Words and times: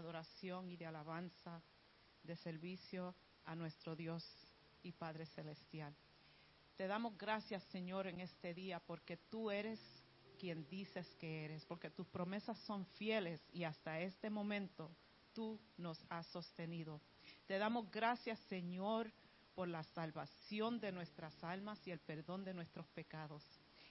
adoración 0.00 0.68
y 0.70 0.76
de 0.76 0.86
alabanza, 0.86 1.62
de 2.22 2.36
servicio 2.36 3.14
a 3.44 3.54
nuestro 3.54 3.94
Dios 3.94 4.24
y 4.82 4.92
Padre 4.92 5.26
Celestial. 5.26 5.94
Te 6.76 6.86
damos 6.86 7.16
gracias, 7.16 7.62
Señor, 7.64 8.06
en 8.06 8.20
este 8.20 8.54
día 8.54 8.80
porque 8.80 9.16
tú 9.16 9.50
eres 9.50 9.80
quien 10.38 10.66
dices 10.68 11.14
que 11.16 11.44
eres, 11.44 11.66
porque 11.66 11.90
tus 11.90 12.06
promesas 12.06 12.58
son 12.58 12.86
fieles 12.86 13.40
y 13.52 13.64
hasta 13.64 14.00
este 14.00 14.30
momento 14.30 14.90
tú 15.34 15.60
nos 15.76 16.04
has 16.08 16.26
sostenido. 16.26 17.00
Te 17.46 17.58
damos 17.58 17.90
gracias, 17.90 18.38
Señor, 18.48 19.12
por 19.54 19.68
la 19.68 19.82
salvación 19.82 20.80
de 20.80 20.92
nuestras 20.92 21.44
almas 21.44 21.86
y 21.86 21.90
el 21.90 22.00
perdón 22.00 22.44
de 22.44 22.54
nuestros 22.54 22.88
pecados. 22.88 23.44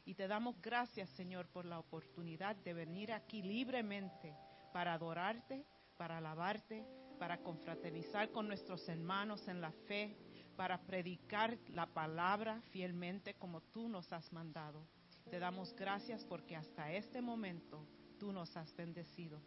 Y 0.06 0.16
te 0.16 0.28
damos 0.28 0.60
gracias, 0.60 1.10
Señor, 1.12 1.48
por 1.50 1.66
la 1.66 1.78
oportunidad 1.78 2.56
de 2.56 2.74
venir 2.74 3.12
aquí 3.12 3.44
libremente 3.44 4.34
para 4.74 4.94
adorarte, 4.94 5.64
para 6.00 6.18
alabarte, 6.18 6.86
para 7.20 7.38
confraternizar 7.44 8.32
con 8.32 8.48
nuestros 8.48 8.88
hermanos 8.88 9.46
en 9.50 9.60
la 9.60 9.74
fe, 9.86 10.16
para 10.56 10.82
predicar 10.82 11.58
la 11.74 11.88
palabra 11.88 12.62
fielmente 12.72 13.34
como 13.34 13.60
tú 13.60 13.90
nos 13.90 14.12
has 14.14 14.32
mandado. 14.32 14.88
Te 15.30 15.40
damos 15.40 15.76
gracias 15.76 16.24
porque 16.24 16.56
hasta 16.56 16.94
este 16.94 17.22
momento 17.22 17.86
tú 18.18 18.32
nos 18.32 18.56
has 18.56 18.74
bendecido. 18.78 19.42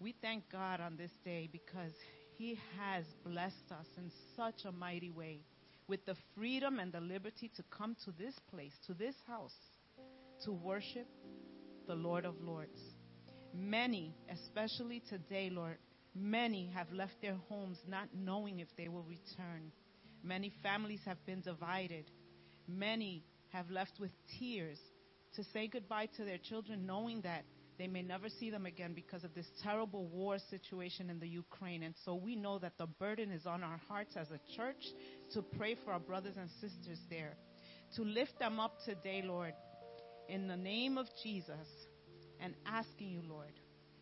We 0.00 0.12
thank 0.12 0.50
God 0.50 0.80
on 0.80 0.96
this 0.96 1.16
day 1.22 1.46
because 1.46 1.94
He 2.36 2.58
has 2.76 3.06
blessed 3.22 3.70
us 3.70 3.86
in 3.96 4.10
such 4.34 4.64
a 4.64 4.72
mighty 4.72 5.10
way 5.10 5.44
with 5.86 6.04
the 6.04 6.16
freedom 6.34 6.80
and 6.80 6.92
the 6.92 7.00
liberty 7.00 7.48
to 7.50 7.62
come 7.70 7.94
to 8.04 8.10
this 8.10 8.34
place, 8.50 8.76
to 8.88 8.94
this 8.94 9.14
house, 9.28 9.54
to 10.44 10.50
worship 10.50 11.06
the 11.86 11.94
Lord 11.94 12.24
of 12.24 12.40
Lords. 12.40 12.89
Many, 13.54 14.14
especially 14.30 15.02
today, 15.08 15.50
Lord, 15.52 15.78
many 16.14 16.70
have 16.74 16.92
left 16.92 17.20
their 17.20 17.36
homes 17.48 17.78
not 17.88 18.08
knowing 18.14 18.60
if 18.60 18.68
they 18.76 18.88
will 18.88 19.02
return. 19.02 19.72
Many 20.22 20.52
families 20.62 21.00
have 21.04 21.24
been 21.26 21.40
divided. 21.40 22.10
Many 22.68 23.24
have 23.52 23.70
left 23.70 23.98
with 23.98 24.10
tears 24.38 24.78
to 25.34 25.44
say 25.52 25.68
goodbye 25.68 26.08
to 26.16 26.24
their 26.24 26.38
children, 26.38 26.86
knowing 26.86 27.22
that 27.22 27.44
they 27.78 27.86
may 27.86 28.02
never 28.02 28.28
see 28.28 28.50
them 28.50 28.66
again 28.66 28.92
because 28.94 29.24
of 29.24 29.34
this 29.34 29.46
terrible 29.62 30.04
war 30.06 30.36
situation 30.50 31.08
in 31.08 31.18
the 31.18 31.26
Ukraine. 31.26 31.82
And 31.82 31.94
so 32.04 32.14
we 32.14 32.36
know 32.36 32.58
that 32.58 32.76
the 32.78 32.86
burden 32.86 33.32
is 33.32 33.46
on 33.46 33.62
our 33.62 33.80
hearts 33.88 34.16
as 34.16 34.30
a 34.30 34.40
church 34.54 34.84
to 35.32 35.42
pray 35.42 35.76
for 35.82 35.92
our 35.92 35.98
brothers 35.98 36.34
and 36.36 36.50
sisters 36.60 36.98
there, 37.08 37.36
to 37.96 38.02
lift 38.02 38.38
them 38.38 38.60
up 38.60 38.74
today, 38.84 39.22
Lord, 39.24 39.54
in 40.28 40.46
the 40.46 40.56
name 40.56 40.98
of 40.98 41.06
Jesus, 41.22 41.66
and 42.40 42.54
asking 42.66 43.10
you, 43.10 43.22
Lord, 43.26 43.52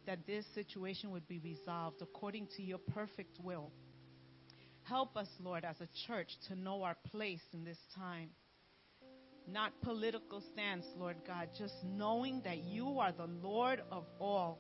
that 0.06 0.26
this 0.26 0.44
situation 0.54 1.10
would 1.10 1.28
be 1.28 1.38
resolved 1.38 2.00
according 2.00 2.48
to 2.56 2.62
your 2.62 2.78
perfect 2.78 3.38
will. 3.42 3.70
Help 4.82 5.16
us, 5.16 5.28
Lord, 5.38 5.64
as 5.64 5.76
a 5.80 5.88
church 6.06 6.28
to 6.48 6.54
know 6.54 6.82
our 6.82 6.96
place 7.10 7.42
in 7.52 7.64
this 7.64 7.78
time. 7.94 8.30
Not 9.46 9.72
political 9.82 10.42
stance, 10.52 10.86
Lord 10.96 11.16
God, 11.26 11.48
just 11.58 11.74
knowing 11.84 12.42
that 12.44 12.58
you 12.58 12.98
are 12.98 13.12
the 13.12 13.26
Lord 13.26 13.82
of 13.90 14.04
all, 14.18 14.58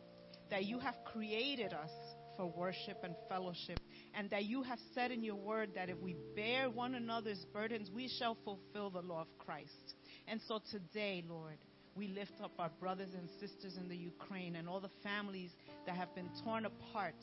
that 0.50 0.64
you 0.64 0.78
have 0.78 0.94
created 1.12 1.72
us 1.72 1.90
for 2.36 2.46
worship 2.46 2.98
and 3.02 3.14
fellowship, 3.28 3.80
and 4.14 4.30
that 4.30 4.44
you 4.44 4.62
have 4.62 4.78
said 4.94 5.10
in 5.10 5.24
your 5.24 5.34
word 5.34 5.70
that 5.74 5.90
if 5.90 5.98
we 5.98 6.16
bear 6.36 6.70
one 6.70 6.94
another's 6.94 7.44
burdens, 7.52 7.90
we 7.90 8.08
shall 8.18 8.36
fulfill 8.44 8.90
the 8.90 9.00
law 9.00 9.22
of 9.22 9.38
Christ. 9.38 9.94
And 10.26 10.40
so 10.46 10.60
today, 10.70 11.24
Lord, 11.28 11.58
we 11.98 12.06
lift 12.06 12.40
up 12.42 12.52
our 12.60 12.70
brothers 12.80 13.08
and 13.18 13.28
sisters 13.40 13.76
in 13.76 13.88
the 13.88 13.96
Ukraine 13.96 14.54
and 14.54 14.68
all 14.68 14.80
the 14.80 14.90
families 15.02 15.50
that 15.84 15.96
have 15.96 16.14
been 16.14 16.30
torn 16.44 16.64
apart 16.64 17.16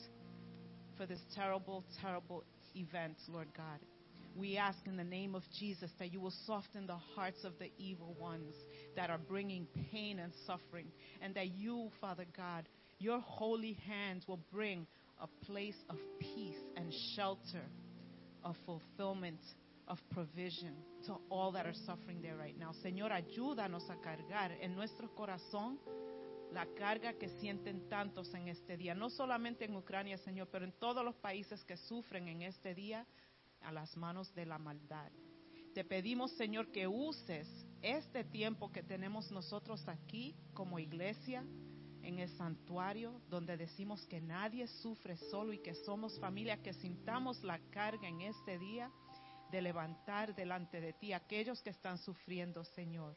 for 0.98 1.06
this 1.06 1.20
terrible, 1.34 1.82
terrible 2.02 2.44
event, 2.74 3.16
Lord 3.28 3.48
God. 3.56 3.80
We 4.36 4.58
ask 4.58 4.78
in 4.84 4.98
the 4.98 5.04
name 5.04 5.34
of 5.34 5.42
Jesus 5.58 5.90
that 5.98 6.12
you 6.12 6.20
will 6.20 6.34
soften 6.46 6.86
the 6.86 6.98
hearts 7.14 7.42
of 7.44 7.58
the 7.58 7.70
evil 7.78 8.14
ones 8.20 8.54
that 8.96 9.08
are 9.08 9.18
bringing 9.18 9.66
pain 9.90 10.18
and 10.18 10.30
suffering, 10.46 10.88
and 11.22 11.34
that 11.36 11.54
you, 11.56 11.90
Father 11.98 12.26
God, 12.36 12.68
your 12.98 13.20
holy 13.20 13.78
hands 13.88 14.24
will 14.28 14.40
bring 14.52 14.86
a 15.22 15.46
place 15.46 15.76
of 15.88 15.96
peace 16.20 16.60
and 16.76 16.92
shelter, 17.14 17.64
of 18.44 18.56
fulfillment, 18.66 19.40
of 19.88 20.00
provision 20.10 20.74
to 21.04 21.20
all 21.30 21.52
that 21.52 21.66
are 21.66 21.74
suffering 21.74 22.20
there 22.20 22.36
right 22.36 22.56
now. 22.56 22.72
Señor, 22.72 23.12
ayúdanos 23.12 23.88
a 23.90 23.96
cargar 24.00 24.52
en 24.60 24.74
nuestro 24.74 25.14
corazón 25.14 25.78
la 26.52 26.66
carga 26.74 27.12
que 27.14 27.28
sienten 27.40 27.88
tantos 27.88 28.32
en 28.34 28.48
este 28.48 28.76
día, 28.76 28.94
no 28.94 29.10
solamente 29.10 29.64
en 29.64 29.76
Ucrania, 29.76 30.16
Señor, 30.18 30.48
pero 30.50 30.64
en 30.64 30.72
todos 30.72 31.04
los 31.04 31.16
países 31.16 31.64
que 31.64 31.76
sufren 31.76 32.28
en 32.28 32.42
este 32.42 32.74
día 32.74 33.06
a 33.62 33.72
las 33.72 33.96
manos 33.96 34.34
de 34.34 34.46
la 34.46 34.58
maldad. 34.58 35.10
Te 35.74 35.84
pedimos, 35.84 36.32
Señor, 36.32 36.70
que 36.72 36.86
uses 36.86 37.46
este 37.82 38.24
tiempo 38.24 38.72
que 38.72 38.82
tenemos 38.82 39.30
nosotros 39.30 39.86
aquí 39.88 40.34
como 40.54 40.78
iglesia, 40.78 41.44
en 42.02 42.20
el 42.20 42.28
santuario, 42.36 43.20
donde 43.28 43.56
decimos 43.56 44.06
que 44.06 44.20
nadie 44.20 44.68
sufre 44.68 45.16
solo 45.16 45.52
y 45.52 45.58
que 45.58 45.74
somos 45.74 46.18
familia, 46.20 46.62
que 46.62 46.72
sintamos 46.72 47.42
la 47.42 47.58
carga 47.70 48.08
en 48.08 48.20
este 48.20 48.58
día 48.58 48.92
de 49.50 49.62
levantar 49.62 50.34
delante 50.34 50.80
de 50.80 50.92
ti 50.92 51.12
aquellos 51.12 51.62
que 51.62 51.70
están 51.70 51.98
sufriendo, 51.98 52.64
Señor. 52.64 53.16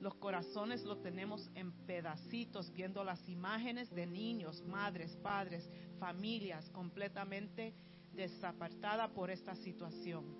Los 0.00 0.14
corazones 0.16 0.82
los 0.82 1.00
tenemos 1.00 1.48
en 1.54 1.70
pedacitos, 1.86 2.72
viendo 2.72 3.04
las 3.04 3.28
imágenes 3.28 3.88
de 3.94 4.06
niños, 4.06 4.60
madres, 4.62 5.16
padres, 5.16 5.70
familias 6.00 6.68
completamente 6.70 7.72
desapartada 8.12 9.12
por 9.12 9.30
esta 9.30 9.54
situación. 9.54 10.36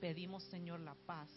Pedimos, 0.00 0.42
Señor, 0.44 0.80
la 0.80 0.94
paz. 0.94 1.30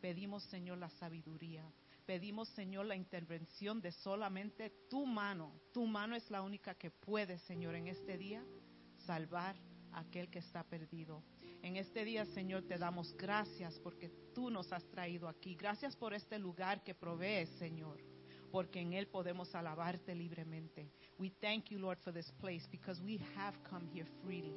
Pedimos, 0.00 0.42
Señor, 0.42 0.78
la 0.78 0.90
sabiduría. 0.90 1.64
Pedimos, 2.04 2.48
Señor, 2.48 2.86
la 2.86 2.96
intervención 2.96 3.80
de 3.80 3.92
solamente 3.92 4.70
tu 4.90 5.06
mano. 5.06 5.52
Tu 5.72 5.86
mano 5.86 6.16
es 6.16 6.28
la 6.30 6.42
única 6.42 6.74
que 6.74 6.90
puede, 6.90 7.38
Señor, 7.38 7.76
en 7.76 7.86
este 7.86 8.18
día 8.18 8.44
salvar 9.06 9.54
a 9.92 10.00
aquel 10.00 10.28
que 10.28 10.40
está 10.40 10.64
perdido. 10.64 11.22
En 11.62 11.76
este 11.76 12.04
día, 12.04 12.26
Señor, 12.26 12.62
te 12.62 12.76
damos 12.76 13.14
gracias 13.16 13.78
porque 13.78 14.10
tú 14.34 14.50
nos 14.50 14.72
has 14.72 14.84
traído 14.90 15.28
aquí. 15.28 15.54
Gracias 15.54 15.94
por 15.94 16.12
este 16.12 16.36
lugar 16.38 16.82
que 16.82 16.92
provees, 16.92 17.48
Señor, 17.50 17.98
porque 18.50 18.80
en 18.80 18.92
él 18.94 19.06
podemos 19.06 19.54
alabarte 19.54 20.12
libremente. 20.12 20.90
We 21.18 21.30
thank 21.40 21.70
you, 21.70 21.78
Lord, 21.78 22.00
for 22.00 22.12
this 22.12 22.32
place 22.32 22.66
because 22.68 23.00
we 23.00 23.20
have 23.36 23.56
come 23.62 23.86
here 23.94 24.08
freely. 24.24 24.56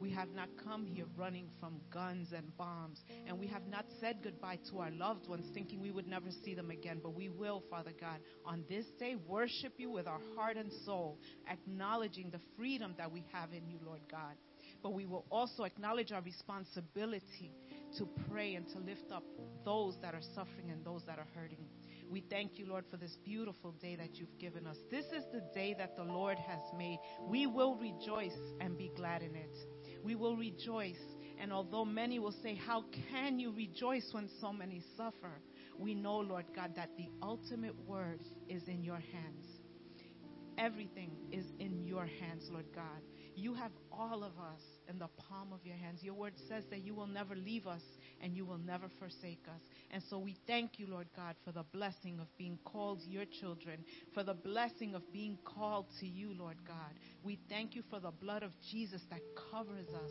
We 0.00 0.12
have 0.12 0.30
not 0.32 0.48
come 0.62 0.86
here 0.86 1.06
running 1.16 1.48
from 1.58 1.80
guns 1.90 2.32
and 2.32 2.56
bombs. 2.56 3.04
And 3.26 3.38
we 3.38 3.48
have 3.48 3.66
not 3.66 3.86
said 4.00 4.22
goodbye 4.22 4.60
to 4.70 4.78
our 4.78 4.90
loved 4.92 5.28
ones 5.28 5.46
thinking 5.54 5.80
we 5.80 5.90
would 5.90 6.06
never 6.06 6.30
see 6.30 6.54
them 6.54 6.70
again. 6.70 7.00
But 7.02 7.14
we 7.14 7.30
will, 7.30 7.64
Father 7.68 7.92
God, 8.00 8.20
on 8.44 8.64
this 8.68 8.86
day 8.98 9.16
worship 9.16 9.74
you 9.78 9.90
with 9.90 10.06
our 10.06 10.20
heart 10.36 10.56
and 10.56 10.72
soul, 10.84 11.18
acknowledging 11.50 12.30
the 12.30 12.40
freedom 12.56 12.94
that 12.98 13.10
we 13.10 13.24
have 13.32 13.52
in 13.52 13.68
you, 13.68 13.78
Lord 13.84 14.02
God. 14.10 14.36
But 14.84 14.92
we 14.92 15.06
will 15.06 15.24
also 15.30 15.62
acknowledge 15.64 16.12
our 16.12 16.20
responsibility 16.20 17.50
to 17.96 18.06
pray 18.28 18.54
and 18.54 18.68
to 18.68 18.78
lift 18.80 19.10
up 19.10 19.24
those 19.64 19.94
that 20.02 20.14
are 20.14 20.20
suffering 20.34 20.70
and 20.70 20.84
those 20.84 21.00
that 21.06 21.18
are 21.18 21.26
hurting. 21.34 21.64
We 22.10 22.22
thank 22.28 22.58
you, 22.58 22.66
Lord, 22.66 22.84
for 22.90 22.98
this 22.98 23.16
beautiful 23.24 23.72
day 23.80 23.96
that 23.96 24.16
you've 24.16 24.38
given 24.38 24.66
us. 24.66 24.76
This 24.90 25.06
is 25.06 25.24
the 25.32 25.42
day 25.54 25.74
that 25.78 25.96
the 25.96 26.02
Lord 26.02 26.36
has 26.38 26.60
made. 26.76 26.98
We 27.22 27.46
will 27.46 27.76
rejoice 27.76 28.36
and 28.60 28.76
be 28.76 28.92
glad 28.94 29.22
in 29.22 29.34
it. 29.34 29.56
We 30.04 30.16
will 30.16 30.36
rejoice. 30.36 31.00
And 31.40 31.50
although 31.50 31.86
many 31.86 32.18
will 32.18 32.34
say, 32.42 32.54
How 32.54 32.84
can 33.10 33.38
you 33.38 33.52
rejoice 33.52 34.06
when 34.12 34.28
so 34.38 34.52
many 34.52 34.82
suffer? 34.98 35.40
We 35.78 35.94
know, 35.94 36.18
Lord 36.18 36.44
God, 36.54 36.72
that 36.76 36.90
the 36.98 37.08
ultimate 37.22 37.74
word 37.86 38.20
is 38.50 38.68
in 38.68 38.84
your 38.84 39.00
hands. 39.00 39.46
Everything 40.58 41.10
is 41.32 41.46
in 41.58 41.84
your 41.86 42.06
hands, 42.20 42.48
Lord 42.50 42.66
God. 42.74 43.00
You 43.34 43.54
have 43.54 43.72
all 43.90 44.22
of 44.22 44.32
us 44.38 44.60
in 44.88 44.98
the 44.98 45.08
palm 45.28 45.52
of 45.52 45.60
your 45.64 45.76
hands. 45.76 46.02
Your 46.02 46.14
word 46.14 46.34
says 46.48 46.64
that 46.70 46.84
you 46.84 46.94
will 46.94 47.06
never 47.06 47.34
leave 47.34 47.66
us 47.66 47.82
and 48.20 48.36
you 48.36 48.44
will 48.44 48.58
never 48.58 48.86
forsake 48.98 49.44
us. 49.48 49.60
And 49.90 50.02
so 50.08 50.18
we 50.18 50.36
thank 50.46 50.78
you, 50.78 50.86
Lord 50.86 51.08
God, 51.16 51.36
for 51.44 51.52
the 51.52 51.64
blessing 51.72 52.18
of 52.20 52.26
being 52.38 52.58
called 52.64 53.00
your 53.06 53.24
children, 53.40 53.84
for 54.12 54.22
the 54.22 54.34
blessing 54.34 54.94
of 54.94 55.02
being 55.12 55.38
called 55.44 55.86
to 56.00 56.06
you, 56.06 56.34
Lord 56.38 56.56
God. 56.66 56.92
We 57.22 57.38
thank 57.48 57.74
you 57.74 57.82
for 57.90 58.00
the 58.00 58.10
blood 58.10 58.42
of 58.42 58.52
Jesus 58.70 59.02
that 59.10 59.20
covers 59.50 59.88
us 59.88 60.10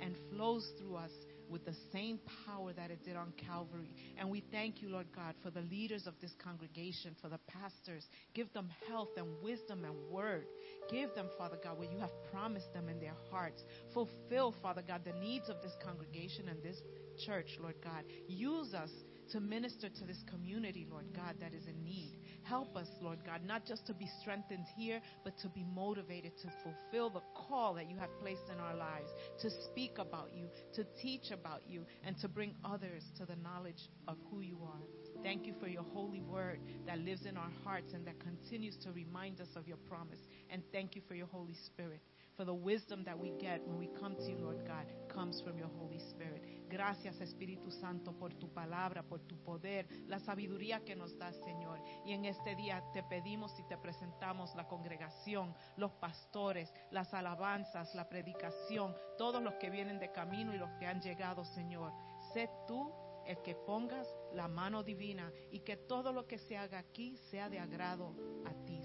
and 0.00 0.14
flows 0.30 0.66
through 0.78 0.96
us 0.96 1.10
with 1.48 1.64
the 1.64 1.74
same 1.92 2.18
power 2.46 2.72
that 2.72 2.90
it 2.90 3.04
did 3.04 3.16
on 3.16 3.32
Calvary. 3.36 3.92
And 4.18 4.30
we 4.30 4.42
thank 4.50 4.82
you, 4.82 4.88
Lord 4.88 5.06
God, 5.14 5.34
for 5.42 5.50
the 5.50 5.60
leaders 5.60 6.06
of 6.06 6.14
this 6.20 6.32
congregation, 6.42 7.14
for 7.20 7.28
the 7.28 7.38
pastors. 7.48 8.04
Give 8.34 8.52
them 8.52 8.70
health 8.88 9.10
and 9.16 9.26
wisdom 9.42 9.84
and 9.84 9.94
word. 10.10 10.46
Give 10.90 11.14
them, 11.14 11.28
Father 11.38 11.58
God, 11.62 11.78
what 11.78 11.90
you 11.90 11.98
have 11.98 12.10
promised 12.30 12.72
them 12.72 12.88
in 12.88 13.00
their 13.00 13.16
hearts. 13.30 13.62
Fulfill, 13.92 14.54
Father 14.62 14.82
God, 14.86 15.02
the 15.04 15.18
needs 15.20 15.48
of 15.48 15.60
this 15.62 15.72
congregation 15.84 16.48
and 16.48 16.62
this 16.62 16.80
church, 17.26 17.48
Lord 17.60 17.76
God. 17.82 18.04
Use 18.26 18.74
us 18.74 18.90
to 19.32 19.40
minister 19.40 19.88
to 19.88 20.04
this 20.04 20.22
community, 20.30 20.86
Lord 20.90 21.06
God, 21.14 21.36
that 21.40 21.54
is 21.54 21.66
in 21.66 21.84
need. 21.84 22.18
Help 22.42 22.76
us, 22.76 22.88
Lord 23.00 23.18
God, 23.24 23.40
not 23.44 23.66
just 23.66 23.86
to 23.86 23.94
be 23.94 24.08
strengthened 24.20 24.66
here, 24.76 25.00
but 25.24 25.36
to 25.38 25.48
be 25.48 25.64
motivated 25.74 26.32
to 26.42 26.48
fulfill 26.62 27.10
the 27.10 27.22
call 27.34 27.74
that 27.74 27.88
you 27.88 27.96
have 27.96 28.10
placed 28.20 28.48
in 28.52 28.60
our 28.60 28.74
lives, 28.74 29.10
to 29.40 29.50
speak 29.70 29.92
about 29.98 30.30
you, 30.34 30.48
to 30.74 30.84
teach 31.00 31.30
about 31.30 31.62
you, 31.66 31.84
and 32.04 32.18
to 32.20 32.28
bring 32.28 32.54
others 32.64 33.02
to 33.18 33.26
the 33.26 33.36
knowledge 33.36 33.88
of 34.08 34.16
who 34.30 34.40
you 34.40 34.58
are. 34.62 35.22
Thank 35.22 35.46
you 35.46 35.54
for 35.58 35.68
your 35.68 35.84
holy 35.94 36.20
word 36.20 36.60
that 36.86 36.98
lives 36.98 37.24
in 37.24 37.36
our 37.36 37.50
hearts 37.64 37.94
and 37.94 38.06
that 38.06 38.20
continues 38.20 38.76
to 38.84 38.92
remind 38.92 39.40
us 39.40 39.48
of 39.56 39.66
your 39.66 39.78
promise. 39.88 40.18
And 40.50 40.62
thank 40.72 40.94
you 40.94 41.02
for 41.08 41.14
your 41.14 41.26
Holy 41.26 41.54
Spirit. 41.66 42.00
For 42.36 42.44
the 42.44 42.54
wisdom 42.54 43.04
that 43.04 43.16
we 43.16 43.30
get 43.38 43.62
when 43.64 43.78
we 43.78 43.88
come 44.00 44.16
to 44.16 44.24
you, 44.24 44.36
Lord 44.38 44.66
God, 44.66 44.86
comes 45.08 45.40
from 45.40 45.56
your 45.56 45.68
Holy 45.78 46.00
Spirit. 46.10 46.42
Gracias, 46.68 47.20
Espíritu 47.20 47.70
Santo, 47.70 48.12
por 48.12 48.30
tu 48.34 48.48
palabra, 48.48 49.04
por 49.04 49.20
tu 49.20 49.36
poder, 49.36 49.86
la 50.08 50.18
sabiduría 50.18 50.84
que 50.84 50.96
nos 50.96 51.16
das, 51.16 51.36
Señor. 51.44 51.80
Y 52.04 52.12
en 52.12 52.24
este 52.24 52.56
día 52.56 52.82
te 52.92 53.04
pedimos 53.04 53.56
y 53.60 53.62
te 53.68 53.78
presentamos 53.78 54.52
la 54.56 54.66
congregación, 54.66 55.54
los 55.76 55.92
pastores, 55.92 56.72
las 56.90 57.14
alabanzas, 57.14 57.94
la 57.94 58.08
predicación, 58.08 58.96
todos 59.16 59.40
los 59.40 59.54
que 59.54 59.70
vienen 59.70 60.00
de 60.00 60.10
camino 60.10 60.52
y 60.52 60.58
los 60.58 60.70
que 60.80 60.86
han 60.86 61.00
llegado, 61.00 61.44
Señor. 61.44 61.92
Sé 62.32 62.50
tú 62.66 62.92
el 63.26 63.40
que 63.42 63.54
pongas 63.54 64.08
la 64.32 64.48
mano 64.48 64.82
divina 64.82 65.32
y 65.50 65.60
que 65.60 65.76
todo 65.76 66.12
lo 66.12 66.26
que 66.26 66.38
se 66.38 66.56
haga 66.56 66.78
aquí 66.78 67.16
sea 67.30 67.48
de 67.48 67.60
agrado 67.60 68.14
a 68.44 68.52
ti. 68.66 68.83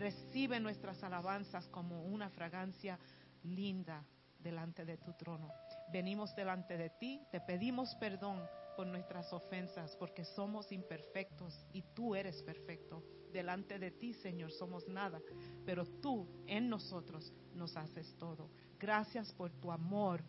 Recibe 0.00 0.58
nuestras 0.60 1.02
alabanzas 1.02 1.68
como 1.68 2.02
una 2.04 2.30
fragancia 2.30 2.98
linda 3.42 4.02
delante 4.38 4.86
de 4.86 4.96
tu 4.96 5.12
trono. 5.12 5.52
Venimos 5.92 6.34
delante 6.34 6.78
de 6.78 6.88
ti, 6.88 7.20
te 7.30 7.38
pedimos 7.42 7.94
perdón 7.96 8.42
por 8.78 8.86
nuestras 8.86 9.30
ofensas, 9.34 9.94
porque 9.96 10.24
somos 10.24 10.72
imperfectos 10.72 11.66
y 11.74 11.82
tú 11.94 12.14
eres 12.14 12.42
perfecto. 12.42 13.04
Delante 13.30 13.78
de 13.78 13.90
ti, 13.90 14.14
Señor, 14.14 14.52
somos 14.52 14.88
nada, 14.88 15.20
pero 15.66 15.84
tú 15.84 16.26
en 16.46 16.70
nosotros 16.70 17.34
nos 17.52 17.76
haces 17.76 18.16
todo. 18.16 18.48
Gracias 18.78 19.30
por 19.34 19.52
tu 19.52 19.70
amor, 19.70 20.24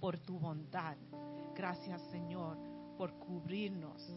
por 0.00 0.18
tu 0.18 0.38
bondad. 0.38 0.98
Gracias, 1.54 2.02
Señor, 2.10 2.58
por 2.98 3.18
cubrirnos, 3.18 4.14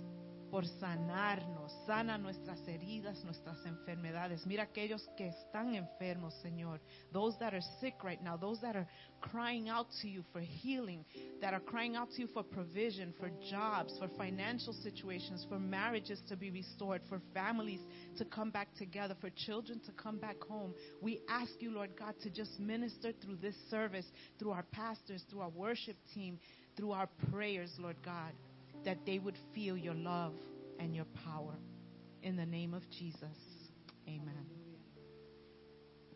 por 0.56 0.66
sanarnos, 0.80 1.70
sana 1.86 2.18
nuestras 2.18 2.66
heridas, 2.66 3.22
nuestras 3.26 3.58
enfermedades. 3.66 4.46
Mira 4.48 4.64
aquellos 4.64 5.06
que 5.18 5.28
están 5.28 5.76
enfermos, 5.76 6.34
Señor. 6.36 6.80
Those 7.12 7.38
that 7.40 7.54
are 7.54 7.62
sick 7.82 8.02
right 8.06 8.22
now, 8.24 8.38
those 8.38 8.62
that 8.62 8.78
are 8.78 8.88
crying 9.20 9.68
out 9.68 9.88
to 10.02 10.08
you 10.08 10.24
for 10.32 10.40
healing, 10.40 11.04
that 11.42 11.54
are 11.54 11.60
crying 11.60 11.98
out 11.98 12.10
to 12.12 12.22
you 12.22 12.28
for 12.28 12.42
provision, 12.42 13.14
for 13.20 13.30
jobs, 13.52 14.00
for 14.00 14.08
financial 14.18 14.72
situations, 14.72 15.46
for 15.50 15.60
marriages 15.60 16.22
to 16.30 16.38
be 16.38 16.50
restored, 16.52 17.02
for 17.10 17.20
families 17.34 17.82
to 18.18 18.24
come 18.24 18.50
back 18.50 18.74
together, 18.78 19.14
for 19.20 19.30
children 19.46 19.82
to 19.86 19.92
come 19.92 20.20
back 20.20 20.42
home. 20.48 20.74
We 21.02 21.20
ask 21.28 21.52
you, 21.60 21.72
Lord 21.72 21.98
God, 22.00 22.14
to 22.24 22.30
just 22.30 22.58
minister 22.62 23.12
through 23.22 23.40
this 23.42 23.56
service, 23.70 24.06
through 24.40 24.52
our 24.52 24.66
pastors, 24.72 25.22
through 25.30 25.42
our 25.42 25.50
worship 25.50 25.98
team, 26.14 26.40
through 26.78 26.94
our 26.94 27.10
prayers, 27.30 27.74
Lord 27.78 27.98
God 28.06 28.32
that 28.86 29.06
they 29.06 29.20
would 29.20 29.38
feel 29.54 29.76
your 29.76 29.96
love 29.96 30.34
and 30.80 30.96
your 30.96 31.06
power. 31.26 31.56
In 32.22 32.36
the 32.36 32.46
name 32.46 32.74
of 32.74 32.90
Jesus. 32.90 33.38
Amen. 34.08 34.46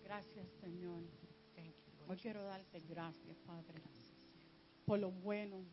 Gracias, 0.04 0.48
Señor. 0.62 1.04
Thank 1.56 1.76
you, 1.86 2.06
Hoy 2.08 2.18
quiero 2.18 2.44
darte 2.44 2.80
gracias, 2.90 3.38
Padre, 3.46 3.82
por 4.86 5.00
lo 5.00 5.12
bueno, 5.12 5.66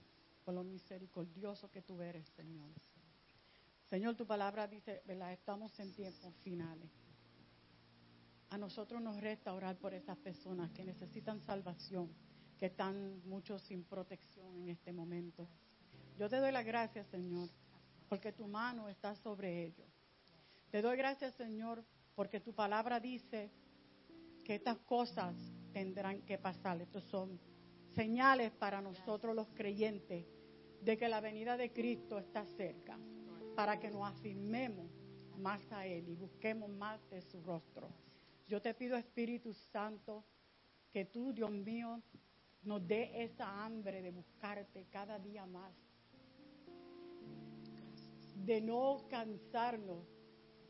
por 0.45 0.55
lo 0.55 0.63
misericordioso 0.63 1.71
que 1.71 1.81
tú 1.81 2.03
eres, 2.03 2.27
Señor. 2.37 2.69
Señor, 3.89 4.15
tu 4.17 4.27
palabra 4.27 4.67
dice, 4.67 5.03
¿verdad? 5.07 5.33
Estamos 5.33 5.79
en 5.81 5.95
tiempos 5.95 6.35
finales. 6.43 6.91
A 8.51 8.59
nosotros 8.59 9.01
nos 9.01 9.21
resta 9.21 9.55
orar 9.55 9.79
por 9.79 9.95
esas 9.95 10.19
personas 10.19 10.71
que 10.73 10.85
necesitan 10.85 11.41
salvación, 11.41 12.11
que 12.59 12.67
están 12.67 13.23
muchos 13.27 13.63
sin 13.63 13.85
protección 13.85 14.55
en 14.57 14.69
este 14.69 14.93
momento. 14.93 15.49
Yo 16.19 16.31
te 16.31 16.37
doy 16.37 16.51
las 16.51 16.65
gracias, 16.65 17.07
Señor, 17.09 17.51
porque 18.09 18.33
tu 18.33 18.47
mano 18.47 18.89
está 18.89 19.15
sobre 19.15 19.65
ellos. 19.65 19.87
Te 20.71 20.81
doy 20.81 20.97
gracias, 20.97 21.35
Señor, 21.35 21.85
porque 22.15 22.41
tu 22.41 22.55
palabra 22.55 22.99
dice 23.01 23.51
que 24.43 24.55
estas 24.55 24.79
cosas 24.79 25.37
tendrán 25.73 26.23
que 26.23 26.39
pasar. 26.39 26.81
Estos 26.81 27.05
son 27.05 27.39
señales 27.95 28.51
para 28.53 28.81
nosotros 28.81 29.35
los 29.35 29.49
creyentes 29.49 30.25
de 30.81 30.97
que 30.97 31.09
la 31.09 31.21
venida 31.21 31.59
de 31.59 31.73
Cristo 31.73 32.19
está 32.19 32.47
cerca, 32.47 32.99
para 33.55 33.79
que 33.79 33.91
nos 33.91 34.09
afirmemos 34.09 34.91
más 35.37 35.71
a 35.71 35.87
Él 35.87 36.09
y 36.09 36.15
busquemos 36.15 36.71
más 36.71 36.99
de 37.11 37.21
su 37.21 37.43
rostro. 37.43 37.91
Yo 38.47 38.63
te 38.63 38.73
pido, 38.73 38.97
Espíritu 38.97 39.53
Santo, 39.53 40.25
que 40.91 41.05
tú, 41.05 41.33
Dios 41.33 41.51
mío, 41.51 42.01
nos 42.63 42.87
dé 42.87 43.23
esa 43.23 43.65
hambre 43.65 44.01
de 44.01 44.11
buscarte 44.11 44.87
cada 44.91 45.19
día 45.19 45.45
más, 45.45 45.75
de 48.45 48.61
no 48.61 49.07
cansarnos 49.09 50.07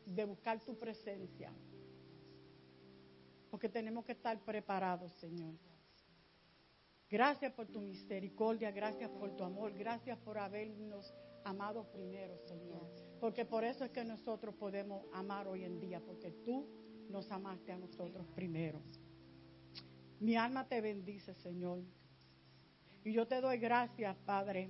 de 0.05 0.23
buscar 0.25 0.59
tu 0.63 0.77
presencia, 0.77 1.51
porque 3.51 3.67
tenemos 3.67 4.05
que 4.05 4.13
estar 4.13 4.39
preparados, 4.39 5.11
Señor. 5.13 5.53
Gracias 7.09 7.53
por 7.53 7.67
tu 7.67 7.79
misericordia, 7.81 8.71
gracias 8.71 9.09
por 9.09 9.35
tu 9.35 9.43
amor, 9.43 9.73
gracias 9.73 10.17
por 10.19 10.37
habernos 10.37 11.13
amado 11.43 11.85
primero, 11.91 12.37
Señor. 12.39 12.85
Porque 13.19 13.45
por 13.45 13.63
eso 13.63 13.85
es 13.85 13.91
que 13.91 14.03
nosotros 14.03 14.55
podemos 14.55 15.05
amar 15.13 15.47
hoy 15.47 15.63
en 15.63 15.79
día, 15.79 16.01
porque 16.01 16.31
tú 16.31 16.67
nos 17.09 17.31
amaste 17.31 17.71
a 17.71 17.77
nosotros 17.77 18.27
primero. 18.35 18.81
Mi 20.19 20.35
alma 20.35 20.67
te 20.67 20.81
bendice, 20.81 21.33
Señor. 21.35 21.81
Y 23.03 23.13
yo 23.13 23.25
te 23.25 23.39
doy 23.39 23.57
gracias, 23.57 24.17
Padre, 24.25 24.69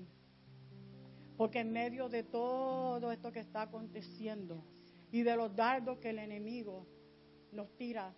porque 1.37 1.59
en 1.59 1.71
medio 1.71 2.09
de 2.09 2.23
todo 2.23 3.11
esto 3.11 3.31
que 3.31 3.39
está 3.39 3.61
aconteciendo 3.61 4.63
y 5.11 5.21
de 5.21 5.35
los 5.35 5.55
dardos 5.55 5.99
que 5.99 6.09
el 6.09 6.19
enemigo 6.19 6.87
nos 7.51 7.73
tira 7.77 8.13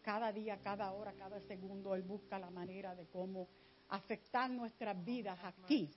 cada 0.00 0.32
día, 0.32 0.60
cada 0.60 0.92
hora, 0.92 1.12
cada 1.14 1.40
segundo, 1.40 1.94
Él 1.94 2.02
busca 2.02 2.38
la 2.38 2.50
manera 2.50 2.94
de 2.94 3.06
cómo 3.08 3.48
afectar 3.88 4.48
nuestras 4.50 5.02
vidas 5.04 5.38
aquí. 5.42 5.90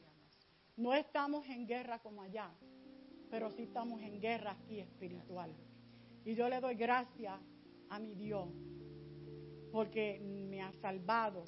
No 0.76 0.94
estamos 0.94 1.48
en 1.50 1.68
guerra 1.68 2.00
como 2.00 2.24
allá, 2.24 2.50
pero 3.30 3.52
sí 3.52 3.64
estamos 3.64 4.02
en 4.02 4.20
guerra 4.20 4.52
aquí 4.52 4.80
espiritual. 4.80 5.54
Y 6.26 6.36
yo 6.36 6.50
le 6.50 6.60
doy 6.60 6.76
gracias 6.76 7.40
a 7.90 8.00
mi 8.00 8.16
Dios, 8.16 8.50
porque 9.72 10.20
me 10.20 10.62
ha 10.62 10.72
salvado, 10.74 11.44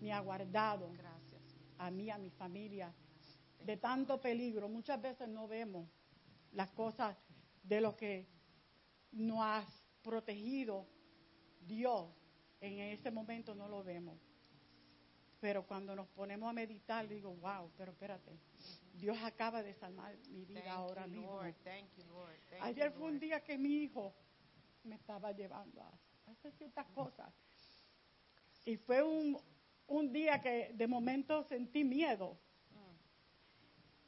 me 0.00 0.12
ha 0.12 0.20
guardado 0.20 0.90
a 1.78 1.90
mí, 1.90 2.10
a 2.10 2.18
mi 2.18 2.30
familia, 2.30 2.92
de 3.64 3.76
tanto 3.76 4.20
peligro. 4.20 4.68
Muchas 4.68 5.00
veces 5.00 5.28
no 5.28 5.48
vemos 5.48 5.88
las 6.52 6.70
cosas 6.70 7.16
de 7.62 7.80
lo 7.80 7.96
que 7.96 8.26
nos 9.12 9.38
ha 9.40 9.64
protegido 10.02 10.86
Dios. 11.60 12.10
En 12.60 12.78
ese 12.78 13.10
momento 13.10 13.54
no 13.54 13.68
lo 13.68 13.82
vemos. 13.82 14.18
Pero 15.40 15.66
cuando 15.66 15.94
nos 15.94 16.08
ponemos 16.08 16.48
a 16.48 16.52
meditar, 16.52 17.06
digo, 17.06 17.34
wow, 17.34 17.70
pero 17.76 17.92
espérate, 17.92 18.38
Dios 18.94 19.18
acaba 19.22 19.62
de 19.62 19.74
salvar 19.74 20.16
mi 20.30 20.44
vida 20.44 20.62
Thank 20.62 20.72
ahora 20.72 21.06
you, 21.06 21.12
mismo. 21.12 21.32
Lord. 21.32 21.54
Thank 21.62 21.90
you, 21.96 22.04
Lord. 22.06 22.36
Thank 22.48 22.62
Ayer 22.62 22.92
fue 22.92 23.08
un 23.08 23.18
día 23.18 23.42
que 23.42 23.58
mi 23.58 23.82
hijo 23.82 24.14
me 24.84 24.94
estaba 24.94 25.32
llevando 25.32 25.82
a 25.82 25.92
hacer 26.30 26.52
ciertas 26.52 26.86
cosas. 26.88 27.30
Y 28.64 28.76
fue 28.76 29.02
un, 29.02 29.38
un 29.86 30.12
día 30.12 30.40
que 30.40 30.72
de 30.72 30.86
momento 30.86 31.42
sentí 31.44 31.84
miedo. 31.84 32.38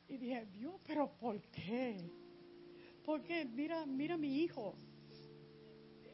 Y 0.08 0.16
dije, 0.18 0.46
Dios, 0.46 0.80
pero 0.86 1.10
¿por 1.16 1.40
qué? 1.50 2.10
Porque 3.04 3.44
mira, 3.44 3.86
mira 3.86 4.16
mi 4.16 4.42
hijo. 4.42 4.74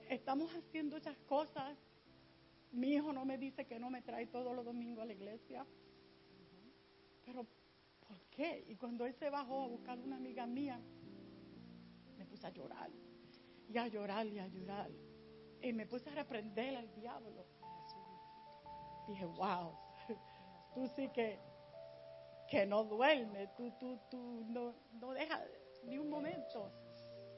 Estamos 0.08 0.54
haciendo 0.54 0.96
esas 0.96 1.16
cosas. 1.20 1.76
Mi 2.70 2.94
hijo 2.94 3.12
no 3.12 3.24
me 3.24 3.36
dice 3.36 3.66
que 3.66 3.78
no 3.78 3.90
me 3.90 4.02
trae 4.02 4.26
todos 4.26 4.54
los 4.54 4.64
domingos 4.64 5.02
a 5.02 5.06
la 5.06 5.12
iglesia. 5.12 5.66
Pero 7.24 7.46
¿por 8.06 8.18
qué? 8.30 8.64
Y 8.68 8.76
cuando 8.76 9.06
él 9.06 9.14
se 9.14 9.30
bajó 9.30 9.62
a 9.62 9.66
buscar 9.68 9.98
una 9.98 10.16
amiga 10.16 10.46
mía, 10.46 10.80
me 12.16 12.24
puse 12.26 12.46
a 12.46 12.50
llorar. 12.50 12.90
Y 13.68 13.78
a 13.78 13.88
llorar 13.88 14.26
y 14.26 14.38
a 14.38 14.48
llorar. 14.48 14.90
Y 15.62 15.72
me 15.72 15.86
puse 15.86 16.10
a 16.10 16.14
reprender 16.14 16.76
al 16.76 16.94
diablo. 16.94 17.46
Dije, 19.06 19.24
wow, 19.24 19.72
tú 20.74 20.86
sí 20.94 21.08
que, 21.10 21.38
que 22.52 22.66
no 22.66 22.84
duermes, 22.84 23.48
tú, 23.56 23.72
tú, 23.80 23.98
tú 24.10 24.44
no, 24.46 24.74
no 25.00 25.12
dejas 25.14 25.40
ni 25.84 25.96
un 25.96 26.10
momento. 26.10 26.70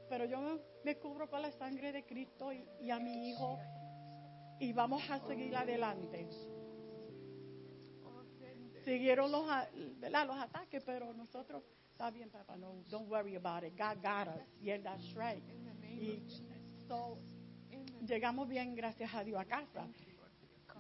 Pero 0.09 0.25
yo 0.25 0.59
me, 0.83 0.97
cubro 0.97 1.31
con 1.31 1.41
la 1.41 1.53
sangre 1.53 1.93
de 1.93 2.05
Cristo 2.05 2.53
y, 2.53 2.67
y 2.81 2.91
a 2.91 2.99
mi 2.99 3.31
hijo 3.31 3.57
y 4.59 4.73
vamos 4.73 5.09
a 5.09 5.21
seguir 5.21 5.55
adelante. 5.55 6.29
Siguieron 8.85 9.31
los, 9.31 9.47
¿verdad? 9.99 10.27
los 10.27 10.37
ataques, 10.37 10.83
pero 10.85 11.15
nosotros 11.15 11.63
Está 11.93 12.11
bien, 12.11 12.29
papá, 12.29 12.57
no, 12.57 12.83
don't 12.91 13.09
worry 13.09 13.37
about 13.37 13.63
it. 13.63 13.79
God 13.79 14.03
got 14.03 14.27
us. 14.27 14.43
Yeah, 14.61 14.79
that's 14.83 15.15
right. 15.15 15.41
Y 15.81 16.25
so, 16.89 17.21
llegamos 18.05 18.49
bien, 18.49 18.75
gracias 18.75 19.15
a 19.15 19.23
Dios, 19.23 19.41
a 19.41 19.45
casa. 19.45 19.87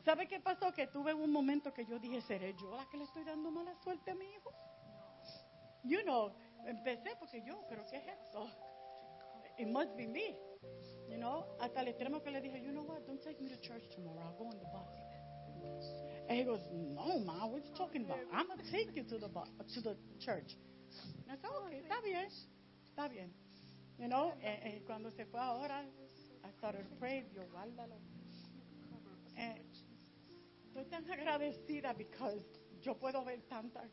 ¿Sabe 0.04 0.28
qué 0.28 0.38
pasó? 0.38 0.72
Que 0.72 0.86
tuve 0.86 1.14
un 1.14 1.32
momento 1.32 1.72
que 1.72 1.86
yo 1.86 1.98
dije, 1.98 2.20
¿seré 2.20 2.54
yo 2.54 2.76
la 2.76 2.86
que 2.90 2.98
le 2.98 3.04
estoy 3.04 3.24
dando 3.24 3.50
mala 3.50 3.74
suerte 3.82 4.10
a 4.10 4.14
mi 4.14 4.26
hijo? 4.26 4.52
You 5.82 6.02
know, 6.02 6.32
empecé 6.66 7.16
porque 7.18 7.42
yo, 7.42 7.64
¿pero 7.68 7.84
qué 7.90 7.96
es 7.96 8.08
esto? 8.08 8.48
It 9.58 9.68
must 9.68 9.96
be 9.96 10.06
me. 10.06 10.36
You 11.08 11.16
know, 11.16 11.56
hasta 11.60 11.80
el 11.80 11.88
extremo 11.88 12.22
que 12.22 12.30
le 12.30 12.40
dije, 12.40 12.60
you 12.60 12.70
know 12.70 12.84
what, 12.84 13.06
don't 13.06 13.22
take 13.22 13.40
me 13.40 13.48
to 13.48 13.56
church 13.60 13.88
tomorrow, 13.94 14.20
I'll 14.20 14.36
go 14.36 14.46
on 14.46 14.58
the 14.58 14.66
bus. 14.66 15.04
And 16.28 16.38
he 16.38 16.44
goes, 16.44 16.60
no, 16.72 17.20
ma, 17.20 17.46
what 17.46 17.64
you 17.64 17.72
talking 17.76 18.04
about? 18.04 18.18
I'm 18.32 18.46
going 18.46 18.58
to 18.58 18.70
take 18.70 18.94
you 18.94 19.04
to 19.04 19.18
the, 19.18 19.28
bus, 19.28 19.48
to 19.74 19.80
the 19.80 19.96
church. 20.18 20.56
And 21.28 21.32
I 21.32 21.36
said, 21.40 21.50
okay, 21.64 21.82
está 21.82 22.02
bien, 22.02 22.28
está 22.88 23.08
bien. 23.08 23.30
You 23.98 24.08
know, 24.08 24.32
eh, 24.42 24.60
eh, 24.64 24.82
cuando 24.86 25.10
se 25.10 25.24
fue 25.26 25.40
ahora, 25.40 25.84
I 26.44 26.50
started 26.58 26.88
to 26.88 26.94
pray, 26.96 27.24
Dios, 27.32 27.46
guárdalo. 27.50 27.96
Eh, 29.36 29.62
estoy 30.74 30.86
tan 30.86 31.08
agradecida 31.08 31.92
because 31.92 32.42
yo 32.80 32.98
puedo 32.98 33.24
ver 33.24 33.42
tantas 33.42 33.88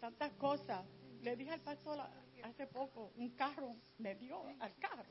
tantas 0.00 0.32
cosas. 0.32 0.84
Le 1.22 1.36
dije 1.36 1.52
al 1.52 1.60
pastor 1.60 1.98
hace 2.42 2.66
poco, 2.66 3.12
un 3.16 3.30
carro 3.30 3.76
me 3.98 4.14
dio 4.16 4.44
al 4.60 4.76
carro. 4.78 5.04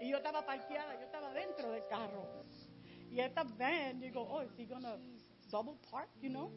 Y 0.00 0.10
yo 0.10 0.16
estaba 0.16 0.44
parqueada, 0.44 0.94
yo 0.94 1.06
estaba 1.06 1.32
dentro 1.32 1.70
del 1.70 1.86
carro. 1.86 2.44
Y 3.10 3.20
esta 3.20 3.44
van, 3.44 4.00
digo, 4.00 4.22
oh, 4.22 4.42
is 4.42 4.50
he 4.56 4.66
gonna 4.66 4.98
double 5.50 5.76
park, 5.90 6.08
you 6.20 6.28
know? 6.28 6.52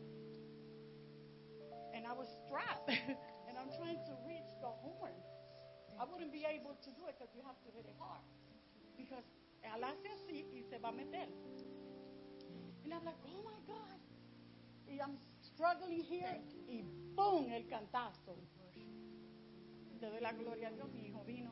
And 1.94 2.06
I 2.06 2.14
was 2.14 2.28
strapped, 2.46 2.90
and 3.48 3.58
I'm 3.58 3.70
trying 3.78 4.04
to 4.06 4.14
reach 4.28 4.50
the 4.62 4.68
horn. 4.68 5.14
I 6.00 6.06
wouldn't 6.06 6.32
be 6.32 6.46
able 6.46 6.76
to 6.76 6.92
do 6.92 7.08
it 7.08 7.16
because 7.18 7.34
you 7.36 7.42
have 7.46 7.60
to 7.62 7.72
hit 7.72 7.86
it 7.86 7.96
hard. 8.00 8.22
Because 8.98 9.26
él 9.64 9.84
hace 9.84 10.10
así 10.10 10.48
y 10.54 10.64
se 10.70 10.78
va 10.80 10.90
a 10.90 10.92
meter. 10.92 11.28
And 12.84 12.94
I'm 12.94 13.06
like, 13.06 13.16
oh 13.26 13.44
my 13.44 13.60
God. 13.68 14.00
Y 14.88 15.00
I'm 15.00 15.18
struggling 15.42 16.04
here 16.04 16.42
y 16.68 16.84
¡pum! 17.16 17.52
el 17.52 17.68
cantazo. 17.68 18.36
Le 20.00 20.10
doy 20.10 20.20
la 20.20 20.32
gloria 20.34 20.70
a 20.70 20.72
Dios, 20.72 20.90
mi 20.92 21.08
hijo 21.08 21.24
vino. 21.24 21.52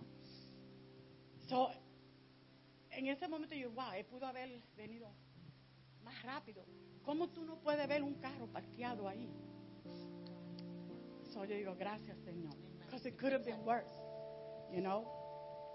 So, 1.48 1.70
en 2.90 3.08
ese 3.08 3.28
momento 3.28 3.56
yo, 3.56 3.72
wow, 3.72 3.94
él 3.94 4.06
pudo 4.06 4.26
haber 4.26 4.62
venido 4.76 5.12
más 6.04 6.22
rápido. 6.24 6.66
¿Cómo 7.04 7.30
tú 7.30 7.44
no 7.44 7.60
puedes 7.60 7.88
ver 7.88 8.04
un 8.04 8.16
carro 8.16 8.48
parqueado 8.48 9.08
ahí? 9.08 9.30
So 11.32 11.46
yo 11.46 11.56
digo, 11.56 11.76
gracias 11.76 12.18
Señor. 12.26 12.56
Because 12.80 13.08
it 13.08 13.18
could 13.18 13.34
have 13.34 13.46
been 13.46 13.64
worse, 13.64 13.94
you 14.72 14.82
know. 14.82 15.06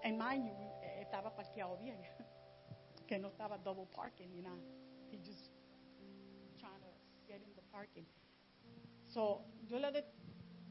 And 0.03 0.17
mind 0.17 0.45
you, 0.45 0.53
eh, 0.83 1.01
estaba 1.01 1.33
parqueado 1.33 1.77
bien. 1.77 1.97
que 3.07 3.17
no 3.17 3.29
estaba 3.29 3.57
double 3.57 3.85
parking, 3.85 4.33
you 4.33 4.41
know. 4.41 4.59
Just 5.23 5.49
trying 6.59 6.81
to 6.81 6.91
get 7.27 7.41
in 7.41 7.53
the 7.55 7.61
parking. 7.71 8.05
So, 9.07 9.41
yo 9.67 9.79
le 9.79 9.91
doy, 9.91 10.03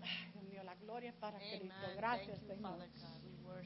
ay, 0.03 0.31
Dios 0.33 0.45
mío, 0.45 0.63
la 0.65 0.75
gloria 0.75 1.11
es 1.11 1.17
para 1.17 1.37
Amen. 1.39 1.61
Cristo. 1.61 1.87
Gracias, 1.97 2.41
you, 2.41 2.47
Señor. 2.49 2.79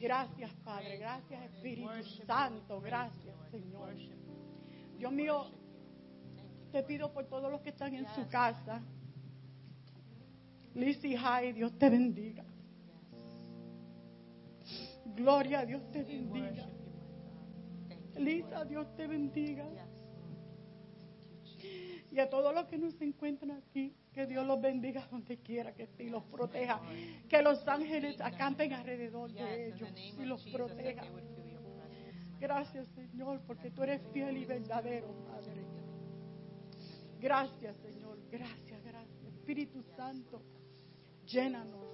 Gracias. 0.00 0.52
Padre. 0.64 0.98
Gracias, 0.98 1.44
Espíritu. 1.54 2.24
Santo. 2.26 2.80
Gracias, 2.80 3.36
Señor. 3.50 3.94
Dios 4.98 5.12
mío, 5.12 5.46
Te 6.72 6.82
pido 6.82 7.10
por 7.14 7.24
todos 7.26 7.50
los 7.50 7.62
que 7.62 7.70
están 7.70 7.94
en 7.94 8.06
su 8.14 8.20
Yes. 8.20 8.28
casa. 8.30 8.82
Lizzie 10.74 11.16
High, 11.16 11.54
Dios 11.54 11.72
te 11.78 11.88
bendiga. 11.88 12.44
Gloria, 15.16 15.64
Dios 15.64 15.82
te 15.90 16.04
Yes. 16.04 16.08
Bendiga. 16.08 16.66
Lisa. 18.16 18.64
Dios 18.66 18.94
te 18.96 19.06
bendiga. 19.06 19.64
Yes, 19.70 19.97
Y 22.10 22.20
a 22.20 22.30
todos 22.30 22.54
los 22.54 22.66
que 22.66 22.78
nos 22.78 23.00
encuentran 23.00 23.50
aquí, 23.50 23.94
que 24.12 24.26
Dios 24.26 24.46
los 24.46 24.60
bendiga 24.60 25.06
donde 25.10 25.38
quiera 25.38 25.74
que 25.74 25.84
esté 25.84 26.04
y 26.04 26.10
los 26.10 26.24
proteja. 26.24 26.80
Que 27.28 27.42
los 27.42 27.66
ángeles 27.68 28.20
acampen 28.20 28.72
alrededor 28.72 29.30
de 29.32 29.68
ellos 29.68 29.88
y 30.18 30.24
los 30.24 30.42
proteja. 30.50 31.04
Gracias, 32.40 32.88
Señor, 32.94 33.40
porque 33.46 33.70
tú 33.70 33.82
eres 33.82 34.00
fiel 34.12 34.36
y 34.36 34.44
verdadero, 34.44 35.08
Padre. 35.26 35.64
Gracias, 37.20 37.76
Señor. 37.78 38.18
Gracias, 38.30 38.84
gracias. 38.84 39.34
Espíritu 39.48 39.82
Santo, 39.96 40.42
llénanos, 41.26 41.86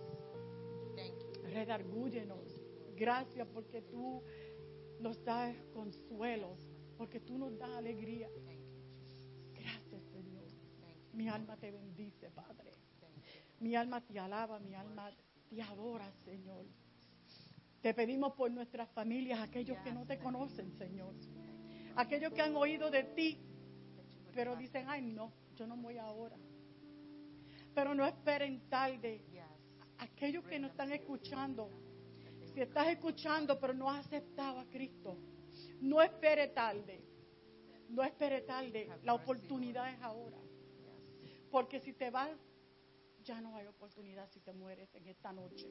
redargúyenos. 1.45 2.63
Gracias 2.97 3.47
porque 3.53 3.83
tú 3.83 4.23
nos 5.01 5.23
das 5.25 5.57
consuelo, 5.73 6.57
porque 6.99 7.21
tú 7.21 7.39
nos 7.39 7.59
das 7.59 7.71
alegría. 7.71 8.29
Mi 11.15 11.29
alma 11.29 11.57
te 11.57 11.71
bendice, 11.71 12.31
Padre. 12.31 12.73
Mi 13.61 13.77
alma 13.77 14.01
te 14.01 14.19
alaba, 14.19 14.59
mi 14.59 14.75
alma 14.75 15.11
te 15.49 15.63
adora, 15.63 16.11
Señor. 16.25 16.67
Te 17.81 17.95
pedimos 17.95 18.33
por 18.33 18.51
nuestras 18.51 18.91
familias, 18.91 19.41
aquellos 19.41 19.79
que 19.79 19.93
no 19.93 20.05
te 20.05 20.19
conocen, 20.19 20.73
Señor. 20.77 21.15
Aquellos 21.97 22.33
que 22.33 22.43
han 22.43 22.57
oído 22.57 22.91
de 22.91 23.05
ti, 23.05 23.39
pero 24.35 24.57
dicen, 24.57 24.87
ay, 24.89 25.03
no, 25.03 25.33
yo 25.55 25.67
no 25.67 25.77
voy 25.77 25.99
ahora. 25.99 26.37
Pero 27.75 27.95
no 27.95 28.05
esperen 28.05 28.69
tarde. 28.69 29.25
Aquellos 29.99 30.45
que 30.45 30.59
no 30.59 30.67
están 30.67 30.93
escuchando, 30.93 31.71
si 32.53 32.61
estás 32.61 32.89
escuchando 32.89 33.59
pero 33.61 33.73
no 33.73 33.89
has 33.89 34.07
aceptado 34.07 34.59
a 34.59 34.65
Cristo, 34.67 35.17
no 35.81 36.03
espere 36.03 36.49
tarde. 36.49 37.01
No 37.89 38.03
espere 38.03 38.41
tarde. 38.41 38.91
La 39.05 39.15
oportunidad 39.15 39.93
es 39.93 40.03
ahora. 40.03 40.44
Porque 41.55 41.79
si 41.79 41.93
te 41.93 42.11
vas, 42.11 42.37
ya 43.23 43.41
no 43.41 43.55
hay 43.55 43.69
oportunidad 43.69 44.29
si 44.29 44.41
te 44.41 44.53
mueres 44.53 44.93
en 44.97 45.07
esta 45.07 45.33
noche 45.33 45.71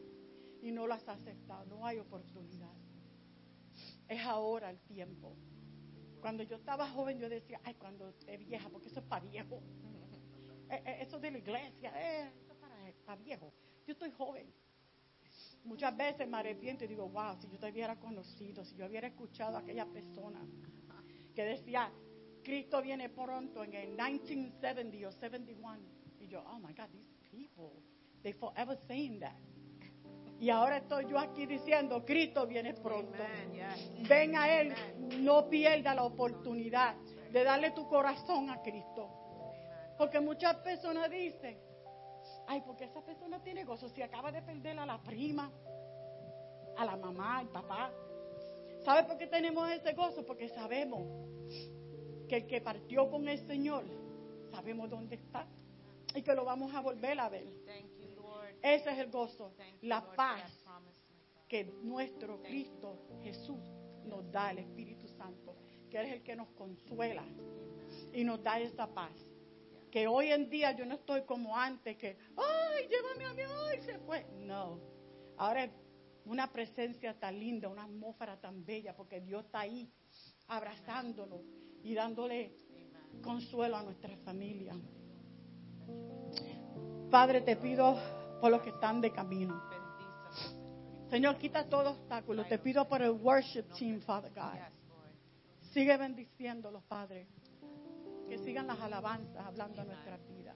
y 0.61 0.71
no 0.71 0.87
las 0.87 1.09
has 1.09 1.19
aceptado. 1.19 1.65
No 1.65 1.85
hay 1.85 1.99
oportunidad. 1.99 2.71
Es 4.07 4.21
ahora 4.21 4.69
el 4.69 4.79
tiempo. 4.79 5.35
Cuando 6.21 6.41
yo 6.43 6.55
estaba 6.55 6.87
joven, 6.87 7.19
yo 7.19 7.27
decía, 7.27 7.59
ay, 7.65 7.73
cuando 7.73 8.07
esté 8.07 8.37
vieja, 8.37 8.69
porque 8.69 8.87
eso 8.87 9.01
es 9.01 9.05
para 9.05 9.25
viejo. 9.25 9.61
Eh, 10.69 10.81
eh, 10.85 10.97
eso 11.01 11.19
de 11.19 11.29
la 11.29 11.37
iglesia, 11.37 11.91
eh, 11.93 12.31
eso 12.41 12.53
es 12.53 12.57
para, 12.57 12.75
para 13.05 13.21
viejo. 13.21 13.53
Yo 13.85 13.91
estoy 13.91 14.09
joven. 14.11 14.51
Muchas 15.65 15.95
veces 15.95 16.27
me 16.27 16.37
arrepiento 16.37 16.85
y 16.85 16.87
digo, 16.87 17.09
wow, 17.09 17.35
si 17.37 17.49
yo 17.49 17.59
te 17.59 17.69
hubiera 17.69 17.99
conocido, 17.99 18.63
si 18.63 18.77
yo 18.77 18.85
hubiera 18.85 19.07
escuchado 19.07 19.57
a 19.57 19.59
aquella 19.59 19.85
persona 19.85 20.39
que 21.35 21.43
decía, 21.43 21.91
Cristo 22.43 22.81
viene 22.81 23.09
pronto 23.09 23.63
en 23.63 23.73
el 23.73 23.89
1970 23.89 25.07
o 25.07 25.12
71. 25.12 25.79
Y 26.19 26.27
yo, 26.27 26.43
oh 26.45 26.59
my 26.59 26.73
God, 26.73 26.89
these 26.91 27.13
people, 27.31 27.71
they 28.21 28.33
forever 28.33 28.77
saying 28.88 29.19
that. 29.19 29.35
Y 30.39 30.50
ahora 30.50 30.77
estoy 30.77 31.05
yo 31.09 31.17
aquí 31.17 31.45
diciendo, 31.45 32.03
Cristo 32.05 32.45
viene 32.45 32.73
pronto. 32.73 33.13
Amen. 33.15 34.07
Ven 34.07 34.35
a 34.35 34.59
Él, 34.59 34.73
no 35.19 35.47
pierda 35.50 35.95
la 35.95 36.03
oportunidad 36.03 36.95
de 37.31 37.43
darle 37.43 37.71
tu 37.71 37.88
corazón 37.88 38.50
a 38.50 38.62
Cristo. 38.62 39.09
Porque 39.97 40.19
muchas 40.19 40.57
personas 40.57 41.09
dicen, 41.09 41.57
ay, 42.47 42.62
porque 42.65 42.85
esa 42.85 43.01
persona 43.01 43.41
tiene 43.41 43.63
gozo 43.63 43.88
si 43.88 44.01
acaba 44.01 44.31
de 44.31 44.41
perder 44.41 44.77
a 44.79 44.85
la 44.85 45.01
prima, 45.01 45.50
a 46.77 46.85
la 46.85 46.97
mamá, 46.97 47.38
al 47.39 47.47
papá. 47.50 47.91
¿Sabe 48.83 49.05
por 49.05 49.17
qué 49.17 49.27
tenemos 49.27 49.69
ese 49.71 49.93
gozo? 49.93 50.25
Porque 50.25 50.50
sabemos 50.50 51.03
que 52.27 52.38
el 52.38 52.48
que 52.48 52.62
partió 52.62 53.10
con 53.10 53.27
el 53.27 53.39
Señor, 53.48 53.84
sabemos 54.51 54.89
dónde 54.89 55.15
está 55.15 55.48
y 56.15 56.22
que 56.22 56.34
lo 56.34 56.46
vamos 56.46 56.74
a 56.74 56.82
volver 56.82 57.20
a 57.20 57.30
ver. 57.30 57.46
Thank 57.65 58.00
you, 58.00 58.22
Lord. 58.22 58.56
Ese 58.62 58.92
es 58.92 58.98
el 59.00 59.10
gozo, 59.10 59.53
la 59.82 60.03
paz 60.15 60.63
que 61.48 61.65
nuestro 61.84 62.42
Cristo 62.42 63.00
Jesús 63.22 63.60
nos 64.06 64.30
da, 64.32 64.51
el 64.51 64.60
Espíritu 64.60 65.08
Santo, 65.08 65.56
que 65.89 66.01
es 66.01 66.13
el 66.13 66.24
que 66.24 66.36
nos 66.36 66.50
consuela 66.50 67.24
y 68.12 68.24
nos 68.24 68.42
da 68.44 68.60
esa 68.60 68.88
paz. 68.88 69.13
Que 69.92 70.08
hoy 70.08 70.32
en 70.32 70.50
día 70.50 70.72
yo 70.72 70.86
no 70.86 70.96
estoy 70.96 71.22
como 71.24 71.56
antes, 71.56 71.96
que, 71.98 72.18
ay, 72.36 72.88
llévame 72.88 73.25
a 73.25 73.34
mí, 73.34 73.44
ay, 73.68 73.82
se 73.82 74.00
fue. 74.00 74.25
No, 74.39 74.80
ahora 75.38 75.65
es 75.65 75.72
una 76.25 76.51
presencia 76.51 77.20
tan 77.20 77.39
linda, 77.39 77.70
una 77.70 77.84
atmósfera 77.84 78.39
tan 78.39 78.65
bella, 78.65 78.96
porque 78.96 79.22
Dios 79.22 79.46
está 79.46 79.60
ahí 79.60 79.92
abrazándonos 80.48 81.42
y 81.83 81.93
dándole 81.93 82.55
consuelo 83.21 83.77
a 83.77 83.83
nuestra 83.83 84.15
familia. 84.17 84.73
Padre, 87.11 87.41
te 87.41 87.55
pido 87.57 87.95
por 88.41 88.49
los 88.49 88.61
que 88.61 88.69
están 88.69 88.99
de 89.01 89.11
camino. 89.11 89.61
Señor. 91.09 91.37
Quita 91.37 91.69
todo 91.69 91.91
obstáculo. 91.91 92.45
Te 92.45 92.57
pido 92.57 92.87
por 92.87 93.01
el 93.01 93.11
worship 93.11 93.65
team, 93.77 94.01
Father 94.01 94.31
God. 94.33 94.59
Sigue 95.71 95.95
bendiciéndolos, 95.95 96.83
Padre. 96.85 97.27
Que 98.27 98.39
sigan 98.39 98.65
las 98.65 98.79
alabanzas 98.79 99.45
hablando 99.45 99.81
a 99.81 99.85
nuestra 99.85 100.17
vida. 100.17 100.55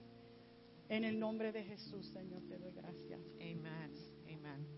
En 0.88 1.04
el 1.04 1.18
nombre 1.18 1.52
de 1.52 1.62
Jesús, 1.62 2.08
Señor, 2.08 2.42
te 2.48 2.58
doy 2.58 2.72
gracias. 2.72 3.20
Amen. 3.40 3.94
Amen. 4.26 4.77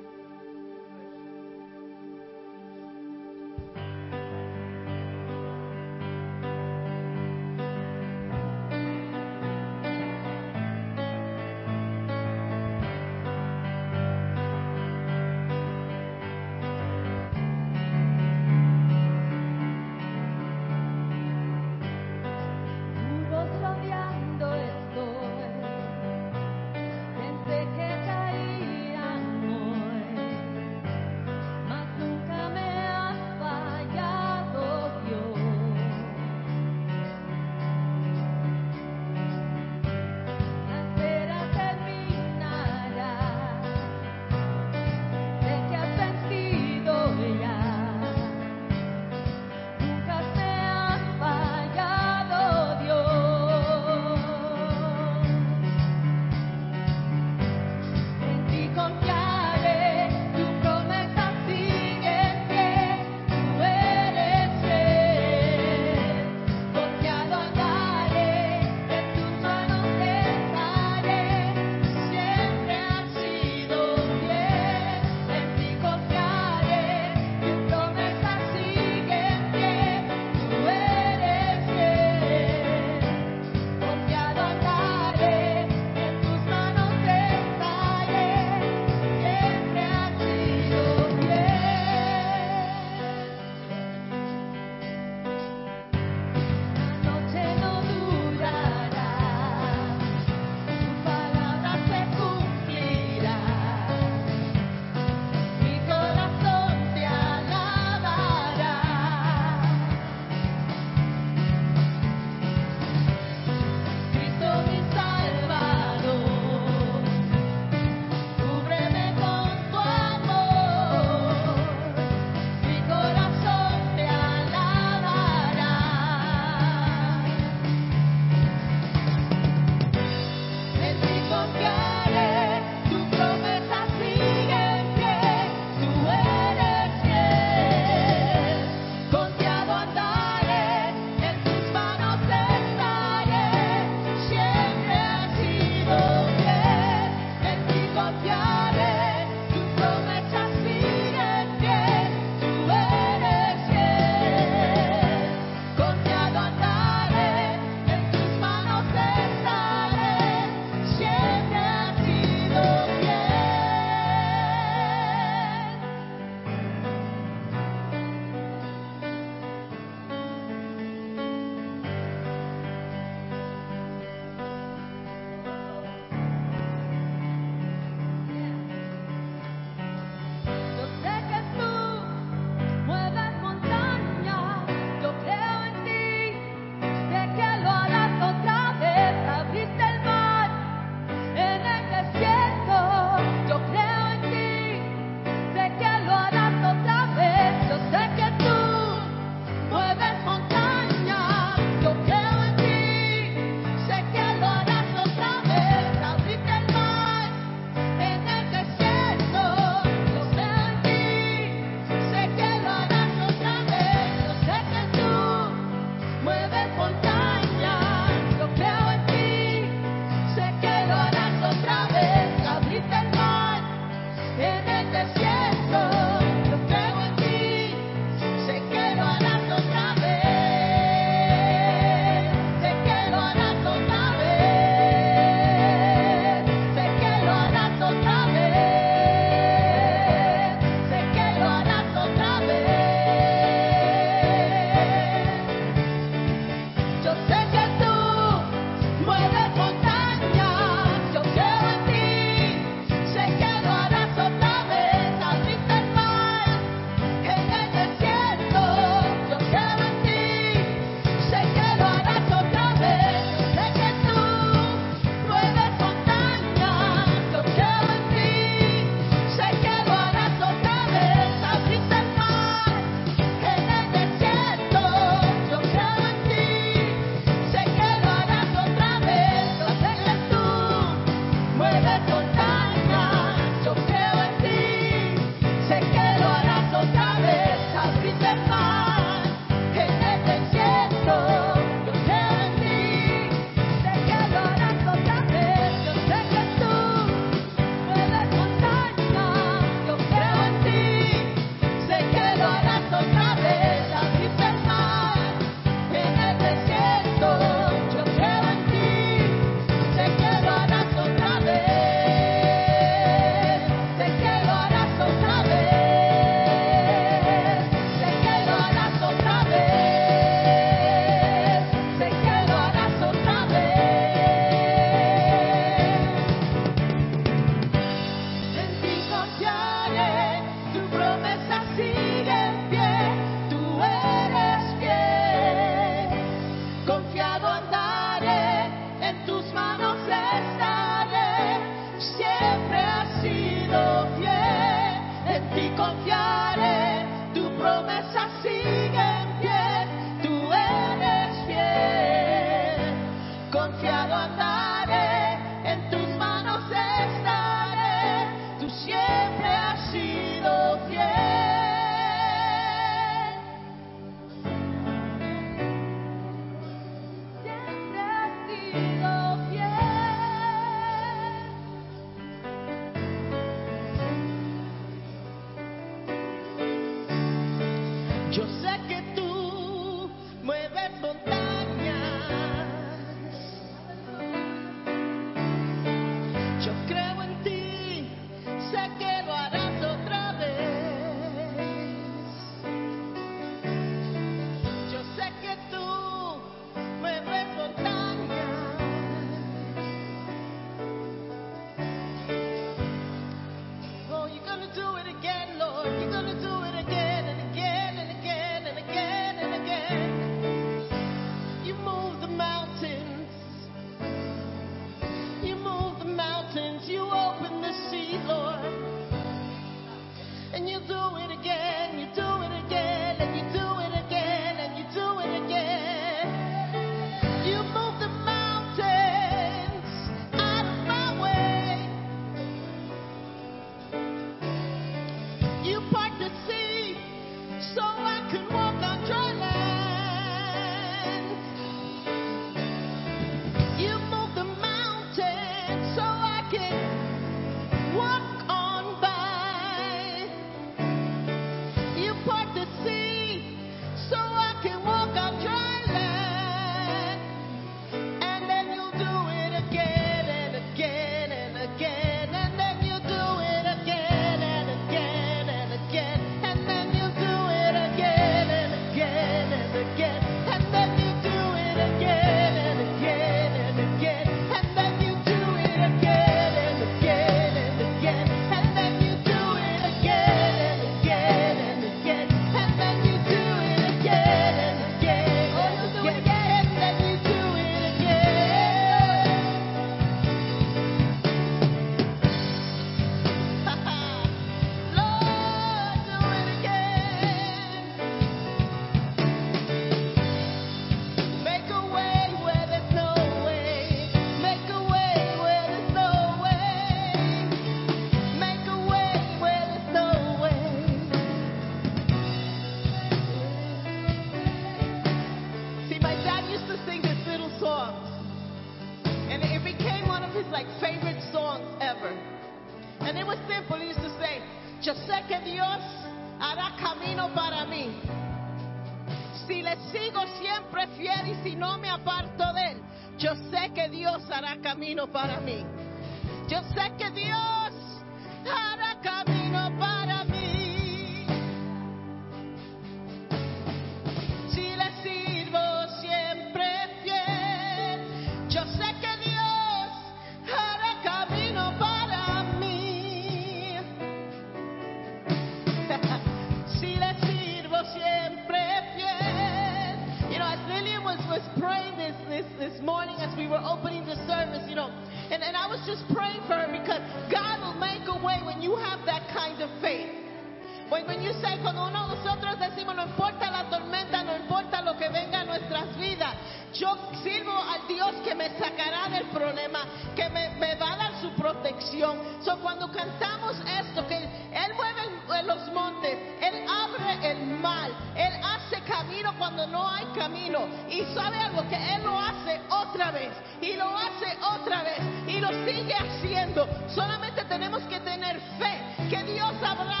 When, 570.91 571.07
when 571.07 571.23
you 571.23 571.31
say, 571.39 571.57
cuando 571.63 571.87
uno, 571.87 572.05
de 572.09 572.17
nosotros 572.17 572.59
decimos, 572.59 572.93
no 572.93 573.03
importa 573.03 573.49
la 573.49 573.69
tormenta, 573.69 574.23
no 574.23 574.35
importa 574.35 574.81
lo 574.81 574.97
que 574.97 575.07
venga 575.07 575.39
a 575.39 575.45
nuestras 575.45 575.95
vidas, 575.97 576.35
yo 576.73 576.97
sirvo 577.23 577.57
al 577.63 577.87
Dios 577.87 578.11
que 578.25 578.35
me 578.35 578.49
sacará 578.59 579.07
del 579.07 579.23
problema, 579.27 579.85
que 580.17 580.27
me, 580.27 580.49
me 580.59 580.75
va 580.75 580.91
a 580.91 580.97
dar 580.97 581.21
su 581.21 581.31
protección. 581.31 582.19
So, 582.43 582.57
cuando 582.59 582.91
cantamos 582.91 583.55
esto, 583.79 584.05
que 584.05 584.17
Él 584.17 584.73
mueve 584.75 585.43
los 585.43 585.71
montes, 585.71 586.17
Él 586.41 586.65
abre 586.67 587.31
el 587.31 587.45
mal, 587.61 587.91
Él 588.13 588.33
hace 588.43 588.81
camino 588.81 589.33
cuando 589.37 589.65
no 589.67 589.87
hay 589.87 590.05
camino. 590.07 590.67
Y 590.89 591.05
sabe 591.15 591.37
algo, 591.39 591.69
que 591.69 591.95
Él 591.95 592.03
lo 592.03 592.19
hace 592.19 592.59
otra 592.69 593.11
vez, 593.11 593.31
y 593.61 593.77
lo 593.77 593.97
hace 593.97 594.37
otra 594.41 594.83
vez, 594.83 594.99
y 595.25 595.39
lo 595.39 595.47
sigue 595.65 595.95
haciendo. 595.95 596.67
Solamente 596.93 597.45
tenemos 597.45 597.81
que 597.83 598.01
tener 598.01 598.41
fe 598.59 599.07
que 599.09 599.23
Dios 599.23 599.53
habrá 599.63 600.00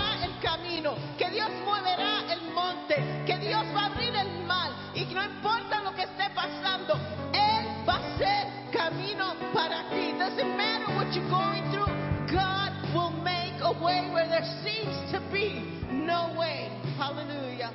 camino, 0.81 0.95
que 1.17 1.29
Dios 1.29 1.49
moverá 1.65 2.23
el 2.31 2.41
monte, 2.53 2.95
que 3.25 3.37
Dios 3.37 3.63
va 3.75 3.83
a 3.83 3.85
abrir 3.87 4.15
el 4.15 4.45
mal 4.45 4.71
y 4.93 5.05
que 5.05 5.13
no 5.13 5.23
importa 5.23 5.81
lo 5.83 5.93
que 5.93 6.03
esté 6.03 6.29
pasando, 6.33 6.95
Él 7.33 7.65
va 7.87 7.97
a 7.97 8.17
ser 8.17 8.47
camino 8.71 9.35
para 9.53 9.89
ti. 9.89 10.13
Doesn't 10.17 10.57
matter 10.57 10.95
what 10.95 11.13
you're 11.13 11.29
going 11.29 11.63
through, 11.71 11.91
God 12.31 12.71
will 12.93 13.11
make 13.23 13.61
a 13.61 13.71
way 13.83 14.09
where 14.11 14.27
there 14.27 14.45
seems 14.63 15.11
to 15.11 15.21
be 15.31 15.63
no 15.91 16.33
way. 16.37 16.69
Hallelujah. 16.97 17.71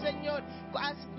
Tarde, 0.00 0.17
Señor, 0.18 0.42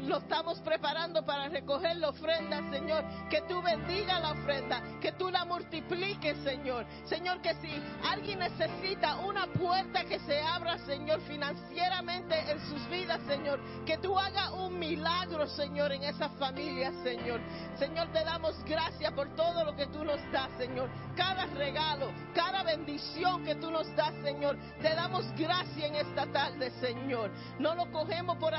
lo 0.02 0.18
estamos 0.18 0.60
preparando 0.60 1.24
para 1.26 1.48
recoger 1.48 1.96
la 1.98 2.10
ofrenda, 2.10 2.62
Señor, 2.70 3.06
que 3.30 3.42
tú 3.44 3.62
bendiga 3.62 4.20
la 4.20 4.32
ofrenda, 4.32 4.82
que 5.00 5.14
tú 5.14 5.30
la 5.30 5.46
multipliques, 5.46 6.38
Señor. 6.44 6.86
Señor, 7.06 7.42
que 7.42 7.54
si 7.56 7.82
alguien 8.10 8.40
necesita 8.40 9.16
una 9.18 9.48
puerta 9.48 10.04
que 10.04 10.20
se 10.20 10.42
abra, 10.42 10.78
Señor, 10.80 11.22
financieramente 11.22 12.38
en 12.52 12.60
sus 12.68 12.90
vidas, 12.90 13.22
Señor, 13.26 13.62
que 13.86 13.98
tú 14.00 14.20
hagas 14.20 14.52
un 14.52 14.78
milagro, 14.78 15.48
Señor, 15.48 15.94
en 15.94 16.04
esa 16.04 16.28
familia, 16.32 16.92
Señor. 17.02 17.40
Señor, 17.78 18.12
te 18.12 18.24
damos 18.26 18.62
gracias 18.66 19.14
por 19.14 19.34
todo 19.36 19.64
lo 19.64 19.76
que 19.78 19.88
tú 19.88 20.04
nos 20.04 20.20
das, 20.34 20.50
Señor. 20.58 20.90
Cada 21.16 21.46
regalo, 21.46 22.12
cada 22.34 22.64
bendición 22.64 23.46
que 23.46 23.56
tú 23.56 23.72
nos 23.72 23.88
das, 23.96 24.14
Señor. 24.24 24.58
Te 24.82 24.94
damos 24.94 25.26
gracias 25.38 25.90
en 25.90 25.96
esta 25.96 26.26
tarde, 26.28 26.72
Señor. 26.82 27.32
No 27.60 27.76
lo 27.76 27.90
cogemos 27.92 28.38
por 28.38 28.54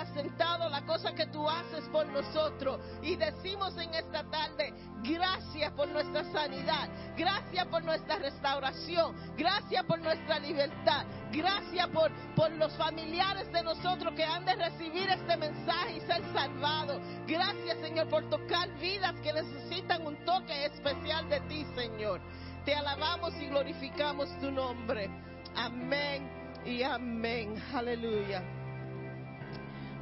la 0.71 0.83
cosa 0.87 1.15
que 1.15 1.27
tú 1.27 1.49
haces 1.49 1.89
por 1.91 2.07
nosotros. 2.09 2.81
Y 3.03 3.17
decimos 3.17 3.77
en 3.77 3.93
esta 3.95 4.25
tarde, 4.25 4.73
gracias 5.03 5.73
por 5.73 5.89
nuestra 5.89 6.25
sanidad. 6.33 6.89
Gracias 7.17 7.67
por 7.67 7.85
nuestra 7.85 8.17
restauración. 8.17 9.15
Gracias 9.37 9.85
por 9.85 10.01
nuestra 10.01 10.39
libertad. 10.39 11.05
Gracias 11.33 11.89
por, 11.89 12.11
por 12.35 12.51
los 12.53 12.73
familiares 12.77 13.51
de 13.53 13.63
nosotros 13.63 14.15
que 14.15 14.25
han 14.25 14.45
de 14.45 14.55
recibir 14.55 15.09
este 15.11 15.37
mensaje 15.37 15.97
y 15.97 16.01
ser 16.01 16.23
salvados. 16.33 17.01
Gracias, 17.27 17.79
Señor, 17.81 18.09
por 18.09 18.29
tocar 18.31 18.69
vidas 18.79 19.15
que 19.23 19.33
necesitan 19.33 20.07
un 20.07 20.17
toque 20.25 20.67
especial 20.67 21.29
de 21.29 21.41
ti, 21.41 21.67
Señor. 21.75 22.21
Te 22.65 22.75
alabamos 22.75 23.35
y 23.41 23.47
glorificamos 23.47 24.29
tu 24.41 24.51
nombre. 24.51 25.11
Amén 25.57 26.31
y 26.65 26.83
amén. 26.83 27.61
Aleluya. 27.75 28.60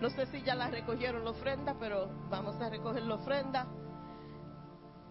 No 0.01 0.11
sé 0.11 0.26
si 0.26 0.42
ya 0.42 0.55
la 0.55 0.70
recogieron 0.70 1.24
la 1.24 1.30
ofrenda, 1.30 1.76
pero 1.76 2.07
vamos 2.30 2.55
a 2.61 2.70
recoger 2.70 3.03
la 3.03 3.16
ofrenda. 3.16 3.66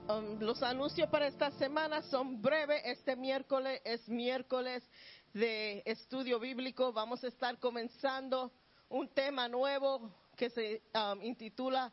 Um, 0.08 0.40
los 0.40 0.64
anuncios 0.64 1.10
para 1.10 1.28
esta 1.28 1.52
semana 1.52 2.02
son 2.04 2.42
breves. 2.42 2.82
Este 2.86 3.18
miércoles 3.18 3.82
es 3.84 4.08
miércoles 4.08 4.90
de 5.34 5.84
estudio 5.86 6.40
bíblico. 6.40 6.94
Vamos 6.94 7.22
a 7.26 7.28
estar 7.28 7.60
comenzando 7.60 8.54
un 8.88 9.10
tema 9.10 9.50
nuevo 9.50 10.10
que 10.38 10.50
se 10.50 10.82
um, 10.96 11.22
intitula 11.22 11.92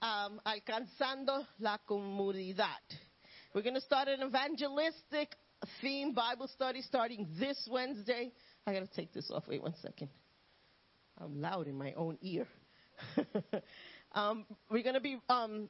um, 0.00 0.40
Alcanzando 0.42 1.46
la 1.58 1.78
comunidad. 1.78 2.82
We're 3.54 3.62
going 3.62 3.76
to 3.76 3.80
start 3.80 4.08
an 4.08 4.20
evangelistic 4.20 5.36
theme 5.80 6.12
Bible 6.12 6.48
study 6.48 6.82
starting 6.82 7.28
this 7.38 7.68
Wednesday. 7.70 8.32
I 8.66 8.72
got 8.72 8.80
to 8.80 8.96
take 8.96 9.12
this 9.12 9.30
off. 9.30 9.46
Wait 9.46 9.62
one 9.62 9.74
second. 9.80 10.08
I'm 11.20 11.40
loud 11.40 11.68
in 11.68 11.76
my 11.76 11.92
own 11.94 12.18
ear. 12.22 12.46
um, 14.12 14.44
we're 14.70 14.82
going 14.82 14.94
to 14.94 15.00
be 15.00 15.18
um, 15.28 15.68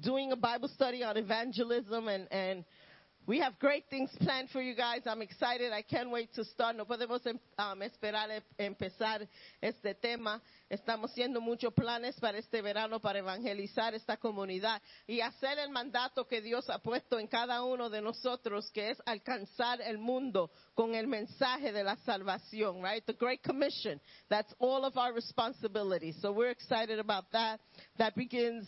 doing 0.00 0.32
a 0.32 0.36
Bible 0.36 0.68
study 0.68 1.02
on 1.02 1.16
evangelism, 1.16 2.08
and, 2.08 2.26
and 2.32 2.64
we 3.28 3.40
have 3.40 3.58
great 3.58 3.84
things 3.90 4.10
planned 4.22 4.48
for 4.48 4.62
you 4.62 4.74
guys. 4.74 5.02
I'm 5.04 5.20
excited. 5.20 5.70
I 5.70 5.82
can't 5.82 6.10
wait 6.10 6.32
to 6.34 6.44
start. 6.44 6.76
No 6.76 6.86
podemos 6.86 7.20
em- 7.26 7.38
um, 7.58 7.82
esperar 7.82 8.30
em- 8.30 8.42
empezar 8.58 9.28
este 9.62 9.94
tema. 10.00 10.40
Estamos 10.70 11.10
haciendo 11.10 11.38
muchos 11.42 11.74
planes 11.74 12.18
para 12.18 12.38
este 12.38 12.62
verano 12.62 13.00
para 13.00 13.18
evangelizar 13.18 13.94
esta 13.94 14.16
comunidad 14.16 14.80
y 15.06 15.20
hacer 15.20 15.58
el 15.58 15.68
mandato 15.68 16.26
que 16.26 16.40
Dios 16.40 16.70
ha 16.70 16.78
puesto 16.78 17.18
en 17.18 17.26
cada 17.26 17.62
uno 17.62 17.90
de 17.90 18.00
nosotros, 18.00 18.70
que 18.72 18.92
es 18.92 19.02
alcanzar 19.04 19.82
el 19.82 19.98
mundo 19.98 20.50
con 20.74 20.94
el 20.94 21.06
mensaje 21.06 21.70
de 21.70 21.84
la 21.84 21.96
salvación, 21.96 22.82
right? 22.82 23.04
The 23.04 23.12
Great 23.12 23.42
Commission. 23.42 24.00
That's 24.30 24.54
all 24.58 24.86
of 24.86 24.96
our 24.96 25.12
responsibility. 25.12 26.12
So 26.22 26.32
we're 26.32 26.50
excited 26.50 26.98
about 26.98 27.30
that. 27.32 27.60
That 27.98 28.14
begins 28.14 28.66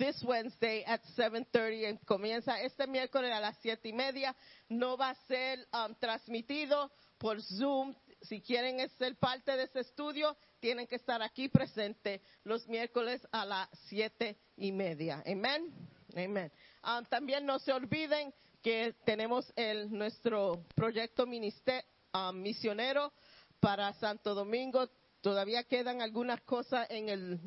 this 0.00 0.24
Wednesday 0.24 0.82
at 0.86 1.02
7:30 1.14 1.86
and 1.90 1.98
comienza 2.06 2.58
este 2.62 2.86
miércoles 2.86 3.30
a 3.30 3.38
las 3.38 3.56
siete 3.60 3.90
y 3.90 3.92
media. 3.92 4.34
No 4.70 4.96
va 4.96 5.10
a 5.10 5.14
ser 5.26 5.58
um, 5.74 5.94
transmitido 5.96 6.90
por 7.18 7.40
Zoom. 7.42 7.94
Si 8.22 8.40
quieren 8.40 8.88
ser 8.98 9.16
parte 9.16 9.54
de 9.56 9.64
ese 9.64 9.80
estudio, 9.80 10.36
tienen 10.58 10.86
que 10.86 10.96
estar 10.96 11.20
aquí 11.22 11.48
presente 11.50 12.22
los 12.44 12.66
miércoles 12.66 13.20
a 13.30 13.44
las 13.44 13.68
siete 13.88 14.38
y 14.56 14.72
media. 14.72 15.22
Amén. 15.26 15.70
Amén. 16.16 16.50
Um, 16.82 17.04
también 17.04 17.44
no 17.44 17.58
se 17.58 17.72
olviden 17.72 18.32
que 18.62 18.94
tenemos 19.04 19.52
el, 19.54 19.90
nuestro 19.90 20.64
proyecto 20.74 21.26
minister- 21.26 21.84
um, 22.14 22.40
misionero 22.40 23.12
para 23.60 23.92
Santo 23.94 24.34
Domingo. 24.34 24.88
Todavía 25.20 25.64
quedan 25.64 26.00
algunas 26.00 26.40
cosas 26.42 26.86
en 26.90 27.10
el 27.10 27.38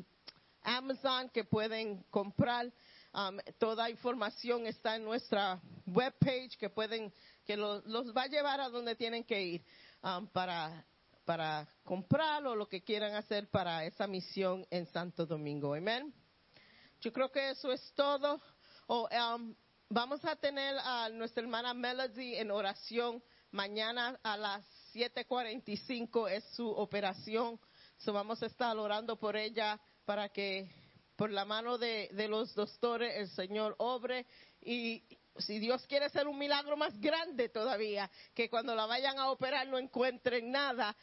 Amazon 0.64 1.28
que 1.30 1.44
pueden 1.44 2.02
comprar. 2.10 2.72
Um, 3.12 3.38
toda 3.58 3.88
información 3.90 4.66
está 4.66 4.96
en 4.96 5.04
nuestra 5.04 5.60
webpage 5.86 6.56
que 6.58 6.68
pueden, 6.68 7.12
que 7.46 7.56
lo- 7.56 7.80
los 7.86 8.12
va 8.12 8.22
a 8.22 8.26
llevar 8.26 8.60
a 8.60 8.68
donde 8.68 8.96
tienen 8.96 9.22
que 9.22 9.40
ir 9.40 9.64
um, 10.02 10.26
para, 10.26 10.84
para 11.24 11.68
comprar 11.84 12.44
o 12.46 12.56
lo 12.56 12.68
que 12.68 12.82
quieran 12.82 13.14
hacer 13.14 13.48
para 13.48 13.84
esa 13.84 14.08
misión 14.08 14.66
en 14.70 14.86
Santo 14.86 15.26
Domingo. 15.26 15.74
Amén. 15.74 16.12
Yo 17.00 17.12
creo 17.12 17.30
que 17.30 17.50
eso 17.50 17.70
es 17.70 17.92
todo. 17.94 18.40
Oh, 18.88 19.08
um, 19.36 19.54
vamos 19.88 20.24
a 20.24 20.34
tener 20.34 20.76
a 20.78 21.08
nuestra 21.10 21.42
hermana 21.42 21.72
Melody 21.72 22.34
en 22.34 22.50
oración 22.50 23.22
mañana 23.52 24.18
a 24.24 24.36
las 24.36 24.64
7:45 24.92 26.28
es 26.30 26.44
su 26.56 26.68
operación. 26.68 27.60
So 27.98 28.12
vamos 28.12 28.42
a 28.42 28.46
estar 28.46 28.76
orando 28.76 29.16
por 29.16 29.36
ella 29.36 29.80
para 30.04 30.28
que 30.28 30.68
por 31.16 31.30
la 31.30 31.44
mano 31.44 31.78
de, 31.78 32.08
de 32.12 32.28
los 32.28 32.54
doctores 32.54 33.16
el 33.16 33.28
Señor 33.30 33.74
obre 33.78 34.26
y 34.60 35.02
si 35.38 35.58
Dios 35.58 35.84
quiere 35.86 36.06
hacer 36.06 36.26
un 36.28 36.38
milagro 36.38 36.76
más 36.76 36.98
grande 37.00 37.48
todavía, 37.48 38.10
que 38.34 38.48
cuando 38.48 38.74
la 38.74 38.86
vayan 38.86 39.18
a 39.18 39.30
operar 39.30 39.66
no 39.66 39.78
encuentren 39.78 40.50
nada, 40.50 40.96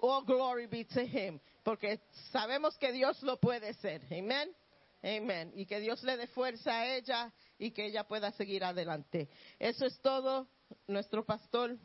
oh 0.00 0.22
glory 0.22 0.66
be 0.66 0.84
to 0.84 1.00
him, 1.00 1.38
porque 1.62 2.00
sabemos 2.30 2.76
que 2.78 2.92
Dios 2.92 3.22
lo 3.22 3.38
puede 3.38 3.68
hacer. 3.70 4.02
Amén. 4.06 4.54
Amén. 5.02 5.52
Y 5.54 5.66
que 5.66 5.78
Dios 5.78 6.02
le 6.02 6.16
dé 6.16 6.26
fuerza 6.26 6.72
a 6.72 6.96
ella 6.96 7.32
y 7.58 7.70
que 7.70 7.86
ella 7.86 8.04
pueda 8.04 8.32
seguir 8.32 8.64
adelante. 8.64 9.28
Eso 9.58 9.86
es 9.86 10.00
todo. 10.00 10.48
Nuestro 10.88 11.24
pastor 11.24 11.76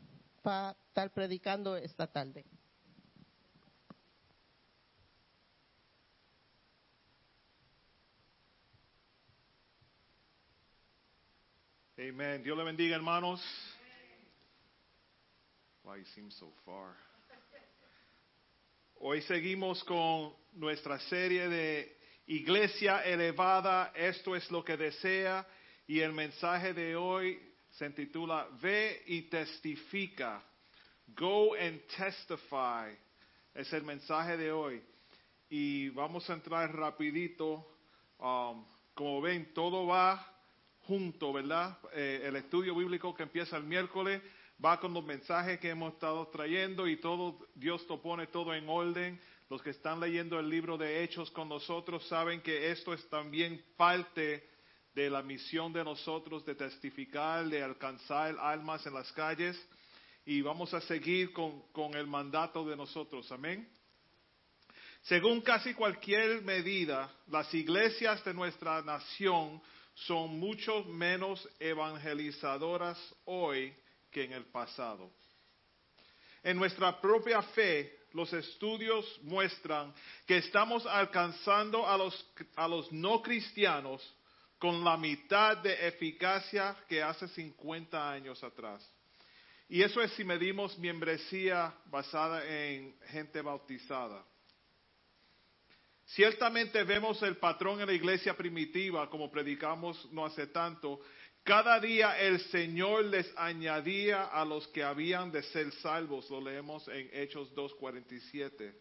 va 0.46 0.70
a 0.70 0.76
estar 0.88 1.12
predicando 1.12 1.76
esta 1.76 2.06
tarde. 2.06 2.44
Amen. 12.06 12.42
Dios 12.42 12.58
le 12.58 12.64
bendiga, 12.64 12.96
hermanos. 12.96 13.40
Why 15.84 15.96
you 15.96 16.04
seem 16.14 16.30
so 16.30 16.52
far. 16.66 16.94
Hoy 19.00 19.22
seguimos 19.22 19.82
con 19.84 20.34
nuestra 20.52 20.98
serie 20.98 21.48
de 21.48 21.96
Iglesia 22.26 23.02
elevada, 23.04 23.90
esto 23.94 24.36
es 24.36 24.50
lo 24.50 24.62
que 24.62 24.76
desea, 24.76 25.46
y 25.86 26.00
el 26.00 26.12
mensaje 26.12 26.74
de 26.74 26.94
hoy 26.94 27.40
se 27.70 27.88
titula 27.90 28.48
Ve 28.60 29.02
y 29.06 29.22
testifica. 29.22 30.42
Go 31.16 31.54
and 31.54 31.80
testify. 31.96 32.94
Es 33.54 33.72
el 33.72 33.84
mensaje 33.84 34.36
de 34.36 34.52
hoy. 34.52 34.82
Y 35.48 35.88
vamos 35.88 36.28
a 36.28 36.34
entrar 36.34 36.70
rapidito. 36.76 37.66
Um, 38.18 38.66
como 38.94 39.22
ven, 39.22 39.54
todo 39.54 39.86
va 39.86 40.33
junto, 40.86 41.32
¿verdad? 41.32 41.78
Eh, 41.92 42.22
el 42.24 42.36
estudio 42.36 42.74
bíblico 42.74 43.14
que 43.14 43.22
empieza 43.22 43.56
el 43.56 43.64
miércoles 43.64 44.22
va 44.64 44.78
con 44.78 44.94
los 44.94 45.04
mensajes 45.04 45.58
que 45.58 45.70
hemos 45.70 45.94
estado 45.94 46.26
trayendo 46.28 46.86
y 46.86 46.96
todo, 46.96 47.38
Dios 47.54 47.84
lo 47.88 48.00
pone 48.00 48.26
todo 48.26 48.54
en 48.54 48.68
orden. 48.68 49.20
Los 49.50 49.62
que 49.62 49.70
están 49.70 50.00
leyendo 50.00 50.38
el 50.38 50.48
libro 50.48 50.78
de 50.78 51.02
Hechos 51.02 51.30
con 51.30 51.48
nosotros 51.48 52.06
saben 52.08 52.40
que 52.40 52.70
esto 52.70 52.94
es 52.94 53.08
también 53.08 53.62
parte 53.76 54.48
de 54.94 55.10
la 55.10 55.22
misión 55.22 55.72
de 55.72 55.84
nosotros 55.84 56.44
de 56.46 56.54
testificar, 56.54 57.46
de 57.46 57.62
alcanzar 57.62 58.36
almas 58.38 58.86
en 58.86 58.94
las 58.94 59.10
calles 59.12 59.60
y 60.24 60.40
vamos 60.40 60.72
a 60.72 60.80
seguir 60.80 61.32
con, 61.32 61.62
con 61.72 61.94
el 61.94 62.06
mandato 62.06 62.64
de 62.64 62.76
nosotros. 62.76 63.30
Amén. 63.32 63.68
Según 65.02 65.42
casi 65.42 65.74
cualquier 65.74 66.42
medida, 66.42 67.12
las 67.28 67.52
iglesias 67.52 68.24
de 68.24 68.32
nuestra 68.32 68.80
nación 68.80 69.60
son 69.94 70.38
mucho 70.38 70.84
menos 70.84 71.48
evangelizadoras 71.58 72.98
hoy 73.24 73.74
que 74.10 74.24
en 74.24 74.32
el 74.32 74.44
pasado. 74.46 75.10
En 76.42 76.56
nuestra 76.56 77.00
propia 77.00 77.42
fe, 77.42 78.00
los 78.12 78.32
estudios 78.32 79.20
muestran 79.22 79.92
que 80.26 80.38
estamos 80.38 80.86
alcanzando 80.86 81.88
a 81.88 81.96
los, 81.96 82.26
a 82.54 82.68
los 82.68 82.92
no 82.92 83.22
cristianos 83.22 84.02
con 84.58 84.84
la 84.84 84.96
mitad 84.96 85.58
de 85.58 85.88
eficacia 85.88 86.76
que 86.88 87.02
hace 87.02 87.28
50 87.28 88.10
años 88.10 88.42
atrás. 88.42 88.88
Y 89.68 89.82
eso 89.82 90.02
es 90.02 90.12
si 90.12 90.24
medimos 90.24 90.78
membresía 90.78 91.74
basada 91.86 92.46
en 92.46 92.94
gente 93.08 93.40
bautizada. 93.40 94.24
Ciertamente 96.06 96.84
vemos 96.84 97.22
el 97.22 97.36
patrón 97.38 97.80
en 97.80 97.86
la 97.86 97.92
iglesia 97.92 98.36
primitiva, 98.36 99.08
como 99.08 99.30
predicamos 99.30 100.10
no 100.12 100.26
hace 100.26 100.46
tanto. 100.48 101.00
Cada 101.42 101.80
día 101.80 102.18
el 102.18 102.40
Señor 102.50 103.04
les 103.06 103.30
añadía 103.36 104.24
a 104.24 104.44
los 104.44 104.66
que 104.68 104.82
habían 104.82 105.30
de 105.32 105.42
ser 105.42 105.72
salvos. 105.72 106.28
Lo 106.30 106.40
leemos 106.40 106.86
en 106.88 107.08
Hechos 107.12 107.54
2.47. 107.54 108.74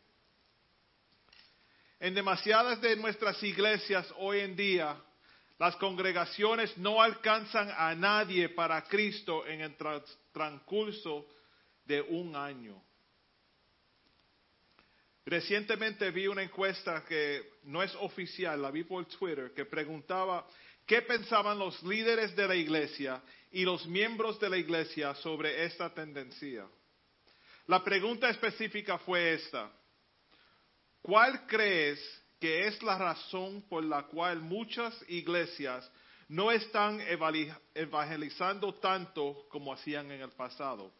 En 1.99 2.13
demasiadas 2.13 2.81
de 2.81 2.95
nuestras 2.97 3.41
iglesias 3.43 4.13
hoy 4.17 4.39
en 4.39 4.55
día, 4.55 5.01
las 5.57 5.75
congregaciones 5.77 6.77
no 6.77 7.01
alcanzan 7.01 7.69
a 7.77 7.95
nadie 7.95 8.49
para 8.49 8.83
Cristo 8.83 9.47
en 9.47 9.61
el 9.61 9.77
transcurso 10.33 11.25
de 11.85 12.01
un 12.01 12.35
año. 12.35 12.83
Recientemente 15.25 16.11
vi 16.11 16.27
una 16.27 16.43
encuesta 16.43 17.03
que 17.05 17.53
no 17.63 17.81
es 17.81 17.95
oficial, 17.95 18.61
la 18.61 18.71
vi 18.71 18.83
por 18.83 19.05
Twitter, 19.05 19.53
que 19.53 19.65
preguntaba 19.65 20.45
qué 20.85 21.01
pensaban 21.01 21.57
los 21.57 21.81
líderes 21.83 22.35
de 22.35 22.47
la 22.47 22.55
iglesia 22.55 23.21
y 23.51 23.63
los 23.63 23.85
miembros 23.87 24.37
de 24.39 24.49
la 24.49 24.57
iglesia 24.57 25.15
sobre 25.15 25.63
esta 25.63 25.93
tendencia. 25.93 26.67
La 27.67 27.81
pregunta 27.81 28.29
específica 28.29 28.97
fue 28.97 29.33
esta. 29.35 29.71
¿Cuál 31.01 31.47
crees 31.47 31.99
que 32.39 32.67
es 32.67 32.83
la 32.83 32.97
razón 32.97 33.61
por 33.69 33.83
la 33.83 34.03
cual 34.03 34.41
muchas 34.41 34.93
iglesias 35.07 35.89
no 36.27 36.51
están 36.51 36.99
evangelizando 37.73 38.73
tanto 38.73 39.45
como 39.49 39.71
hacían 39.71 40.11
en 40.11 40.21
el 40.21 40.31
pasado? 40.31 40.91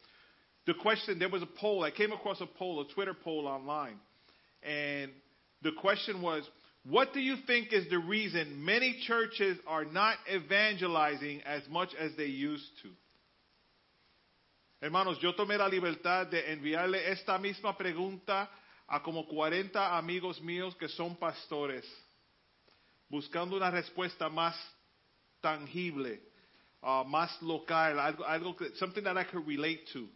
The 0.65 0.75
question, 0.75 1.19
there 1.19 1.29
was 1.29 1.41
a 1.41 1.45
poll, 1.59 1.85
I 1.85 1.91
came 1.91 2.13
across 2.13 2.39
a 2.39 2.45
poll, 2.45 2.79
a 2.79 2.87
Twitter 2.87 3.13
poll 3.13 3.47
online. 3.47 3.99
And 4.65 5.11
the 5.61 5.71
question 5.81 6.21
was, 6.21 6.43
what 6.85 7.13
do 7.13 7.19
you 7.19 7.37
think 7.47 7.71
is 7.71 7.89
the 7.89 7.99
reason 7.99 8.63
many 8.63 8.99
churches 9.07 9.57
are 9.67 9.85
not 9.85 10.17
evangelizing 10.33 11.41
as 11.45 11.61
much 11.69 11.89
as 11.99 12.11
they 12.17 12.25
used 12.25 12.69
to? 12.83 12.89
Hermanos, 14.81 15.17
yo 15.21 15.31
tomé 15.31 15.57
la 15.57 15.67
libertad 15.67 16.29
de 16.29 16.51
enviarle 16.51 17.09
esta 17.09 17.37
misma 17.37 17.77
pregunta 17.77 18.49
a 18.89 19.01
como 19.01 19.25
40 19.27 19.97
amigos 19.97 20.41
míos 20.41 20.75
que 20.77 20.89
son 20.89 21.15
pastores, 21.15 21.85
buscando 23.09 23.55
una 23.55 23.71
respuesta 23.71 24.27
más 24.29 24.55
tangible, 25.41 26.19
uh, 26.81 27.05
más 27.05 27.41
local, 27.41 27.97
algo, 27.97 28.25
algo 28.25 28.55
something 28.75 29.03
that 29.03 29.17
I 29.17 29.23
could 29.23 29.47
relate 29.47 29.85
to. 29.93 30.09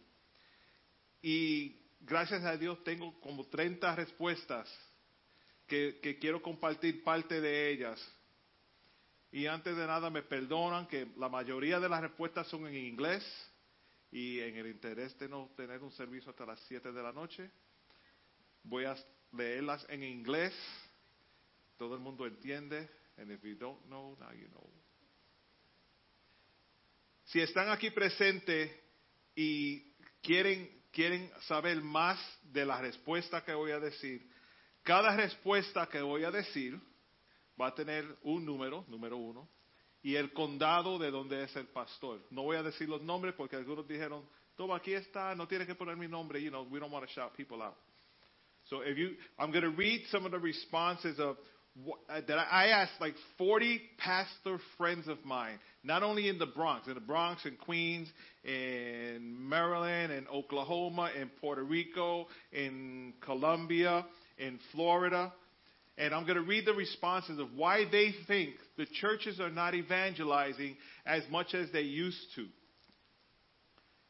Y 1.22 1.74
gracias 2.00 2.44
a 2.44 2.56
Dios 2.56 2.82
tengo 2.84 3.18
como 3.20 3.46
30 3.46 3.94
respuestas 3.96 4.68
que, 5.66 6.18
quiero 6.20 6.40
compartir 6.42 7.04
parte 7.04 7.40
de 7.40 7.70
ellas. 7.70 8.14
Y 9.30 9.46
antes 9.46 9.76
de 9.76 9.86
nada 9.86 10.08
me 10.08 10.22
perdonan 10.22 10.86
que 10.86 11.06
la 11.18 11.28
mayoría 11.28 11.78
de 11.78 11.88
las 11.88 12.00
respuestas 12.00 12.46
son 12.48 12.66
en 12.66 12.74
inglés 12.74 13.22
y 14.10 14.40
en 14.40 14.56
el 14.56 14.68
interés 14.68 15.16
de 15.18 15.28
no 15.28 15.50
tener 15.54 15.82
un 15.82 15.92
servicio 15.92 16.30
hasta 16.30 16.46
las 16.46 16.58
7 16.60 16.92
de 16.92 17.02
la 17.02 17.12
noche, 17.12 17.50
voy 18.62 18.84
a 18.84 18.96
leerlas 19.32 19.84
en 19.90 20.02
inglés. 20.02 20.54
Todo 21.76 21.94
el 21.94 22.00
mundo 22.00 22.26
entiende. 22.26 22.88
And 23.18 23.30
if 23.30 23.42
you 23.42 23.56
don't 23.56 23.84
know, 23.86 24.16
now 24.18 24.32
you 24.32 24.48
know. 24.48 24.70
Si 27.24 27.40
están 27.40 27.68
aquí 27.68 27.90
presentes 27.90 28.70
y 29.34 29.92
quieren 30.22 30.77
quieren 30.92 31.30
saber 31.42 31.82
más 31.82 32.18
de 32.42 32.64
la 32.64 32.80
respuesta 32.80 33.44
que 33.44 33.54
voy 33.54 33.70
a 33.72 33.80
decir, 33.80 34.28
cada 34.82 35.16
respuesta 35.16 35.86
que 35.86 36.00
voy 36.00 36.24
a 36.24 36.30
decir 36.30 36.78
va 37.60 37.68
a 37.68 37.74
tener 37.74 38.04
un 38.22 38.44
número, 38.44 38.84
número 38.88 39.16
uno, 39.16 39.48
y 40.02 40.14
el 40.14 40.32
condado 40.32 40.98
de 40.98 41.10
donde 41.10 41.42
es 41.44 41.54
el 41.56 41.66
pastor. 41.66 42.24
No 42.30 42.42
voy 42.42 42.56
a 42.56 42.62
decir 42.62 42.88
los 42.88 43.02
nombres 43.02 43.34
porque 43.34 43.56
algunos 43.56 43.86
dijeron, 43.86 44.28
todo 44.56 44.74
aquí 44.74 44.94
está, 44.94 45.34
no 45.34 45.46
tiene 45.46 45.66
que 45.66 45.74
poner 45.74 45.96
mi 45.96 46.08
nombre, 46.08 46.42
you 46.42 46.50
know, 46.50 46.62
we 46.70 46.78
don't 46.78 46.92
want 46.92 47.06
to 47.06 47.12
shout 47.12 47.34
people 47.36 47.62
out. 47.62 47.76
So 48.64 48.82
if 48.82 48.96
you, 48.96 49.16
I'm 49.38 49.50
going 49.50 49.64
to 49.64 49.70
read 49.70 50.04
some 50.10 50.24
of 50.26 50.32
the 50.32 50.38
responses 50.38 51.18
of 51.18 51.36
Uh, 52.08 52.20
that 52.26 52.38
I 52.50 52.68
asked 52.68 53.00
like 53.00 53.14
40 53.36 53.80
pastor 53.98 54.58
friends 54.76 55.06
of 55.06 55.24
mine, 55.24 55.58
not 55.84 56.02
only 56.02 56.28
in 56.28 56.38
the 56.38 56.46
Bronx, 56.46 56.88
in 56.88 56.94
the 56.94 57.00
Bronx 57.00 57.44
and 57.44 57.56
Queens, 57.58 58.08
in 58.42 59.36
Maryland, 59.48 60.12
in 60.12 60.26
Oklahoma, 60.26 61.10
in 61.18 61.30
Puerto 61.40 61.62
Rico, 61.62 62.26
in 62.52 63.12
Colombia, 63.20 64.04
in 64.38 64.58
Florida. 64.72 65.32
And 65.96 66.14
I'm 66.14 66.24
going 66.24 66.36
to 66.36 66.42
read 66.42 66.66
the 66.66 66.72
responses 66.72 67.38
of 67.38 67.48
why 67.54 67.84
they 67.90 68.12
think 68.26 68.54
the 68.76 68.86
churches 69.00 69.38
are 69.38 69.50
not 69.50 69.74
evangelizing 69.74 70.76
as 71.06 71.22
much 71.30 71.54
as 71.54 71.70
they 71.72 71.82
used 71.82 72.34
to. 72.34 72.46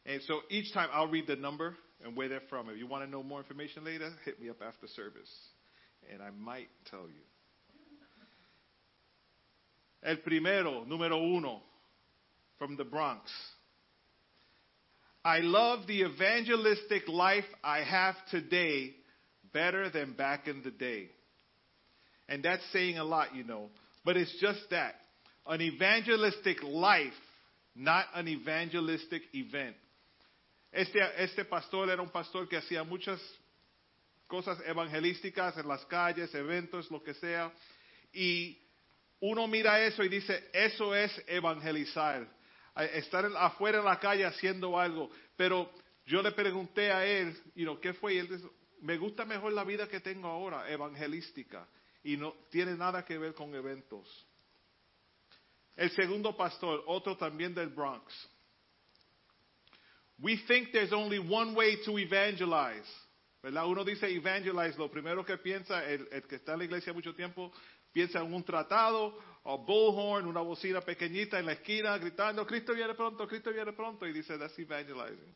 And 0.06 0.22
so 0.26 0.40
each 0.48 0.72
time 0.72 0.88
I'll 0.92 1.08
read 1.08 1.26
the 1.26 1.36
number 1.36 1.74
and 2.02 2.16
where 2.16 2.28
they're 2.28 2.40
from. 2.48 2.70
If 2.70 2.78
you 2.78 2.86
want 2.86 3.04
to 3.04 3.10
know 3.10 3.22
more 3.22 3.40
information 3.40 3.84
later, 3.84 4.10
hit 4.24 4.40
me 4.40 4.48
up 4.48 4.62
after 4.66 4.86
service. 4.86 5.30
And 6.10 6.22
I 6.22 6.30
might 6.30 6.68
tell 6.90 7.02
you. 7.08 7.20
El 10.02 10.18
primero, 10.18 10.84
número 10.86 11.16
uno, 11.16 11.62
from 12.58 12.76
the 12.76 12.84
Bronx. 12.84 13.30
I 15.24 15.40
love 15.40 15.86
the 15.86 16.02
evangelistic 16.02 17.08
life 17.08 17.44
I 17.62 17.82
have 17.82 18.14
today 18.30 18.94
better 19.52 19.90
than 19.90 20.12
back 20.12 20.46
in 20.46 20.62
the 20.62 20.70
day. 20.70 21.10
And 22.28 22.42
that's 22.42 22.62
saying 22.72 22.98
a 22.98 23.04
lot, 23.04 23.34
you 23.34 23.44
know. 23.44 23.70
But 24.04 24.16
it's 24.16 24.34
just 24.40 24.60
that. 24.70 24.94
An 25.46 25.60
evangelistic 25.60 26.62
life, 26.62 27.12
not 27.74 28.06
an 28.14 28.28
evangelistic 28.28 29.22
event. 29.32 29.76
Este, 30.72 30.98
este 31.18 31.44
pastor 31.44 31.88
era 31.88 32.02
un 32.02 32.10
pastor 32.10 32.46
que 32.46 32.58
hacía 32.58 32.86
muchas 32.86 33.18
cosas 34.28 34.58
evangelísticas 34.66 35.56
en 35.56 35.66
las 35.66 35.84
calles, 35.86 36.34
eventos, 36.34 36.90
lo 36.90 37.02
que 37.02 37.14
sea. 37.14 37.50
Y 38.12 38.58
uno 39.20 39.46
mira 39.48 39.84
eso 39.84 40.04
y 40.04 40.08
dice, 40.08 40.48
eso 40.52 40.94
es 40.94 41.12
evangelizar, 41.26 42.28
estar 42.94 43.24
afuera 43.36 43.78
en 43.78 43.84
la 43.84 43.98
calle 43.98 44.24
haciendo 44.24 44.78
algo. 44.78 45.10
Pero 45.36 45.70
yo 46.06 46.22
le 46.22 46.32
pregunté 46.32 46.92
a 46.92 47.04
él, 47.04 47.36
you 47.54 47.78
¿qué 47.80 47.92
fue? 47.94 48.14
Y 48.14 48.18
él 48.18 48.28
dice, 48.28 48.48
me 48.80 48.96
gusta 48.96 49.24
mejor 49.24 49.52
la 49.52 49.64
vida 49.64 49.88
que 49.88 50.00
tengo 50.00 50.28
ahora, 50.28 50.70
evangelística, 50.70 51.66
y 52.04 52.16
no 52.16 52.32
tiene 52.50 52.76
nada 52.76 53.04
que 53.04 53.18
ver 53.18 53.34
con 53.34 53.54
eventos. 53.54 54.26
El 55.76 55.90
segundo 55.90 56.36
pastor, 56.36 56.82
otro 56.86 57.16
también 57.16 57.54
del 57.54 57.68
Bronx. 57.68 58.12
We 60.20 60.36
think 60.48 60.72
there's 60.72 60.92
only 60.92 61.18
one 61.18 61.54
way 61.54 61.76
to 61.84 61.98
evangelize. 61.98 62.88
¿verdad? 63.42 63.66
Uno 63.66 63.84
dice 63.84 64.08
evangelize, 64.10 64.76
lo 64.76 64.90
primero 64.90 65.24
que 65.24 65.38
piensa 65.38 65.84
el, 65.84 66.08
el, 66.10 66.22
que 66.22 66.36
está 66.36 66.54
en 66.54 66.58
la 66.58 66.64
iglesia 66.64 66.92
mucho 66.92 67.14
tiempo, 67.14 67.52
piensa 67.92 68.20
en 68.20 68.32
un 68.32 68.42
tratado 68.42 69.14
o 69.44 69.58
bullhorn, 69.58 70.26
una 70.26 70.42
bocina 70.42 70.80
pequeñita 70.80 71.38
en 71.38 71.46
la 71.46 71.52
esquina 71.52 71.96
gritando, 71.98 72.46
Cristo 72.46 72.74
viene 72.74 72.94
pronto, 72.94 73.26
Cristo 73.26 73.52
viene 73.52 73.72
pronto, 73.72 74.06
y 74.06 74.12
dice, 74.12 74.36
that's 74.36 74.58
evangelizing. 74.58 75.34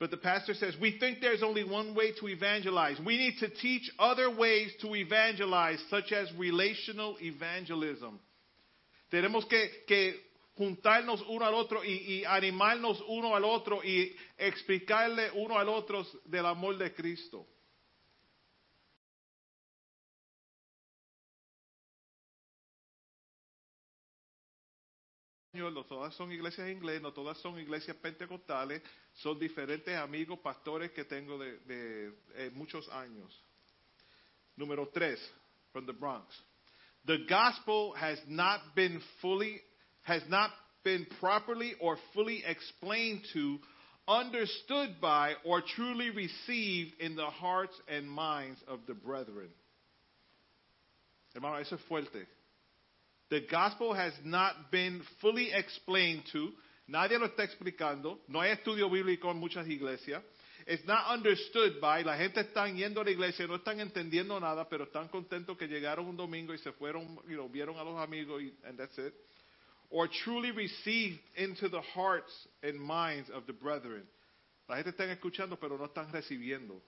But 0.00 0.10
the 0.10 0.16
pastor 0.16 0.54
says, 0.54 0.76
we 0.80 0.98
think 0.98 1.20
there's 1.20 1.42
only 1.42 1.62
one 1.62 1.94
way 1.94 2.12
to 2.18 2.28
evangelize. 2.28 2.98
We 3.00 3.16
need 3.16 3.38
to 3.38 3.48
teach 3.48 3.88
other 3.98 4.28
ways 4.28 4.74
to 4.80 4.94
evangelize, 4.96 5.78
such 5.88 6.12
as 6.12 6.32
relational 6.36 7.16
evangelism. 7.20 8.18
Tenemos 9.12 9.48
que, 9.48 10.14
juntarnos 10.58 11.22
uno 11.28 11.44
al 11.44 11.54
otro 11.54 11.84
y, 11.84 12.22
y, 12.22 12.24
animarnos 12.24 13.00
uno 13.08 13.34
al 13.34 13.44
otro 13.44 13.82
y 13.84 14.14
explicarle 14.36 15.30
uno 15.34 15.56
al 15.56 15.68
otro 15.68 16.04
del 16.26 16.46
amor 16.46 16.76
de 16.78 16.92
Cristo. 16.92 17.46
No 25.54 25.84
todas 25.84 26.14
son 26.14 26.32
iglesias 26.32 26.68
inglés, 26.68 27.00
no 27.00 27.12
todas 27.12 27.38
son 27.38 27.58
iglesias 27.58 27.96
pentecostales, 27.96 28.82
son 29.14 29.38
diferentes 29.38 29.96
amigos, 29.96 30.38
pastores 30.40 30.90
que 30.92 31.04
tengo 31.04 31.38
de, 31.38 31.58
de 31.60 32.12
eh, 32.34 32.50
muchos 32.54 32.88
años. 32.88 33.32
Número 34.56 34.88
tres, 34.92 35.20
from 35.72 35.86
the 35.86 35.92
Bronx. 35.92 36.26
The 37.06 37.18
gospel 37.28 37.92
has 37.94 38.18
not 38.28 38.60
been 38.74 39.00
fully, 39.20 39.60
has 40.02 40.22
not 40.28 40.50
been 40.84 41.06
properly 41.20 41.74
or 41.80 41.98
fully 42.14 42.42
explained 42.46 43.22
to, 43.32 43.58
understood 44.08 45.00
by, 45.00 45.34
or 45.44 45.62
truly 45.62 46.10
received 46.10 46.94
in 47.00 47.16
the 47.16 47.26
hearts 47.26 47.74
and 47.88 48.08
minds 48.08 48.60
of 48.68 48.80
the 48.86 48.94
brethren. 48.94 49.48
Hermano, 51.34 51.56
eso 51.56 51.76
es 51.76 51.82
fuerte. 51.90 52.26
The 53.30 53.40
gospel 53.50 53.94
has 53.94 54.12
not 54.24 54.70
been 54.70 55.02
fully 55.20 55.50
explained 55.52 56.24
to. 56.32 56.52
Nadie 56.88 57.18
lo 57.18 57.26
está 57.26 57.44
explicando. 57.44 58.18
No 58.28 58.40
hay 58.40 58.50
estudio 58.50 58.90
bíblico 58.90 59.30
en 59.30 59.38
muchas 59.38 59.66
iglesias. 59.66 60.22
It's 60.66 60.86
not 60.86 61.10
understood 61.10 61.80
by. 61.80 62.02
La 62.04 62.16
gente 62.16 62.40
está 62.40 62.66
yendo 62.68 63.00
a 63.00 63.04
la 63.04 63.10
iglesia, 63.10 63.46
no 63.46 63.56
están 63.56 63.80
entendiendo 63.80 64.38
nada, 64.40 64.66
pero 64.68 64.84
están 64.84 65.08
contentos 65.08 65.58
que 65.58 65.66
llegaron 65.66 66.06
un 66.06 66.16
domingo 66.16 66.54
y 66.54 66.58
se 66.58 66.72
fueron, 66.72 67.18
you 67.28 67.36
know, 67.36 67.48
vieron 67.48 67.76
a 67.76 67.84
los 67.84 67.98
amigos 68.00 68.42
y 68.42 68.52
and 68.66 68.78
that's 68.78 68.96
it. 68.98 69.14
Or 69.90 70.08
truly 70.08 70.50
received 70.50 71.20
into 71.36 71.68
the 71.68 71.80
hearts 71.80 72.32
and 72.62 72.80
minds 72.80 73.30
of 73.30 73.46
the 73.46 73.52
brethren. 73.52 74.06
La 74.68 74.76
gente 74.76 74.90
está 74.90 75.04
escuchando, 75.04 75.58
pero 75.60 75.76
no 75.76 75.84
están 75.84 76.10
recibiendo. 76.10 76.80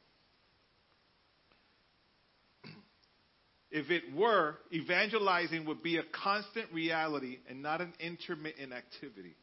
If 3.71 3.91
it 3.91 4.15
were, 4.15 4.57
evangelizing 4.73 5.67
would 5.67 5.83
be 5.83 5.97
a 5.97 6.03
constant 6.23 6.73
reality 6.73 7.39
and 7.49 7.63
not 7.63 7.81
an 7.81 7.93
intermittent 7.99 8.73
activity. 8.73 9.35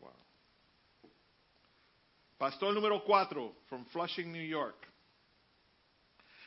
Wow. 0.00 0.10
Pastor 2.38 2.66
número 2.66 3.00
cuatro 3.04 3.50
from 3.68 3.86
Flushing, 3.92 4.32
New 4.32 4.42
York. 4.42 4.76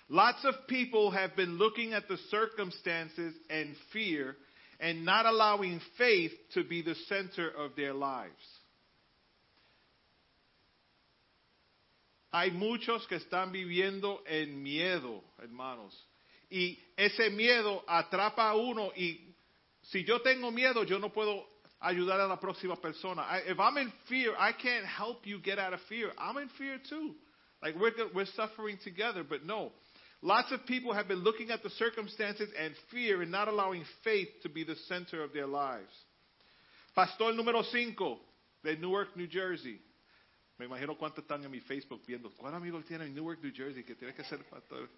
Lots 0.07 0.45
of 0.45 0.53
people 0.67 1.11
have 1.11 1.35
been 1.35 1.57
looking 1.57 1.93
at 1.93 2.07
the 2.07 2.17
circumstances 2.29 3.33
and 3.49 3.75
fear 3.91 4.35
and 4.79 5.03
not 5.03 5.25
allowing 5.25 5.81
faith 5.97 6.31
to 6.53 6.63
be 6.63 6.81
the 6.81 6.95
center 7.07 7.49
of 7.49 7.71
their 7.75 7.93
lives. 7.93 8.33
Hay 12.35 12.51
muchos 12.51 13.07
que 13.07 13.15
están 13.15 13.53
viviendo 13.53 14.21
en 14.27 14.61
miedo, 14.61 15.23
hermanos. 15.41 15.97
Y 16.49 16.77
ese 16.97 17.29
miedo 17.29 17.81
atrapa 17.87 18.49
a 18.49 18.55
uno 18.55 18.91
y 18.93 19.33
si 19.83 20.03
yo 20.03 20.19
tengo 20.19 20.51
miedo, 20.51 20.83
yo 20.83 20.99
no 20.99 21.13
puedo 21.13 21.47
ayudar 21.79 22.19
a 22.19 22.27
la 22.27 22.37
próxima 22.37 22.75
persona. 22.75 23.21
I, 23.21 23.49
if 23.49 23.57
I'm 23.57 23.77
in 23.77 23.89
fear, 24.09 24.33
I 24.37 24.51
can't 24.51 24.85
help 24.85 25.25
you 25.25 25.39
get 25.39 25.59
out 25.59 25.73
of 25.73 25.79
fear. 25.87 26.11
I'm 26.17 26.37
in 26.37 26.49
fear 26.57 26.77
too. 26.89 27.15
Like 27.63 27.75
we're, 27.79 27.93
we're 28.13 28.25
suffering 28.25 28.79
together, 28.83 29.23
but 29.23 29.45
no. 29.45 29.71
Lots 30.21 30.51
of 30.51 30.65
people 30.65 30.91
have 30.91 31.07
been 31.07 31.23
looking 31.23 31.51
at 31.51 31.63
the 31.63 31.69
circumstances 31.69 32.49
and 32.59 32.75
fear 32.91 33.21
and 33.21 33.31
not 33.31 33.47
allowing 33.47 33.85
faith 34.03 34.27
to 34.43 34.49
be 34.49 34.65
the 34.65 34.75
center 34.89 35.23
of 35.23 35.31
their 35.31 35.47
lives. 35.47 35.93
Pastor 36.93 37.31
número 37.31 37.63
5 37.63 38.17
de 38.61 38.75
Newark, 38.75 39.15
New 39.15 39.27
Jersey. 39.27 39.79
Me 40.57 40.65
imagino 40.65 40.97
cuántos 40.97 41.23
están 41.23 41.43
en 41.43 41.51
mi 41.51 41.59
Facebook 41.59 42.01
viendo. 42.05 42.29
¿Cuál 42.31 42.55
amigo 42.55 42.81
tiene 42.83 43.05
en 43.05 43.13
Newark, 43.13 43.43
New 43.43 43.51
Jersey 43.53 43.83
que 43.83 43.95
tiene 43.95 44.13
que 44.13 44.23
ser 44.23 44.39
pastor? 44.49 44.89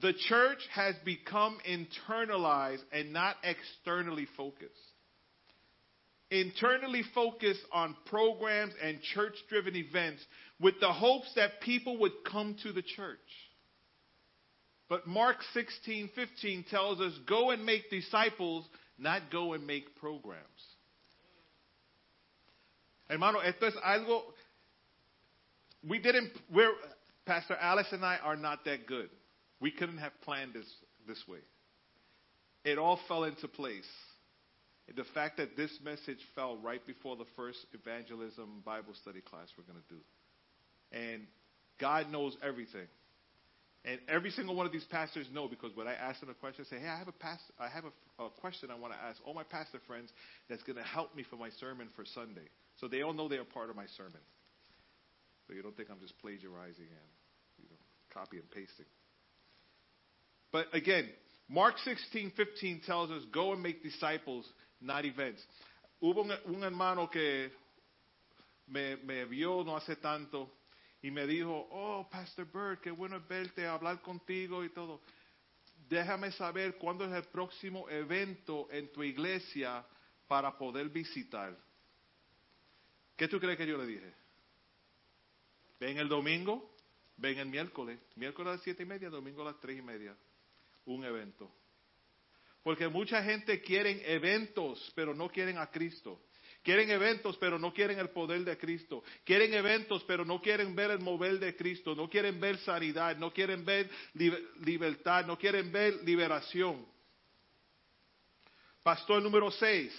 The 0.00 0.12
church 0.28 0.58
has 0.72 0.96
become 1.04 1.58
internalized 1.64 2.82
and 2.92 3.12
not 3.12 3.36
externally 3.42 4.26
focused. 4.36 4.72
Internally 6.30 7.02
focused 7.14 7.64
on 7.72 7.96
programs 8.06 8.74
and 8.82 9.00
church 9.14 9.34
driven 9.48 9.76
events 9.76 10.24
with 10.60 10.74
the 10.80 10.92
hopes 10.92 11.30
that 11.36 11.60
people 11.60 11.98
would 11.98 12.12
come 12.30 12.56
to 12.62 12.72
the 12.72 12.82
church. 12.82 13.18
But 14.88 15.06
Mark 15.06 15.36
16, 15.54 16.10
15 16.14 16.64
tells 16.70 17.00
us 17.00 17.12
go 17.26 17.50
and 17.50 17.64
make 17.64 17.90
disciples, 17.90 18.66
not 18.98 19.30
go 19.30 19.52
and 19.52 19.66
make 19.66 19.96
programs. 19.96 20.46
Hermano, 23.12 23.40
esto 23.40 23.66
es 23.66 23.74
algo. 23.86 24.22
We 25.86 25.98
didn't. 25.98 26.30
We're 26.50 26.72
Pastor 27.26 27.54
Alice 27.60 27.88
and 27.92 28.02
I 28.06 28.16
are 28.16 28.36
not 28.36 28.64
that 28.64 28.86
good. 28.86 29.10
We 29.60 29.70
couldn't 29.70 29.98
have 29.98 30.12
planned 30.22 30.54
this 30.54 30.64
this 31.06 31.22
way. 31.28 31.40
It 32.64 32.78
all 32.78 32.98
fell 33.08 33.24
into 33.24 33.48
place. 33.48 33.88
The 34.96 35.04
fact 35.12 35.36
that 35.36 35.58
this 35.58 35.70
message 35.84 36.20
fell 36.34 36.56
right 36.56 36.84
before 36.86 37.16
the 37.16 37.26
first 37.36 37.58
evangelism 37.74 38.62
Bible 38.64 38.94
study 39.02 39.20
class 39.20 39.48
we're 39.58 39.64
going 39.64 39.84
to 39.86 39.94
do. 39.94 40.00
And 40.90 41.26
God 41.78 42.10
knows 42.10 42.34
everything. 42.42 42.88
And 43.84 44.00
every 44.08 44.30
single 44.30 44.54
one 44.54 44.64
of 44.64 44.72
these 44.72 44.84
pastors 44.84 45.26
know 45.34 45.48
because 45.48 45.76
when 45.76 45.86
I 45.86 45.94
ask 45.94 46.20
them 46.20 46.30
a 46.30 46.34
question, 46.34 46.64
I 46.66 46.76
say, 46.76 46.80
"Hey, 46.80 46.88
I 46.88 46.96
have 46.96 47.08
a 47.08 47.12
past, 47.12 47.42
I 47.60 47.68
have 47.68 47.84
a, 47.84 48.24
a 48.24 48.30
question 48.40 48.70
I 48.70 48.74
want 48.74 48.94
to 48.94 48.98
ask 48.98 49.20
all 49.26 49.34
my 49.34 49.44
pastor 49.44 49.80
friends 49.86 50.08
that's 50.48 50.62
going 50.62 50.76
to 50.76 50.82
help 50.82 51.14
me 51.14 51.24
for 51.28 51.36
my 51.36 51.50
sermon 51.60 51.88
for 51.94 52.06
Sunday." 52.06 52.48
So 52.82 52.88
they 52.88 53.02
all 53.02 53.12
know 53.12 53.28
they 53.28 53.36
are 53.36 53.44
part 53.44 53.70
of 53.70 53.76
my 53.76 53.86
sermon. 53.96 54.20
So 55.46 55.54
you 55.54 55.62
don't 55.62 55.76
think 55.76 55.88
I'm 55.88 56.00
just 56.00 56.18
plagiarizing 56.18 56.90
and 56.90 57.10
you 57.62 57.68
know, 57.70 57.78
copy 58.12 58.38
and 58.38 58.50
pasting. 58.50 58.86
But 60.50 60.66
again, 60.72 61.08
Mark 61.48 61.78
16, 61.84 62.32
15 62.36 62.80
tells 62.84 63.12
us, 63.12 63.24
"Go 63.26 63.52
and 63.52 63.62
make 63.62 63.84
disciples, 63.84 64.44
not 64.80 65.04
events." 65.04 65.40
Hubo 66.02 66.22
un, 66.22 66.62
hermano 66.64 67.06
que 67.06 67.50
me, 68.66 68.96
me 69.04 69.24
vio 69.26 69.62
no 69.62 69.76
hace 69.76 69.94
tanto 69.94 70.50
y 71.00 71.10
me 71.10 71.28
dijo, 71.28 71.68
oh, 71.70 72.08
Pastor 72.10 72.44
Bird, 72.46 72.80
qué 72.80 72.90
bueno 72.90 73.20
verte, 73.28 73.64
hablar 73.64 74.02
contigo 74.02 74.64
y 74.64 74.70
todo. 74.70 75.00
Déjame 75.88 76.32
saber 76.32 76.76
cuándo 76.78 77.04
es 77.04 77.12
el 77.12 77.24
próximo 77.30 77.88
evento 77.88 78.66
en 78.72 78.90
tu 78.92 79.04
iglesia 79.04 79.84
para 80.26 80.58
poder 80.58 80.88
visitar. 80.88 81.56
¿Qué 83.16 83.28
tú 83.28 83.38
crees 83.38 83.56
que 83.58 83.66
yo 83.66 83.78
le 83.78 83.86
dije? 83.86 84.14
Ven 85.78 85.98
el 85.98 86.08
domingo, 86.08 86.74
ven 87.16 87.38
el 87.38 87.46
miércoles, 87.46 87.98
miércoles 88.16 88.48
a 88.48 88.52
las 88.52 88.62
siete 88.62 88.82
y 88.82 88.86
media, 88.86 89.10
domingo 89.10 89.42
a 89.42 89.46
las 89.46 89.60
tres 89.60 89.78
y 89.78 89.82
media, 89.82 90.16
un 90.86 91.04
evento. 91.04 91.50
Porque 92.62 92.88
mucha 92.88 93.22
gente 93.22 93.60
quiere 93.60 94.14
eventos, 94.14 94.92
pero 94.94 95.14
no 95.14 95.28
quieren 95.28 95.58
a 95.58 95.70
Cristo. 95.70 96.20
Quieren 96.62 96.90
eventos, 96.90 97.36
pero 97.38 97.58
no 97.58 97.72
quieren 97.72 97.98
el 97.98 98.10
poder 98.10 98.44
de 98.44 98.56
Cristo. 98.56 99.02
Quieren 99.24 99.52
eventos, 99.52 100.04
pero 100.04 100.24
no 100.24 100.40
quieren 100.40 100.76
ver 100.76 100.92
el 100.92 101.00
mover 101.00 101.40
de 101.40 101.56
Cristo. 101.56 101.96
No 101.96 102.08
quieren 102.08 102.38
ver 102.38 102.58
sanidad, 102.58 103.16
no 103.16 103.32
quieren 103.32 103.64
ver 103.64 103.90
libertad, 104.60 105.26
no 105.26 105.36
quieren 105.36 105.72
ver 105.72 106.04
liberación. 106.04 106.86
Pastor 108.84 109.20
número 109.22 109.50
6, 109.50 109.92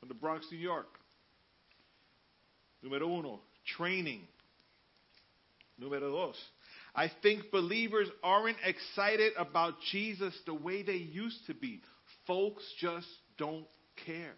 from 0.00 0.08
the 0.08 0.14
Bronx, 0.14 0.50
New 0.50 0.60
York. 0.60 0.99
Número 2.82 3.06
uno, 3.06 3.40
training. 3.76 4.26
Número 5.78 6.10
dos, 6.10 6.36
I 6.94 7.10
think 7.22 7.50
believers 7.50 8.08
aren't 8.22 8.58
excited 8.64 9.32
about 9.38 9.74
Jesus 9.92 10.34
the 10.44 10.54
way 10.54 10.82
they 10.82 10.96
used 10.96 11.46
to 11.46 11.54
be. 11.54 11.80
Folks 12.26 12.62
just 12.78 13.06
don't 13.38 13.66
care. 14.04 14.34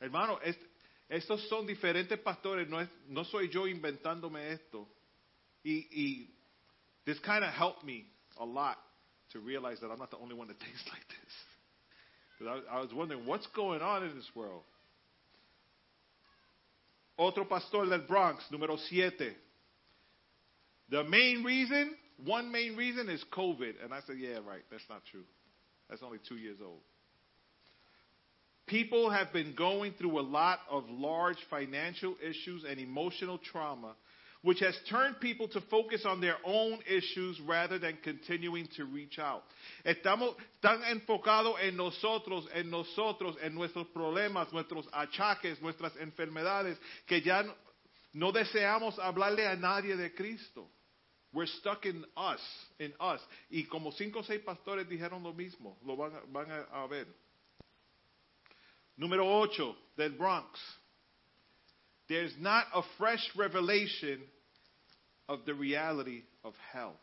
Hermano, 0.00 0.38
es, 0.44 0.54
estos 1.10 1.48
son 1.48 1.66
diferentes 1.66 2.18
pastores, 2.18 2.68
no, 2.68 2.78
es, 2.78 2.88
no 3.08 3.24
soy 3.24 3.48
yo 3.48 3.62
inventándome 3.66 4.52
esto. 4.52 4.86
Y, 5.64 5.86
y 5.90 6.28
this 7.04 7.18
kind 7.20 7.44
of 7.44 7.52
helped 7.52 7.84
me 7.84 8.06
a 8.38 8.44
lot 8.44 8.76
to 9.32 9.40
realize 9.40 9.80
that 9.80 9.90
I'm 9.90 9.98
not 9.98 10.10
the 10.10 10.18
only 10.18 10.34
one 10.34 10.48
that 10.48 10.58
thinks 10.60 10.82
like 10.88 11.06
this. 11.08 11.34
Because 12.38 12.62
I, 12.70 12.76
I 12.76 12.80
was 12.80 12.92
wondering, 12.92 13.26
what's 13.26 13.46
going 13.48 13.80
on 13.80 14.04
in 14.04 14.14
this 14.14 14.30
world? 14.34 14.62
Otro 17.18 17.44
pastor 17.44 17.86
del 17.86 18.06
Bronx, 18.06 18.44
número 18.52 18.78
siete. 18.88 19.34
The 20.88 21.02
main 21.04 21.42
reason, 21.42 21.94
one 22.24 22.50
main 22.52 22.76
reason 22.76 23.08
is 23.08 23.24
COVID. 23.32 23.74
And 23.84 23.92
I 23.92 24.00
said, 24.06 24.16
yeah, 24.18 24.38
right, 24.46 24.62
that's 24.70 24.84
not 24.88 25.02
true. 25.10 25.24
That's 25.90 26.02
only 26.02 26.18
two 26.28 26.36
years 26.36 26.58
old. 26.64 26.80
People 28.66 29.10
have 29.10 29.32
been 29.32 29.54
going 29.56 29.94
through 29.98 30.20
a 30.20 30.22
lot 30.22 30.60
of 30.70 30.84
large 30.88 31.38
financial 31.50 32.14
issues 32.22 32.64
and 32.68 32.78
emotional 32.78 33.38
trauma, 33.38 33.94
which 34.48 34.60
has 34.60 34.74
turned 34.88 35.20
people 35.20 35.46
to 35.46 35.60
focus 35.70 36.06
on 36.06 36.22
their 36.22 36.36
own 36.42 36.78
issues 36.88 37.38
rather 37.46 37.78
than 37.78 37.98
continuing 38.02 38.66
to 38.74 38.86
reach 38.86 39.18
out. 39.18 39.42
Estamos 39.84 40.34
tan 40.62 40.80
enfocados 40.90 41.56
en 41.62 41.76
nosotros, 41.76 42.46
en 42.54 42.70
nosotros, 42.70 43.36
en 43.42 43.54
nuestros 43.54 43.86
problemas, 43.94 44.50
nuestros 44.50 44.86
achaques, 44.94 45.60
nuestras 45.60 45.92
enfermedades, 46.00 46.78
que 47.06 47.20
ya 47.20 47.42
no, 47.42 47.52
no 48.14 48.32
deseamos 48.32 48.98
hablarle 48.98 49.46
a 49.46 49.54
nadie 49.54 49.94
de 49.96 50.14
Cristo. 50.14 50.66
We're 51.34 51.46
stuck 51.60 51.84
in 51.84 52.06
us, 52.16 52.40
in 52.78 52.94
us. 52.98 53.20
Y 53.50 53.64
como 53.64 53.92
cinco 53.92 54.20
o 54.20 54.22
seis 54.22 54.40
pastores 54.40 54.88
dijeron 54.88 55.22
lo 55.22 55.34
mismo, 55.34 55.76
lo 55.84 55.94
van, 55.94 56.12
van 56.32 56.50
a, 56.50 56.84
a 56.84 56.88
ver. 56.88 57.06
Número 58.96 59.26
8 59.26 59.76
del 59.98 60.12
Bronx. 60.12 60.58
There's 62.08 62.32
not 62.38 62.64
a 62.74 62.80
fresh 62.96 63.20
revelation 63.36 64.22
of 65.28 65.40
the 65.46 65.54
reality 65.54 66.22
of 66.44 66.54
hell. 66.72 66.94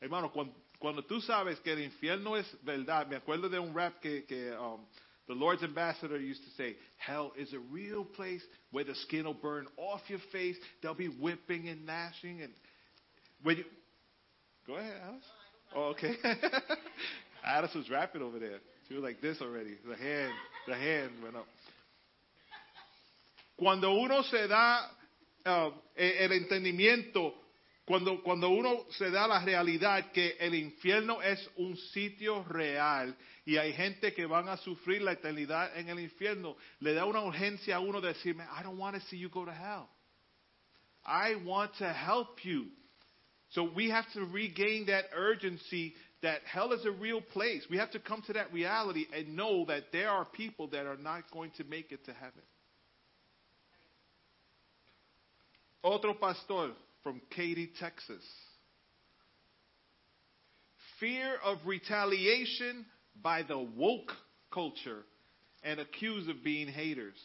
Hermano, 0.00 0.30
cuando, 0.30 0.52
cuando 0.80 1.02
tú 1.02 1.20
sabes 1.20 1.58
que 1.62 1.72
el 1.72 1.78
infierno 1.78 2.36
es 2.36 2.46
verdad, 2.64 3.08
me 3.08 3.16
acuerdo 3.16 3.48
de 3.48 3.60
un 3.60 3.72
rap 3.72 4.00
que, 4.02 4.24
que 4.26 4.52
um, 4.52 4.80
the 5.28 5.34
Lord's 5.34 5.62
ambassador 5.62 6.18
used 6.18 6.42
to 6.42 6.50
say, 6.56 6.74
Hell 6.98 7.32
is 7.38 7.52
a 7.52 7.58
real 7.72 8.04
place 8.04 8.42
where 8.72 8.84
the 8.84 8.94
skin 8.96 9.24
will 9.24 9.34
burn 9.34 9.66
off 9.76 10.00
your 10.08 10.18
face. 10.32 10.56
There'll 10.80 10.96
be 10.96 11.06
whipping 11.06 11.68
and 11.68 11.86
gnashing. 11.86 12.42
And 12.42 12.52
when 13.42 13.58
you, 13.58 13.64
go 14.66 14.74
ahead, 14.74 14.96
Alice. 15.04 15.24
Oh, 15.74 15.82
okay. 15.90 16.14
Alice 17.44 17.74
was 17.74 17.88
rapping 17.88 18.22
over 18.22 18.38
there. 18.38 18.58
She 18.88 18.94
was 18.94 19.02
like 19.02 19.20
this 19.20 19.38
already. 19.40 19.76
The 19.88 19.96
hand, 19.96 20.32
the 20.66 20.74
hand 20.74 21.12
went 21.22 21.36
up. 21.36 21.46
Cuando 23.56 23.92
uno 23.92 24.22
se 24.22 24.48
da 24.48 24.80
uh, 25.46 25.72
el 25.94 26.32
entendimiento, 26.32 27.34
cuando, 27.84 28.22
cuando 28.22 28.50
uno 28.50 28.86
se 28.90 29.10
da 29.10 29.26
la 29.26 29.44
realidad 29.44 30.12
que 30.12 30.36
el 30.38 30.54
infierno 30.54 31.20
es 31.20 31.50
un 31.56 31.76
sitio 31.76 32.44
real 32.44 33.16
y 33.44 33.56
hay 33.56 33.72
gente 33.72 34.14
que 34.14 34.26
van 34.26 34.48
a 34.48 34.56
sufrir 34.56 35.02
la 35.02 35.12
eternidad 35.12 35.76
en 35.76 35.88
el 35.88 35.98
infierno, 35.98 36.56
le 36.80 36.94
da 36.94 37.04
una 37.04 37.20
urgencia 37.20 37.76
a 37.76 37.80
uno 37.80 38.00
de 38.00 38.08
decirme, 38.08 38.44
I 38.44 38.62
don't 38.62 38.78
want 38.78 38.94
to 38.94 39.02
see 39.08 39.18
you 39.18 39.28
go 39.28 39.44
to 39.44 39.52
hell. 39.52 39.88
I 41.04 41.34
want 41.44 41.74
to 41.78 41.92
help 41.92 42.44
you. 42.44 42.66
So 43.50 43.64
we 43.74 43.90
have 43.90 44.10
to 44.12 44.24
regain 44.24 44.86
that 44.86 45.06
urgency 45.14 45.94
that 46.22 46.40
hell 46.44 46.72
is 46.72 46.86
a 46.86 46.92
real 46.92 47.20
place. 47.20 47.66
We 47.68 47.78
have 47.78 47.90
to 47.90 47.98
come 47.98 48.22
to 48.28 48.32
that 48.34 48.52
reality 48.52 49.06
and 49.12 49.36
know 49.36 49.64
that 49.66 49.90
there 49.92 50.08
are 50.08 50.24
people 50.24 50.68
that 50.68 50.86
are 50.86 50.96
not 50.96 51.30
going 51.32 51.50
to 51.56 51.64
make 51.64 51.90
it 51.90 52.04
to 52.06 52.12
heaven. 52.12 52.42
Otro 55.82 56.14
pastor 56.14 56.70
from 57.02 57.20
Katy, 57.30 57.72
Texas. 57.78 58.24
Fear 61.00 61.36
of 61.44 61.58
retaliation 61.66 62.86
by 63.20 63.42
the 63.42 63.58
woke 63.58 64.12
culture 64.52 65.02
and 65.64 65.80
accused 65.80 66.30
of 66.30 66.44
being 66.44 66.68
haters. 66.68 67.18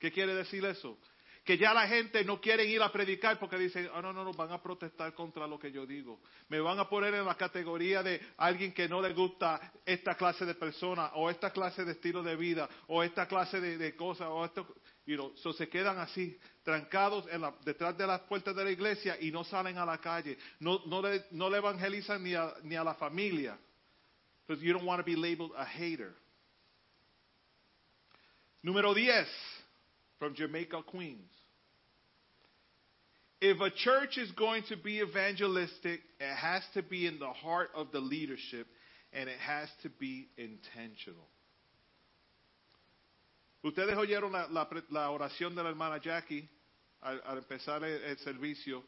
¿Qué 0.00 0.10
quiere 0.10 0.34
decir 0.34 0.64
eso? 0.64 0.96
Que 1.44 1.58
ya 1.58 1.72
la 1.72 1.86
gente 1.88 2.24
no 2.24 2.40
quiere 2.40 2.64
ir 2.64 2.80
a 2.82 2.90
predicar 2.90 3.38
porque 3.38 3.58
dicen, 3.58 3.88
oh, 3.94 4.00
no, 4.00 4.12
no, 4.12 4.24
no, 4.24 4.32
van 4.32 4.52
a 4.52 4.62
protestar 4.62 5.12
contra 5.12 5.46
lo 5.46 5.58
que 5.58 5.72
yo 5.72 5.84
digo. 5.86 6.20
Me 6.48 6.60
van 6.60 6.78
a 6.78 6.88
poner 6.88 7.14
en 7.14 7.26
la 7.26 7.34
categoría 7.34 8.02
de 8.02 8.20
alguien 8.38 8.72
que 8.72 8.88
no 8.88 9.02
le 9.02 9.12
gusta 9.12 9.60
esta 9.84 10.14
clase 10.14 10.46
de 10.46 10.54
persona 10.54 11.10
o 11.14 11.28
esta 11.28 11.50
clase 11.50 11.84
de 11.84 11.92
estilo 11.92 12.22
de 12.22 12.36
vida 12.36 12.68
o 12.86 13.02
esta 13.02 13.26
clase 13.26 13.60
de, 13.60 13.76
de 13.76 13.96
cosas 13.96 14.28
o 14.30 14.44
esto. 14.44 14.66
You 15.04 15.16
know, 15.16 15.32
so 15.42 15.52
se 15.52 15.66
quedan 15.66 15.98
así, 15.98 16.38
trancados 16.64 17.26
en 17.32 17.40
la, 17.40 17.52
detrás 17.64 17.96
de 17.98 18.06
las 18.06 18.20
puertas 18.22 18.54
de 18.54 18.64
la 18.64 18.70
iglesia 18.70 19.16
y 19.20 19.32
no 19.32 19.42
salen 19.42 19.76
a 19.76 19.84
la 19.84 19.98
calle. 19.98 20.38
No, 20.60 20.80
no, 20.86 21.00
le, 21.02 21.24
no 21.32 21.50
le 21.50 21.58
evangelizan 21.58 22.22
ni 22.22 22.34
a, 22.34 22.54
ni 22.62 22.76
a 22.76 22.84
la 22.84 22.94
familia. 22.94 23.58
Because 24.46 24.62
you 24.62 24.72
don't 24.72 24.84
want 24.84 25.00
to 25.00 25.04
be 25.04 25.16
labeled 25.16 25.50
a 25.56 25.64
hater. 25.64 26.14
Número 28.64 28.94
10 28.94 29.26
from 30.20 30.34
Jamaica, 30.34 30.82
Queens. 30.86 31.30
If 33.40 33.60
a 33.60 33.70
church 33.70 34.18
is 34.18 34.30
going 34.32 34.62
to 34.68 34.76
be 34.76 35.00
evangelistic, 35.00 36.00
it 36.20 36.36
has 36.36 36.62
to 36.74 36.82
be 36.82 37.08
in 37.08 37.18
the 37.18 37.32
heart 37.32 37.70
of 37.74 37.90
the 37.90 37.98
leadership 37.98 38.68
and 39.12 39.28
it 39.28 39.38
has 39.40 39.68
to 39.82 39.88
be 39.88 40.28
intentional. 40.36 41.26
Ustedes 43.62 43.96
oyeron 43.96 44.32
la, 44.32 44.48
la, 44.88 45.10
oración 45.10 45.54
de 45.54 45.62
la 45.62 45.68
hermana 45.68 45.98
Jackie 45.98 46.48
al, 47.00 47.22
al 47.24 47.38
empezar 47.38 47.84
el, 47.84 48.02
el 48.02 48.18
servicio. 48.18 48.84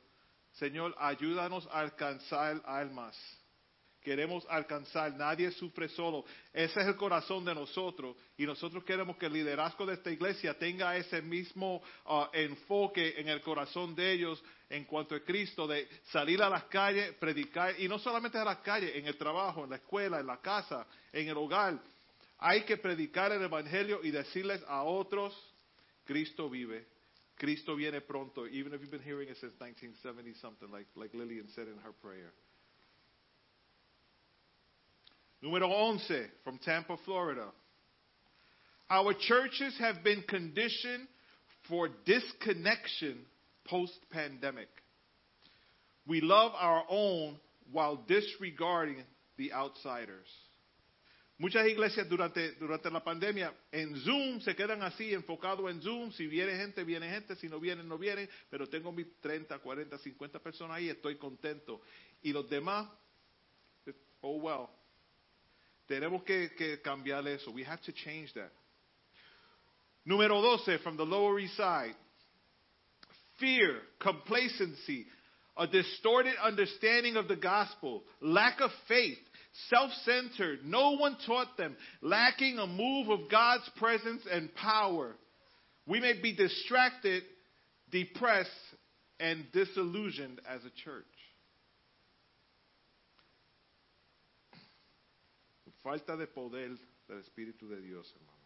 Señor, 0.52 0.94
ayúdanos 0.98 1.66
a 1.68 1.80
alcanzar 1.80 2.60
almas. 2.64 3.16
Queremos 4.04 4.44
alcanzar, 4.50 5.14
nadie 5.14 5.50
sufre 5.52 5.88
solo. 5.88 6.26
Ese 6.52 6.78
es 6.78 6.86
el 6.86 6.96
corazón 6.96 7.42
de 7.42 7.54
nosotros 7.54 8.14
y 8.36 8.44
nosotros 8.44 8.84
queremos 8.84 9.16
que 9.16 9.26
el 9.26 9.32
liderazgo 9.32 9.86
de 9.86 9.94
esta 9.94 10.10
iglesia 10.10 10.58
tenga 10.58 10.94
ese 10.94 11.22
mismo 11.22 11.82
uh, 12.04 12.24
enfoque 12.34 13.14
en 13.18 13.28
el 13.28 13.40
corazón 13.40 13.94
de 13.94 14.12
ellos 14.12 14.44
en 14.68 14.84
cuanto 14.84 15.14
a 15.14 15.20
Cristo, 15.20 15.66
de 15.66 15.88
salir 16.10 16.42
a 16.42 16.50
las 16.50 16.64
calles, 16.64 17.14
predicar, 17.14 17.80
y 17.80 17.88
no 17.88 17.98
solamente 17.98 18.36
a 18.36 18.44
las 18.44 18.58
calles, 18.58 18.94
en 18.94 19.06
el 19.06 19.16
trabajo, 19.16 19.64
en 19.64 19.70
la 19.70 19.76
escuela, 19.76 20.20
en 20.20 20.26
la 20.26 20.38
casa, 20.38 20.86
en 21.10 21.28
el 21.28 21.36
hogar. 21.38 21.80
Hay 22.38 22.64
que 22.64 22.76
predicar 22.76 23.32
el 23.32 23.42
Evangelio 23.42 24.00
y 24.02 24.10
decirles 24.10 24.60
a 24.68 24.82
otros, 24.82 25.32
Cristo 26.04 26.48
vive, 26.50 26.86
Cristo 27.36 27.74
viene 27.76 28.00
pronto, 28.00 28.46
even 28.46 28.72
if 28.74 28.80
you've 28.80 28.90
been 28.90 29.02
hearing 29.02 29.28
it 29.28 29.36
since 29.40 29.52
1970 29.58 30.34
something, 30.40 30.70
like, 30.70 30.86
like 30.94 31.14
Lillian 31.14 31.48
said 31.54 31.68
in 31.68 31.78
her 31.78 31.92
prayer. 31.92 32.32
Número 35.42 35.68
11 35.68 36.30
from 36.42 36.58
Tampa, 36.58 36.96
Florida. 37.04 37.48
Our 38.88 39.14
churches 39.14 39.76
have 39.78 40.02
been 40.02 40.22
conditioned 40.22 41.06
for 41.68 41.88
disconnection 42.06 43.18
post 43.66 43.98
pandemic. 44.10 44.68
We 46.06 46.20
love 46.20 46.52
our 46.54 46.84
own 46.88 47.38
while 47.72 47.96
disregarding 48.06 49.02
the 49.36 49.52
outsiders. 49.52 50.28
Muchas 51.36 51.66
iglesias 51.66 52.08
durante, 52.08 52.52
durante 52.52 52.88
la 52.90 53.02
pandemia 53.02 53.52
en 53.72 53.96
Zoom 53.96 54.40
se 54.40 54.54
quedan 54.54 54.82
así, 54.82 55.12
enfocados 55.12 55.68
en 55.68 55.82
Zoom. 55.82 56.12
Si 56.12 56.26
viene 56.28 56.56
gente, 56.56 56.84
viene 56.84 57.10
gente. 57.10 57.34
Si 57.36 57.48
no 57.48 57.58
vienen, 57.58 57.88
no 57.88 57.98
vienen. 57.98 58.28
Pero 58.48 58.68
tengo 58.68 58.92
mis 58.92 59.06
30, 59.20 59.58
40, 59.58 59.98
50 59.98 60.38
personas 60.38 60.76
ahí, 60.76 60.88
estoy 60.88 61.16
contento. 61.16 61.80
Y 62.22 62.32
los 62.32 62.48
demás, 62.48 62.88
oh 64.20 64.36
well. 64.36 64.68
Tenemos 65.86 66.22
que, 66.22 66.54
que 66.54 66.80
cambiar 66.80 67.26
eso. 67.26 67.50
We 67.50 67.64
have 67.64 67.82
to 67.82 67.92
change 67.92 68.32
that. 68.34 68.52
Número 70.06 70.40
12 70.40 70.82
from 70.82 70.96
the 70.96 71.04
Lower 71.04 71.40
East 71.40 71.56
Side. 71.56 71.96
Fear, 73.38 73.80
complacency, 73.98 75.06
a 75.56 75.66
distorted 75.66 76.34
understanding 76.42 77.16
of 77.16 77.26
the 77.26 77.36
gospel, 77.36 78.04
lack 78.20 78.60
of 78.60 78.70
faith, 78.86 79.18
self 79.68 79.90
centered, 80.04 80.64
no 80.64 80.92
one 80.92 81.16
taught 81.26 81.56
them, 81.56 81.76
lacking 82.02 82.58
a 82.58 82.66
move 82.66 83.08
of 83.08 83.30
God's 83.30 83.68
presence 83.76 84.22
and 84.30 84.54
power. 84.54 85.14
We 85.86 86.00
may 86.00 86.20
be 86.20 86.34
distracted, 86.34 87.22
depressed, 87.90 88.50
and 89.20 89.44
disillusioned 89.52 90.40
as 90.48 90.60
a 90.60 90.70
church. 90.84 91.04
Falta 95.82 96.16
de 96.16 96.26
poder 96.26 96.70
del 97.06 97.18
Espíritu 97.18 97.68
de 97.68 97.80
Dios, 97.82 98.10
hermano. 98.14 98.38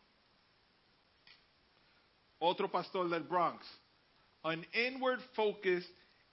Otro 2.40 2.68
pastor 2.68 3.08
del 3.08 3.20
Bronx. 3.20 3.64
An 4.44 4.64
inward 4.72 5.20
focused 5.36 5.88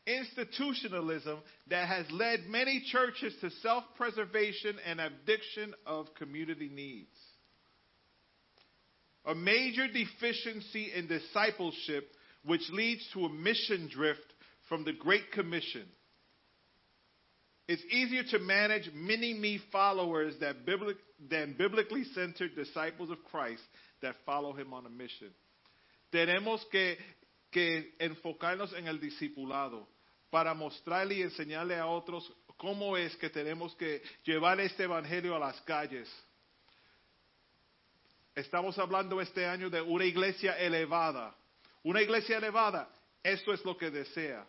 institutionalism 0.08 1.40
that 1.70 1.88
has 1.88 2.06
led 2.12 2.42
many 2.48 2.84
churches 2.92 3.34
to 3.42 3.50
self 3.62 3.84
preservation 3.98 4.78
and 4.86 5.02
abdiction 5.02 5.74
of 5.86 6.14
community 6.16 6.70
needs. 6.70 7.18
A 9.26 9.34
major 9.34 9.88
deficiency 9.88 10.92
in 10.96 11.08
discipleship, 11.08 12.08
which 12.44 12.62
leads 12.72 13.08
to 13.14 13.26
a 13.26 13.30
mission 13.30 13.90
drift 13.92 14.22
from 14.70 14.84
the 14.84 14.94
Great 14.94 15.32
Commission. 15.32 15.86
It's 17.68 17.82
easier 17.90 18.22
to 18.30 18.40
manage 18.40 18.92
mini 18.94 19.34
me 19.34 19.60
followers 19.72 20.36
than 20.40 21.56
biblically 21.58 22.04
centered 22.14 22.56
disciples 22.56 23.10
of 23.10 23.18
Christ 23.32 23.64
that 24.04 24.14
follow 24.24 24.54
him 24.54 24.72
on 24.72 24.86
a 24.86 24.90
mission. 24.90 25.32
Tenemos 26.14 26.60
que, 26.72 26.96
que 27.52 27.86
enfocarnos 28.00 28.78
en 28.78 28.88
el 28.88 29.00
discipulado 29.00 29.88
para 30.36 30.54
mostrarle 30.54 31.16
y 31.16 31.22
enseñarle 31.22 31.78
a 31.78 31.86
otros 31.86 32.30
cómo 32.58 32.98
es 32.98 33.16
que 33.16 33.30
tenemos 33.30 33.74
que 33.76 34.04
llevar 34.26 34.60
este 34.60 34.84
evangelio 34.84 35.34
a 35.34 35.40
las 35.40 35.62
calles. 35.62 36.14
Estamos 38.36 38.78
hablando 38.78 39.22
este 39.22 39.46
año 39.46 39.70
de 39.70 39.80
una 39.80 40.04
iglesia 40.04 40.60
elevada. 40.60 41.34
Una 41.84 42.02
iglesia 42.02 42.38
elevada, 42.38 42.90
esto 43.24 43.54
es 43.54 43.64
lo 43.64 43.78
que 43.78 43.90
desea. 43.90 44.46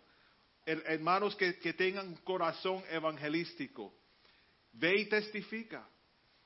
hermanos 0.67 1.37
que, 1.37 1.57
que 1.61 1.73
tengan 1.73 2.17
corazón 2.25 2.83
evangelístico. 2.91 3.95
Ve 4.73 5.03
y 5.03 5.09
testifica. 5.09 5.89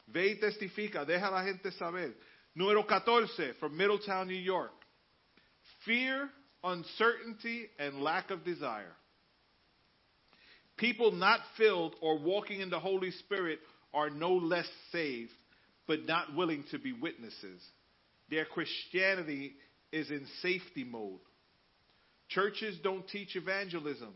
Ve 0.07 0.33
y 0.33 0.35
testifica. 0.39 1.07
Deja 1.07 1.29
a 1.29 1.31
la 1.31 1.45
gente 1.45 1.73
saber. 1.73 2.15
Número 2.55 2.87
14, 2.87 3.55
from 3.55 3.75
Middletown, 3.75 4.29
New 4.29 4.43
York. 4.43 4.85
Fear, 5.87 6.29
uncertainty, 6.63 7.71
and 7.79 8.03
lack 8.03 8.31
of 8.31 8.45
desire. 8.45 8.95
People 10.81 11.13
not 11.13 11.41
filled 11.59 11.95
or 12.01 12.19
walking 12.19 12.61
in 12.61 12.71
the 12.71 12.81
Holy 12.81 13.11
Spirit 13.11 13.59
are 13.93 14.09
no 14.09 14.33
less 14.33 14.67
saved, 14.93 15.31
but 15.87 16.07
not 16.07 16.35
willing 16.35 16.65
to 16.71 16.79
be 16.79 16.93
witnesses. 16.93 17.63
Their 18.31 18.47
Christianity 18.47 19.53
is 19.93 20.11
in 20.11 20.27
safety 20.41 20.85
mode. 20.85 21.21
Churches 22.31 22.79
don't 22.83 23.07
teach 23.09 23.37
evangelism. 23.37 24.15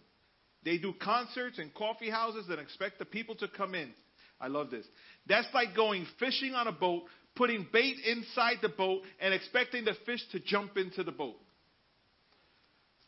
They 0.65 0.79
do 0.79 0.95
concerts 0.95 1.59
and 1.59 1.75
coffee 1.75 2.09
houses 2.09 2.47
and 2.49 2.59
expect 2.59 2.99
the 2.99 3.05
people 3.05 3.35
to 3.37 3.49
come 3.49 3.75
in. 3.75 3.93
I 4.41 4.47
love 4.47 4.71
this. 4.71 4.87
That's 5.27 5.49
like 5.53 5.77
going 5.77 6.07
fishing 6.19 6.55
on 6.55 6.67
a 6.67 6.73
boat, 6.73 7.03
putting 7.37 7.67
bait 7.73 7.97
inside 8.07 8.57
the 8.63 8.71
boat, 8.71 9.03
and 9.21 9.35
expecting 9.35 9.85
the 9.85 9.97
fish 10.07 10.21
to 10.33 10.41
jump 10.41 10.79
into 10.79 11.03
the 11.05 11.13
boat. 11.13 11.37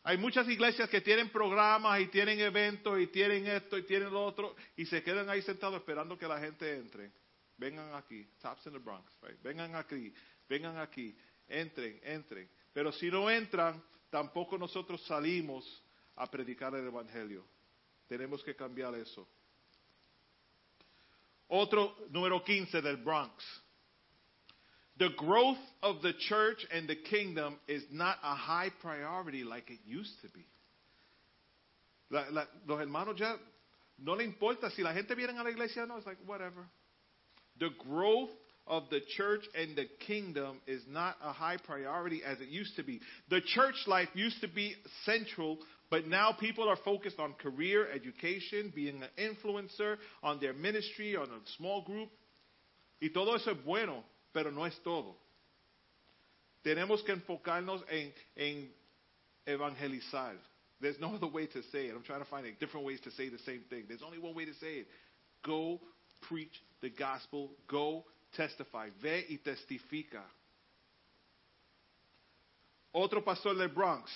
Hay 0.07 0.17
muchas 0.17 0.47
iglesias 0.47 0.89
que 0.89 1.01
tienen 1.01 1.29
programas 1.29 1.99
y 1.99 2.07
tienen 2.07 2.39
eventos 2.39 2.97
y 2.97 3.07
tienen 3.07 3.45
esto 3.45 3.77
y 3.77 3.83
tienen 3.83 4.09
lo 4.09 4.23
otro 4.23 4.55
y 4.77 4.85
se 4.85 5.03
quedan 5.03 5.29
ahí 5.29 5.41
sentados 5.41 5.75
esperando 5.75 6.17
que 6.17 6.25
la 6.25 6.39
gente 6.39 6.77
entre. 6.77 7.11
Vengan 7.57 7.93
aquí, 7.93 8.25
Tops 8.41 8.67
in 8.67 8.71
the 8.71 8.79
Bronx, 8.79 9.11
vengan 9.43 9.75
aquí, 9.75 10.13
vengan 10.47 10.77
aquí, 10.77 11.13
entren, 11.49 11.99
entren. 12.03 12.49
Pero 12.71 12.93
si 12.93 13.11
no 13.11 13.29
entran, 13.29 13.83
tampoco 14.09 14.57
nosotros 14.57 15.05
salimos 15.05 15.83
a 16.15 16.31
predicar 16.31 16.73
el 16.75 16.87
Evangelio. 16.87 17.45
Tenemos 18.07 18.41
que 18.45 18.55
cambiar 18.55 18.95
eso. 18.95 19.27
Otro 21.49 21.97
número 22.11 22.41
15 22.41 22.81
del 22.81 22.95
Bronx. 22.95 23.43
The 24.99 25.09
growth 25.15 25.57
of 25.83 26.01
the 26.01 26.13
church 26.27 26.65
and 26.73 26.87
the 26.87 26.95
kingdom 26.95 27.57
is 27.67 27.83
not 27.91 28.17
a 28.23 28.35
high 28.35 28.71
priority 28.81 29.43
like 29.43 29.69
it 29.69 29.79
used 29.85 30.13
to 30.23 30.29
be. 30.29 30.45
La- 32.09 32.25
la- 32.31 32.45
los 32.67 32.79
hermanos 32.79 33.19
ya 33.19 33.35
no 33.99 34.13
le 34.13 34.23
importa 34.23 34.69
si 34.71 34.81
la 34.81 34.93
gente 34.93 35.13
viene 35.15 35.37
a 35.37 35.43
la 35.43 35.49
iglesia 35.49 35.85
no. 35.85 35.97
It's 35.97 36.05
like, 36.07 36.17
whatever. 36.25 36.65
The 37.59 37.69
growth 37.87 38.29
of 38.65 38.83
the 38.89 39.01
church 39.15 39.43
and 39.55 39.75
the 39.75 39.85
kingdom 40.05 40.59
is 40.67 40.81
not 40.87 41.15
a 41.23 41.31
high 41.31 41.57
priority 41.57 42.21
as 42.25 42.39
it 42.39 42.49
used 42.49 42.75
to 42.75 42.83
be. 42.83 42.99
The 43.29 43.41
church 43.41 43.75
life 43.87 44.09
used 44.13 44.41
to 44.41 44.47
be 44.47 44.75
central, 45.05 45.57
but 45.89 46.05
now 46.07 46.33
people 46.37 46.67
are 46.67 46.77
focused 46.83 47.19
on 47.19 47.33
career, 47.33 47.87
education, 47.93 48.71
being 48.75 49.01
an 49.03 49.09
influencer, 49.17 49.97
on 50.21 50.39
their 50.39 50.53
ministry, 50.53 51.15
on 51.15 51.27
a 51.27 51.39
small 51.57 51.83
group. 51.83 52.09
Y 53.01 53.09
todo 53.13 53.35
eso 53.35 53.51
es 53.51 53.57
bueno, 53.65 54.03
pero 54.37 54.51
no 54.51 54.67
es 54.67 54.79
todo. 54.83 55.17
Tenemos 56.61 57.01
que 57.01 57.11
enfocarnos 57.11 57.83
en, 57.89 58.13
en 58.35 58.71
evangelizar. 59.47 60.35
There's 60.79 60.99
no 60.99 61.15
other 61.15 61.25
way 61.25 61.47
to 61.47 61.63
say 61.71 61.87
it. 61.87 61.95
I'm 61.95 62.03
trying 62.03 62.19
to 62.19 62.29
find 62.29 62.45
different 62.59 62.85
ways 62.85 62.99
to 63.01 63.09
say 63.09 63.29
the 63.29 63.39
same 63.39 63.63
thing. 63.67 63.85
There's 63.87 64.03
only 64.03 64.19
one 64.19 64.35
way 64.35 64.45
to 64.45 64.53
say 64.53 64.81
it. 64.81 64.87
Go 65.43 65.79
preach 66.29 66.53
the 66.83 66.91
gospel. 66.91 67.49
Go 67.67 68.03
testify. 68.35 68.89
Ve 69.01 69.25
y 69.27 69.39
testifica. 69.43 70.21
Otro 72.93 73.21
pastor 73.21 73.55
del 73.55 73.69
Bronx 73.69 74.11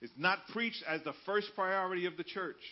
is 0.00 0.10
not 0.16 0.38
preached 0.54 0.82
as 0.88 1.02
the 1.02 1.12
first 1.26 1.48
priority 1.54 2.06
of 2.06 2.16
the 2.16 2.24
church. 2.24 2.62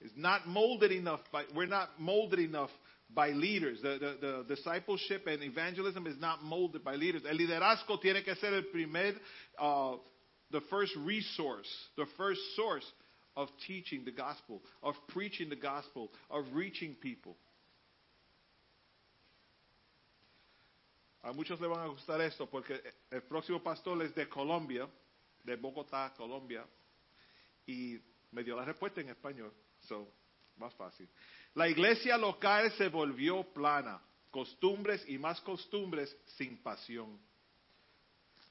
Is 0.00 0.10
not 0.16 0.48
molded 0.48 0.90
enough 0.90 1.20
by 1.30 1.44
we're 1.54 1.66
not 1.66 2.00
molded 2.00 2.40
enough 2.40 2.70
by 3.14 3.30
leaders. 3.30 3.80
The, 3.82 3.98
the, 3.98 4.44
the 4.46 4.54
discipleship 4.54 5.26
and 5.26 5.42
evangelism 5.42 6.06
is 6.06 6.16
not 6.18 6.42
molded 6.42 6.84
by 6.84 6.96
leaders. 6.96 7.22
El 7.28 7.36
liderazgo 7.36 8.00
tiene 8.00 8.22
que 8.22 8.34
ser 8.36 8.54
el 8.54 8.62
primer, 8.62 9.14
uh, 9.58 9.96
the 10.50 10.60
first 10.70 10.92
resource, 11.04 11.68
the 11.96 12.06
first 12.16 12.40
source 12.54 12.84
of 13.36 13.48
teaching 13.66 14.04
the 14.04 14.12
gospel, 14.12 14.62
of 14.82 14.94
preaching 15.08 15.48
the 15.48 15.56
gospel, 15.56 16.10
of 16.30 16.44
reaching 16.52 16.94
people. 16.94 17.36
A 21.22 21.32
muchos 21.32 21.60
le 21.60 21.68
van 21.68 21.80
a 21.80 21.88
gustar 21.88 22.20
esto 22.20 22.46
porque 22.46 22.80
el 23.10 23.20
próximo 23.22 23.58
pastor 23.58 24.00
es 24.02 24.14
de 24.14 24.28
Colombia, 24.28 24.86
de 25.44 25.56
Bogotá, 25.56 26.14
Colombia, 26.16 26.64
y 27.66 27.98
me 28.30 28.44
dio 28.44 28.56
la 28.56 28.64
respuesta 28.64 29.00
en 29.00 29.08
español, 29.08 29.52
so, 29.80 30.08
más 30.56 30.72
fácil. 30.74 31.08
La 31.56 31.68
iglesia 31.68 32.18
local 32.18 32.70
se 32.72 32.88
volvió 32.88 33.42
plana, 33.54 33.98
costumbres 34.30 35.02
y 35.08 35.16
más 35.18 35.40
costumbres 35.40 36.14
sin 36.36 36.58
pasión. 36.58 37.18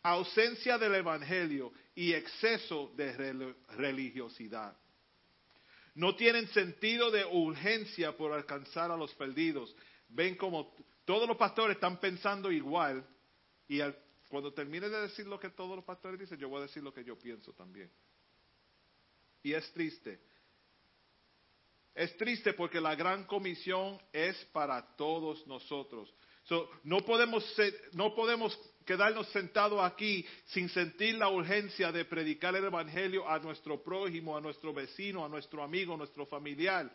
Ausencia 0.01 0.78
del 0.80 0.95
evangelio 0.95 1.72
y 1.93 2.14
exceso 2.14 2.91
de 2.97 3.16
rel- 3.16 3.56
religiosidad. 3.78 4.76
No 5.93 6.16
tienen 6.16 6.47
sentido 6.47 7.12
de 7.12 7.24
urgencia 7.26 8.18
por 8.18 8.34
alcanzar 8.34 8.89
a 8.89 8.97
los 8.97 9.14
perdidos. 9.14 9.76
Ven 10.10 10.36
como 10.36 10.74
todos 11.06 11.28
los 11.28 11.38
pastores 11.38 11.76
están 11.76 11.99
pensando 11.99 12.51
igual 12.51 13.06
y 13.68 13.82
al- 13.82 13.97
cuando 14.30 14.51
termine 14.51 14.89
de 14.89 15.01
decir 15.01 15.28
lo 15.28 15.39
que 15.39 15.51
todos 15.51 15.76
los 15.76 15.86
pastores 15.86 16.20
dicen, 16.20 16.39
yo 16.39 16.49
voy 16.49 16.58
a 16.60 16.64
decir 16.64 16.82
lo 16.82 16.91
que 16.91 17.03
yo 17.03 17.18
pienso 17.20 17.53
también. 17.53 17.89
Y 19.43 19.53
es 19.53 19.72
triste. 19.74 20.20
Es 21.96 22.16
triste 22.18 22.52
porque 22.54 22.82
la 22.82 22.93
gran 22.93 23.24
comisión 23.24 23.98
es 24.12 24.36
para 24.52 24.96
todos 24.98 25.48
nosotros. 25.48 26.14
So, 26.43 26.70
no, 26.84 27.00
podemos 27.00 27.43
no 27.93 28.14
podemos 28.14 28.56
quedarnos 28.86 29.28
sentados 29.30 29.82
aquí 29.82 30.26
sin 30.48 30.68
sentir 30.70 31.16
la 31.16 31.30
urgencia 31.30 31.93
de 31.93 32.04
predicar 32.04 32.54
el 32.56 32.66
Evangelio 32.66 33.28
a 33.28 33.39
nuestro 33.39 33.82
prójimo, 33.82 34.38
a 34.38 34.41
nuestro 34.41 34.74
vecino, 34.74 35.26
a 35.26 35.30
nuestro 35.30 35.64
amigo, 35.64 35.93
a 35.93 35.98
nuestro 35.98 36.26
familiar. 36.26 36.91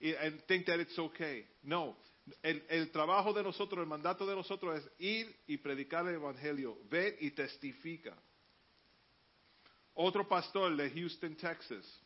And 0.00 0.40
think 0.46 0.66
that 0.66 0.78
it's 0.78 0.98
okay. 0.98 1.44
No. 1.62 1.96
El, 2.42 2.64
el 2.68 2.90
trabajo 2.90 3.32
de 3.32 3.42
nosotros, 3.42 3.80
el 3.80 3.88
mandato 3.88 4.24
de 4.24 4.36
nosotros 4.36 4.78
es 4.78 4.90
ir 5.00 5.36
y 5.48 5.56
predicar 5.56 6.06
el 6.06 6.14
Evangelio. 6.14 6.78
Ve 6.88 7.16
y 7.20 7.32
testifica. 7.32 8.16
Otro 9.94 10.28
pastor 10.28 10.76
de 10.76 10.90
Houston, 10.90 11.34
Texas. 11.34 12.05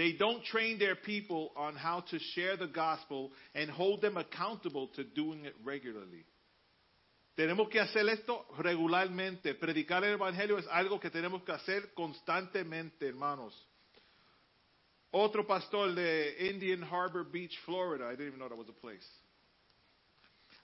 They 0.00 0.12
don't 0.12 0.42
train 0.44 0.78
their 0.78 0.94
people 0.94 1.52
on 1.54 1.76
how 1.76 2.00
to 2.10 2.18
share 2.32 2.56
the 2.56 2.68
gospel 2.68 3.32
and 3.54 3.68
hold 3.68 4.00
them 4.00 4.16
accountable 4.16 4.88
to 4.96 5.04
doing 5.04 5.44
it 5.44 5.54
regularly. 5.62 6.24
Tenemos 7.36 7.68
que 7.70 7.82
hacer 7.82 8.08
esto 8.08 8.46
regularmente. 8.58 9.52
Predicar 9.52 10.02
el 10.02 10.14
Evangelio 10.14 10.56
es 10.56 10.64
algo 10.68 10.98
que 10.98 11.10
tenemos 11.10 11.44
que 11.44 11.52
hacer 11.52 11.92
constantemente, 11.94 13.08
hermanos. 13.08 13.52
Otro 15.12 15.46
pastor 15.46 15.94
de 15.94 16.48
Indian 16.48 16.82
Harbor 16.82 17.24
Beach, 17.24 17.54
Florida. 17.66 18.06
I 18.06 18.12
didn't 18.12 18.28
even 18.28 18.38
know 18.38 18.48
that 18.48 18.56
was 18.56 18.70
a 18.70 18.80
place. 18.80 19.06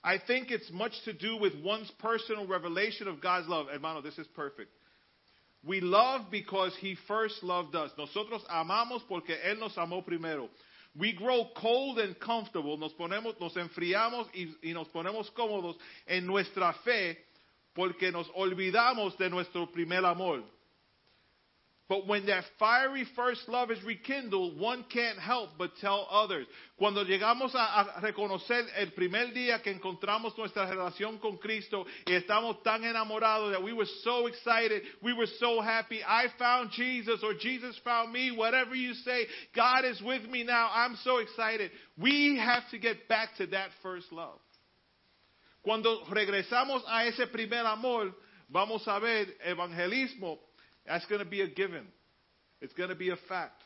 I 0.03 0.17
think 0.17 0.49
it's 0.49 0.71
much 0.71 0.93
to 1.05 1.13
do 1.13 1.37
with 1.37 1.53
one's 1.63 1.91
personal 1.99 2.47
revelation 2.47 3.07
of 3.07 3.21
God's 3.21 3.47
love. 3.47 3.67
Hermano, 3.71 4.01
this 4.01 4.17
is 4.17 4.25
perfect. 4.35 4.71
We 5.63 5.81
love 5.81 6.29
because 6.31 6.75
He 6.79 6.95
first 7.07 7.43
loved 7.43 7.75
us. 7.75 7.91
Nosotros 7.97 8.43
amamos 8.49 9.03
porque 9.07 9.35
Él 9.45 9.59
nos 9.59 9.75
amó 9.77 10.05
primero. 10.05 10.49
We 10.95 11.13
grow 11.13 11.49
cold 11.55 11.99
and 11.99 12.19
comfortable. 12.19 12.77
Nos 12.77 12.93
ponemos, 12.93 13.39
nos 13.39 13.55
enfriamos 13.55 14.27
y, 14.33 14.69
y 14.69 14.73
nos 14.73 14.87
ponemos 14.87 15.29
cómodos 15.31 15.75
en 16.07 16.25
nuestra 16.25 16.73
fe 16.83 17.17
porque 17.75 18.11
nos 18.11 18.27
olvidamos 18.35 19.15
de 19.17 19.29
nuestro 19.29 19.71
primer 19.71 20.03
amor. 20.03 20.43
But 21.89 22.05
when 22.05 22.25
that 22.25 22.43
fiery 22.59 23.05
first 23.15 23.47
love 23.47 23.71
is 23.71 23.81
rekindled, 23.81 24.59
one 24.59 24.83
can't 24.91 25.17
help 25.17 25.51
but 25.57 25.71
tell 25.79 26.05
others. 26.11 26.45
Cuando 26.77 27.05
llegamos 27.05 27.55
a, 27.55 27.97
a 27.97 28.01
reconocer 28.01 28.65
el 28.77 28.91
primer 28.91 29.33
día 29.33 29.63
que 29.63 29.71
encontramos 29.71 30.37
nuestra 30.37 30.65
relación 30.69 31.17
con 31.21 31.37
Cristo 31.37 31.85
y 32.05 32.11
estamos 32.11 32.61
tan 32.61 32.83
enamorados 32.83 33.53
that 33.53 33.63
we 33.63 33.71
were 33.71 33.87
so 34.03 34.27
excited, 34.27 34.81
we 35.01 35.13
were 35.13 35.27
so 35.39 35.61
happy, 35.61 36.01
I 36.05 36.25
found 36.37 36.71
Jesus 36.71 37.21
or 37.23 37.33
Jesus 37.35 37.79
found 37.85 38.11
me, 38.11 38.31
whatever 38.31 38.75
you 38.75 38.93
say, 38.93 39.25
God 39.55 39.85
is 39.85 40.01
with 40.01 40.29
me 40.29 40.43
now, 40.43 40.69
I'm 40.73 40.97
so 41.05 41.19
excited. 41.19 41.71
We 41.97 42.37
have 42.37 42.69
to 42.71 42.79
get 42.79 43.07
back 43.07 43.29
to 43.37 43.47
that 43.47 43.69
first 43.81 44.11
love. 44.11 44.39
Cuando 45.63 46.03
regresamos 46.11 46.81
a 46.85 47.07
ese 47.07 47.27
primer 47.31 47.65
amor, 47.65 48.13
vamos 48.49 48.85
a 48.87 48.99
ver 48.99 49.27
evangelismo 49.45 50.37
That's 50.87 51.05
going 51.05 51.19
to 51.19 51.29
be 51.29 51.41
a 51.41 51.47
given. 51.47 51.85
It's 52.61 52.73
going 52.73 52.89
to 52.89 52.95
be 52.95 53.09
a 53.09 53.17
fact. 53.27 53.61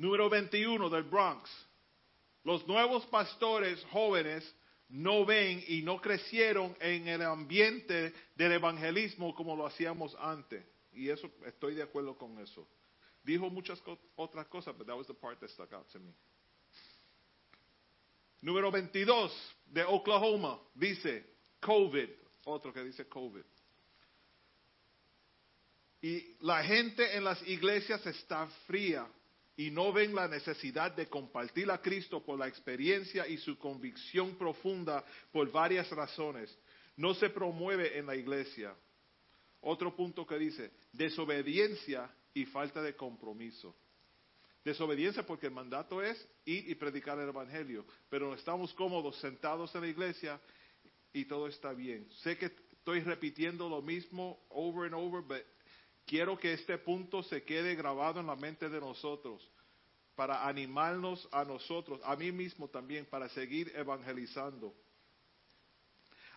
Número 0.00 0.30
21 0.30 0.88
del 0.90 1.02
Bronx. 1.02 1.50
Los 2.44 2.66
nuevos 2.68 3.04
pastores 3.06 3.84
jóvenes 3.92 4.44
no 4.88 5.26
ven 5.26 5.62
y 5.68 5.82
no 5.82 6.00
crecieron 6.00 6.74
en 6.80 7.08
el 7.08 7.22
ambiente 7.22 8.14
del 8.36 8.52
evangelismo 8.52 9.34
como 9.34 9.56
lo 9.56 9.66
hacíamos 9.66 10.16
antes. 10.20 10.64
Y 10.92 11.10
eso 11.10 11.28
estoy 11.46 11.74
de 11.74 11.82
acuerdo 11.82 12.16
con 12.16 12.38
eso. 12.38 12.66
Dijo 13.24 13.50
muchas 13.50 13.82
otras 14.16 14.46
cosas, 14.46 14.74
but 14.78 14.86
that 14.86 14.96
was 14.96 15.06
the 15.06 15.14
part 15.14 15.38
that 15.40 15.50
stuck 15.50 15.72
out 15.72 15.86
to 15.92 15.98
me. 15.98 16.14
Número 18.40 18.70
22 18.70 19.32
de 19.66 19.82
Oklahoma 19.84 20.58
dice 20.74 21.24
COVID. 21.60 22.08
Otro 22.44 22.72
que 22.72 22.84
dice 22.84 23.04
COVID. 23.08 23.44
Y 26.00 26.36
la 26.40 26.62
gente 26.62 27.16
en 27.16 27.24
las 27.24 27.46
iglesias 27.48 28.04
está 28.06 28.46
fría 28.66 29.06
y 29.56 29.70
no 29.70 29.92
ven 29.92 30.14
la 30.14 30.28
necesidad 30.28 30.92
de 30.92 31.08
compartir 31.08 31.68
a 31.70 31.82
Cristo 31.82 32.24
por 32.24 32.38
la 32.38 32.46
experiencia 32.46 33.26
y 33.26 33.36
su 33.38 33.58
convicción 33.58 34.36
profunda 34.36 35.04
por 35.32 35.50
varias 35.50 35.90
razones. 35.90 36.56
No 36.96 37.14
se 37.14 37.28
promueve 37.30 37.98
en 37.98 38.06
la 38.06 38.14
iglesia. 38.14 38.72
Otro 39.60 39.94
punto 39.96 40.24
que 40.24 40.38
dice, 40.38 40.70
desobediencia 40.92 42.08
y 42.32 42.44
falta 42.46 42.80
de 42.80 42.94
compromiso. 42.94 43.74
Desobediencia 44.64 45.26
porque 45.26 45.46
el 45.46 45.52
mandato 45.52 46.02
es 46.02 46.24
ir 46.44 46.70
y 46.70 46.74
predicar 46.76 47.18
el 47.18 47.28
Evangelio, 47.28 47.84
pero 48.08 48.34
estamos 48.34 48.72
cómodos 48.74 49.18
sentados 49.18 49.74
en 49.74 49.80
la 49.80 49.88
iglesia 49.88 50.40
y 51.12 51.24
todo 51.24 51.48
está 51.48 51.72
bien. 51.72 52.08
Sé 52.22 52.38
que 52.38 52.46
estoy 52.46 53.00
repitiendo 53.00 53.68
lo 53.68 53.82
mismo 53.82 54.38
over 54.50 54.86
and 54.86 54.94
over, 54.94 55.44
quiero 56.08 56.38
que 56.38 56.54
este 56.54 56.78
punto 56.78 57.22
se 57.22 57.42
quede 57.44 57.74
grabado 57.74 58.18
en 58.18 58.26
la 58.26 58.34
mente 58.34 58.68
de 58.68 58.80
nosotros 58.80 59.46
para 60.16 60.48
animarnos 60.48 61.28
a 61.30 61.44
nosotros, 61.44 62.00
a 62.02 62.16
mí 62.16 62.32
mismo 62.32 62.66
también, 62.66 63.06
para 63.06 63.28
seguir 63.28 63.70
evangelizando. 63.76 64.74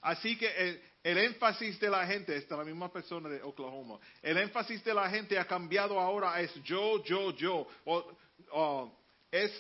Así 0.02 0.38
que 0.38 0.82
el, 1.04 1.18
énfasis 1.18 1.80
de 1.80 1.90
la 1.90 2.06
gente, 2.06 2.36
esta 2.36 2.56
es 2.56 2.60
la 2.60 2.66
misma 2.66 2.92
persona 2.92 3.30
de 3.30 3.42
Oklahoma, 3.42 4.00
el 4.22 4.38
énfasis 4.38 4.84
de 4.84 4.94
la 4.94 5.10
gente 5.10 5.40
ha 5.40 5.46
cambiado 5.46 6.00
ahora, 6.00 6.40
es 6.42 6.54
yo, 6.64 7.04
yo, 7.04 7.32
yo. 7.36 7.68
O, 7.86 8.92
es, 9.32 9.52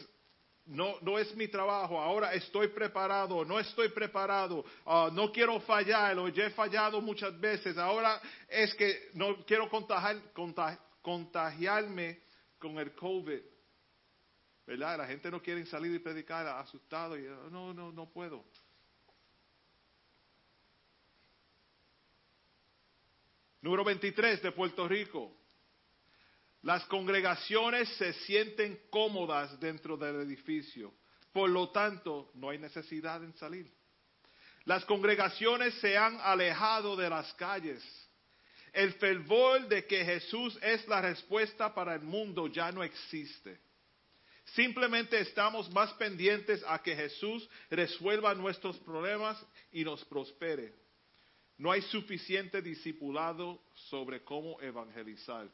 no, 0.71 0.95
no 1.01 1.19
es 1.19 1.35
mi 1.35 1.47
trabajo, 1.47 1.99
ahora 1.99 2.33
estoy 2.33 2.69
preparado, 2.69 3.43
no 3.43 3.59
estoy 3.59 3.89
preparado, 3.89 4.63
uh, 4.85 5.11
no 5.11 5.31
quiero 5.31 5.59
fallar, 5.61 6.17
o 6.17 6.29
ya 6.29 6.45
he 6.45 6.49
fallado 6.51 7.01
muchas 7.01 7.37
veces, 7.39 7.77
ahora 7.77 8.21
es 8.47 8.73
que 8.75 9.09
no 9.13 9.45
quiero 9.45 9.69
contagiar, 9.69 10.31
contag, 10.33 10.79
contagiarme 11.01 12.21
con 12.57 12.77
el 12.77 12.95
COVID. 12.95 13.41
¿Verdad? 14.65 14.99
La 14.99 15.07
gente 15.07 15.29
no 15.29 15.41
quiere 15.41 15.65
salir 15.65 15.93
y 15.93 15.99
predicar 15.99 16.47
asustado 16.47 17.17
y 17.17 17.23
no, 17.49 17.73
no, 17.73 17.91
no 17.91 18.09
puedo. 18.09 18.45
Número 23.61 23.83
23 23.83 24.41
de 24.41 24.51
Puerto 24.53 24.87
Rico. 24.87 25.40
Las 26.63 26.85
congregaciones 26.85 27.89
se 27.97 28.13
sienten 28.13 28.79
cómodas 28.89 29.59
dentro 29.59 29.97
del 29.97 30.21
edificio. 30.21 30.93
Por 31.33 31.49
lo 31.49 31.69
tanto, 31.69 32.31
no 32.35 32.49
hay 32.49 32.59
necesidad 32.59 33.23
en 33.23 33.33
salir. 33.33 33.71
Las 34.65 34.85
congregaciones 34.85 35.73
se 35.75 35.97
han 35.97 36.19
alejado 36.21 36.95
de 36.95 37.09
las 37.09 37.33
calles. 37.33 37.83
El 38.73 38.93
fervor 38.93 39.67
de 39.67 39.85
que 39.85 40.05
Jesús 40.05 40.57
es 40.61 40.87
la 40.87 41.01
respuesta 41.01 41.73
para 41.73 41.95
el 41.95 42.01
mundo 42.01 42.47
ya 42.47 42.71
no 42.71 42.83
existe. 42.83 43.59
Simplemente 44.53 45.19
estamos 45.19 45.69
más 45.71 45.93
pendientes 45.93 46.63
a 46.67 46.81
que 46.81 46.95
Jesús 46.95 47.49
resuelva 47.69 48.35
nuestros 48.35 48.77
problemas 48.79 49.43
y 49.71 49.83
nos 49.83 50.03
prospere. 50.05 50.73
No 51.57 51.71
hay 51.71 51.81
suficiente 51.83 52.61
discipulado 52.61 53.61
sobre 53.89 54.23
cómo 54.23 54.61
evangelizar. 54.61 55.49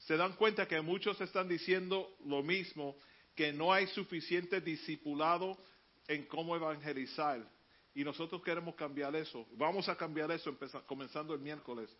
Se 0.00 0.16
dan 0.16 0.32
cuenta 0.34 0.66
que 0.66 0.80
muchos 0.80 1.20
están 1.20 1.48
diciendo 1.48 2.16
lo 2.24 2.42
mismo, 2.42 2.96
que 3.34 3.52
no 3.52 3.72
hay 3.72 3.86
suficiente 3.88 4.60
discipulado 4.60 5.56
en 6.08 6.26
cómo 6.26 6.56
evangelizar. 6.56 7.40
Y 7.94 8.04
nosotros 8.04 8.42
queremos 8.42 8.74
cambiar 8.74 9.14
eso. 9.16 9.46
Vamos 9.52 9.88
a 9.88 9.96
cambiar 9.96 10.30
eso 10.30 10.56
comenzando 10.86 11.34
el 11.34 11.40
miércoles. 11.40 11.90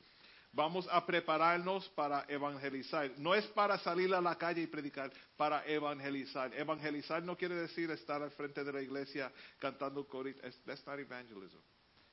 Vamos 0.53 0.89
a 0.91 1.07
prepararnos 1.07 1.89
para 1.91 2.25
evangelizar. 2.29 3.13
No 3.19 3.35
es 3.35 3.47
para 3.49 3.79
salir 3.79 4.13
a 4.13 4.21
la 4.21 4.37
calle 4.37 4.63
y 4.63 4.67
predicar, 4.67 5.13
para 5.37 5.65
evangelizar. 5.65 6.53
Evangelizar 6.55 7.23
no 7.23 7.37
quiere 7.37 7.55
decir 7.55 7.91
estar 7.91 8.21
al 8.21 8.33
frente 8.33 8.65
de 8.65 8.73
la 8.73 8.83
iglesia 8.83 9.33
cantando 9.59 10.07
corito. 10.09 10.41
That's 10.67 10.85
not 10.87 10.99
evangelism. 10.99 11.59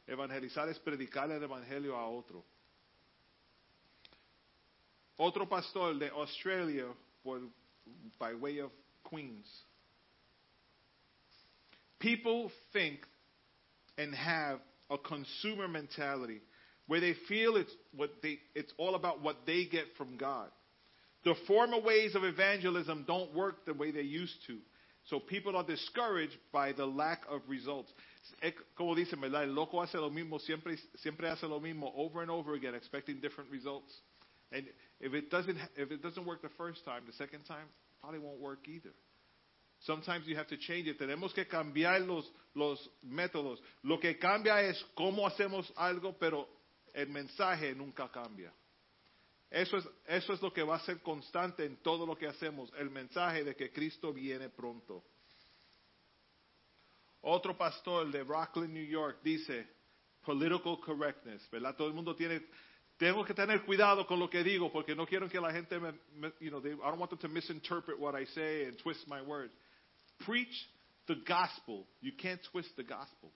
Evangelizar 0.05 0.69
es 0.69 0.79
predicar 0.79 1.31
el 1.31 1.41
evangelio 1.41 1.95
a 1.95 2.07
otro. 2.07 2.45
Otro 5.19 5.45
pastor 5.45 5.97
de 5.97 6.11
Australia, 6.11 6.85
por, 7.23 7.39
by 8.19 8.33
way 8.35 8.59
of 8.59 8.71
Queens. 9.03 9.47
People 11.99 12.51
think 12.73 12.99
and 13.97 14.13
have 14.13 14.59
a 14.89 14.97
consumer 14.97 15.67
mentality 15.67 16.41
where 16.87 16.99
they 16.99 17.15
feel 17.27 17.57
it's, 17.57 17.71
what 17.95 18.11
they, 18.21 18.39
it's 18.55 18.71
all 18.77 18.95
about 18.95 19.21
what 19.21 19.37
they 19.45 19.65
get 19.65 19.85
from 19.97 20.17
God. 20.17 20.49
The 21.23 21.35
former 21.47 21.79
ways 21.81 22.15
of 22.15 22.23
evangelism 22.23 23.05
don't 23.07 23.33
work 23.33 23.65
the 23.65 23.73
way 23.73 23.91
they 23.91 24.01
used 24.01 24.35
to. 24.47 24.59
So 25.09 25.19
people 25.19 25.55
are 25.55 25.65
discouraged 25.65 26.35
by 26.51 26.73
the 26.73 26.85
lack 26.85 27.23
of 27.29 27.41
results. 27.47 27.91
Como 28.77 28.95
dicen, 28.95 29.19
¿verdad? 29.21 29.43
El 29.43 29.53
loco 29.53 29.81
hace 29.81 29.95
lo 29.95 30.09
mismo, 30.09 30.39
siempre, 30.39 30.77
siempre 30.97 31.29
hace 31.29 31.43
lo 31.47 31.59
mismo 31.59 31.91
over 31.95 32.21
and 32.21 32.29
over 32.29 32.53
again, 32.53 32.75
expecting 32.75 33.19
different 33.19 33.49
results. 33.49 33.91
And 34.51 34.65
if 34.99 35.13
it 35.13 35.29
doesn't, 35.29 35.57
if 35.75 35.91
it 35.91 36.01
doesn't 36.01 36.25
work 36.25 36.41
the 36.41 36.49
first 36.57 36.83
time, 36.85 37.03
the 37.05 37.13
second 37.13 37.43
time 37.43 37.67
probably 38.01 38.19
won't 38.19 38.39
work 38.39 38.67
either. 38.67 38.93
Sometimes 39.81 40.25
you 40.27 40.35
have 40.35 40.47
to 40.47 40.57
change 40.57 40.87
it. 40.87 40.97
Tenemos 40.99 41.33
que 41.33 41.45
cambiar 41.45 42.05
los, 42.05 42.25
los 42.55 42.79
métodos. 43.05 43.59
Lo 43.83 43.99
que 43.99 44.17
cambia 44.17 44.61
es 44.61 44.83
cómo 44.97 45.27
hacemos 45.27 45.71
algo, 45.75 46.13
pero 46.19 46.47
el 46.93 47.07
mensaje 47.09 47.75
nunca 47.75 48.09
cambia. 48.11 48.51
Eso 49.49 49.77
es, 49.77 49.87
eso 50.07 50.33
es 50.33 50.41
lo 50.41 50.51
que 50.51 50.63
va 50.63 50.75
a 50.75 50.79
ser 50.79 51.01
constante 51.01 51.63
en 51.63 51.77
todo 51.77 52.05
lo 52.05 52.17
que 52.17 52.27
hacemos, 52.27 52.71
el 52.77 52.89
mensaje 52.89 53.43
de 53.43 53.55
que 53.55 53.71
Cristo 53.71 54.11
viene 54.11 54.49
pronto. 54.49 55.03
Otro 57.21 57.57
pastor 57.57 58.11
de 58.11 58.23
Rockland, 58.23 58.73
New 58.73 58.85
York, 58.85 59.19
dice, 59.23 59.67
political 60.25 60.79
correctness, 60.81 61.49
¿verdad? 61.49 61.75
Todo 61.75 61.87
el 61.87 61.93
mundo 61.93 62.15
tiene, 62.15 62.45
tengo 62.97 63.23
que 63.23 63.33
tener 63.33 63.63
cuidado 63.63 64.05
con 64.07 64.19
lo 64.19 64.29
que 64.29 64.43
digo 64.43 64.71
porque 64.71 64.95
no 64.95 65.05
quiero 65.05 65.29
que 65.29 65.39
la 65.39 65.51
gente 65.51 65.79
me, 65.79 65.91
me 66.15 66.31
you 66.39 66.49
know, 66.49 66.59
they, 66.59 66.71
I 66.71 66.89
don't 66.89 66.99
want 66.99 67.11
them 67.11 67.19
to 67.19 67.27
misinterpret 67.27 67.99
what 67.99 68.15
I 68.15 68.25
say 68.25 68.65
and 68.65 68.77
twist 68.79 69.07
my 69.07 69.21
words. 69.21 69.53
Preach 70.25 70.67
the 71.07 71.15
gospel. 71.27 71.85
You 72.01 72.11
can't 72.11 72.41
twist 72.51 72.75
the 72.75 72.83
gospel. 72.83 73.31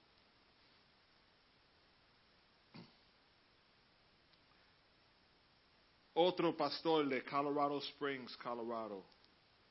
Otro 6.16 6.52
pastor 6.54 7.06
de 7.06 7.22
Colorado 7.22 7.80
Springs, 7.80 8.36
Colorado. 8.44 9.04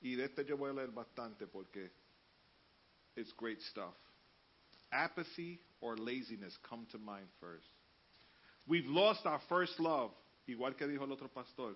Y 0.02 0.16
de 0.16 0.24
este 0.24 0.44
yo 0.46 0.56
voy 0.56 0.70
a 0.70 0.72
leer 0.72 0.88
bastante 0.88 1.46
porque 1.46 1.90
it's 3.16 3.32
great 3.36 3.60
stuff. 3.70 3.94
Apathy 4.92 5.60
or 5.80 5.96
laziness 5.96 6.56
come 6.68 6.86
to 6.92 6.98
mind 6.98 7.28
first. 7.40 7.68
We've 8.66 8.86
lost 8.86 9.20
our 9.24 9.40
first 9.48 9.78
love, 9.78 10.10
igual 10.48 10.76
que 10.76 10.86
dijo 10.86 11.02
el 11.02 11.12
otro 11.12 11.28
pastor. 11.28 11.74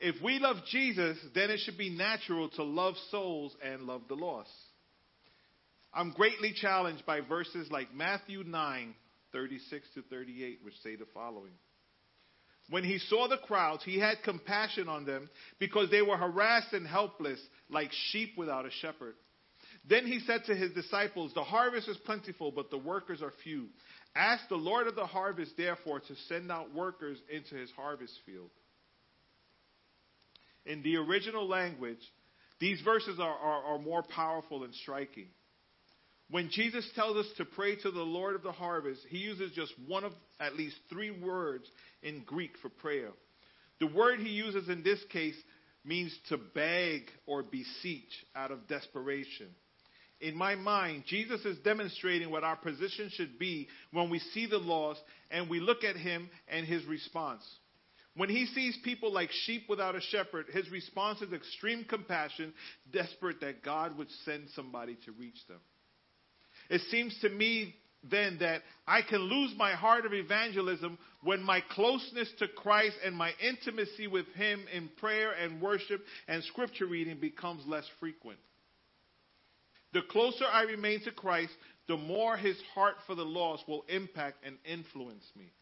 If 0.00 0.22
we 0.22 0.38
love 0.38 0.56
Jesus, 0.70 1.18
then 1.34 1.50
it 1.50 1.60
should 1.60 1.76
be 1.76 1.90
natural 1.90 2.48
to 2.50 2.62
love 2.62 2.94
souls 3.10 3.54
and 3.62 3.82
love 3.82 4.02
the 4.08 4.14
lost. 4.14 4.50
I'm 5.92 6.12
greatly 6.12 6.54
challenged 6.54 7.04
by 7.04 7.20
verses 7.20 7.68
like 7.70 7.92
Matthew 7.92 8.44
9, 8.44 8.94
36 9.32 9.86
to 9.94 10.02
38, 10.02 10.60
which 10.62 10.74
say 10.82 10.96
the 10.96 11.06
following. 11.12 11.52
When 12.70 12.84
he 12.84 12.98
saw 12.98 13.28
the 13.28 13.36
crowds, 13.36 13.82
he 13.84 13.98
had 13.98 14.22
compassion 14.24 14.88
on 14.88 15.04
them 15.04 15.28
because 15.58 15.90
they 15.90 16.02
were 16.02 16.16
harassed 16.16 16.72
and 16.72 16.86
helpless 16.86 17.40
like 17.68 17.90
sheep 18.10 18.38
without 18.38 18.64
a 18.64 18.70
shepherd. 18.70 19.14
Then 19.88 20.06
he 20.06 20.20
said 20.20 20.44
to 20.46 20.54
his 20.54 20.72
disciples, 20.72 21.32
The 21.34 21.42
harvest 21.42 21.88
is 21.88 21.96
plentiful, 21.98 22.52
but 22.52 22.70
the 22.70 22.78
workers 22.78 23.22
are 23.22 23.32
few. 23.42 23.66
Ask 24.14 24.48
the 24.48 24.56
Lord 24.56 24.86
of 24.86 24.96
the 24.96 25.06
harvest, 25.06 25.52
therefore, 25.56 26.00
to 26.00 26.14
send 26.28 26.50
out 26.50 26.74
workers 26.74 27.18
into 27.30 27.54
his 27.54 27.70
harvest 27.76 28.14
field. 28.26 28.50
In 30.66 30.82
the 30.82 30.96
original 30.96 31.48
language, 31.48 32.00
these 32.58 32.80
verses 32.82 33.18
are, 33.18 33.34
are, 33.34 33.74
are 33.74 33.78
more 33.78 34.02
powerful 34.02 34.64
and 34.64 34.74
striking. 34.74 35.28
When 36.30 36.50
Jesus 36.50 36.88
tells 36.94 37.16
us 37.16 37.26
to 37.38 37.44
pray 37.44 37.76
to 37.76 37.90
the 37.90 38.02
Lord 38.02 38.36
of 38.36 38.42
the 38.42 38.52
harvest, 38.52 39.00
he 39.08 39.18
uses 39.18 39.52
just 39.52 39.72
one 39.86 40.04
of 40.04 40.12
at 40.38 40.54
least 40.54 40.76
three 40.88 41.10
words 41.10 41.64
in 42.02 42.22
Greek 42.24 42.52
for 42.62 42.68
prayer. 42.68 43.10
The 43.80 43.88
word 43.88 44.20
he 44.20 44.28
uses 44.28 44.68
in 44.68 44.82
this 44.82 45.02
case 45.10 45.34
means 45.84 46.16
to 46.28 46.36
beg 46.36 47.02
or 47.26 47.42
beseech 47.42 48.12
out 48.36 48.52
of 48.52 48.68
desperation. 48.68 49.48
In 50.20 50.36
my 50.36 50.54
mind, 50.54 51.04
Jesus 51.06 51.44
is 51.46 51.56
demonstrating 51.58 52.30
what 52.30 52.44
our 52.44 52.56
position 52.56 53.10
should 53.14 53.38
be 53.38 53.68
when 53.90 54.10
we 54.10 54.18
see 54.18 54.46
the 54.46 54.58
lost 54.58 55.00
and 55.30 55.48
we 55.48 55.60
look 55.60 55.82
at 55.82 55.96
him 55.96 56.28
and 56.48 56.66
his 56.66 56.84
response. 56.84 57.42
When 58.16 58.28
he 58.28 58.46
sees 58.46 58.76
people 58.84 59.12
like 59.12 59.30
sheep 59.46 59.62
without 59.68 59.94
a 59.94 60.00
shepherd, 60.00 60.46
his 60.52 60.70
response 60.70 61.22
is 61.22 61.32
extreme 61.32 61.84
compassion, 61.84 62.52
desperate 62.92 63.40
that 63.40 63.62
God 63.62 63.96
would 63.96 64.10
send 64.24 64.48
somebody 64.54 64.98
to 65.06 65.12
reach 65.12 65.38
them. 65.48 65.60
It 66.68 66.82
seems 66.90 67.18
to 67.22 67.28
me 67.30 67.74
then 68.02 68.38
that 68.40 68.62
I 68.86 69.02
can 69.02 69.20
lose 69.20 69.54
my 69.56 69.72
heart 69.72 70.06
of 70.06 70.12
evangelism 70.12 70.98
when 71.22 71.42
my 71.42 71.62
closeness 71.70 72.30
to 72.38 72.48
Christ 72.48 72.96
and 73.04 73.14
my 73.14 73.32
intimacy 73.42 74.06
with 74.06 74.26
Him 74.34 74.64
in 74.72 74.88
prayer 74.98 75.32
and 75.32 75.60
worship 75.60 76.02
and 76.26 76.42
scripture 76.44 76.86
reading 76.86 77.20
becomes 77.20 77.66
less 77.66 77.84
frequent. 78.00 78.38
The 79.92 80.02
closer 80.02 80.44
I 80.44 80.62
remain 80.62 81.02
to 81.04 81.12
Christ, 81.12 81.52
the 81.88 81.96
more 81.96 82.36
His 82.36 82.56
heart 82.74 82.96
for 83.06 83.14
the 83.14 83.24
lost 83.24 83.68
will 83.68 83.84
impact 83.88 84.44
and 84.44 84.56
influence 84.64 85.24
me. 85.36 85.52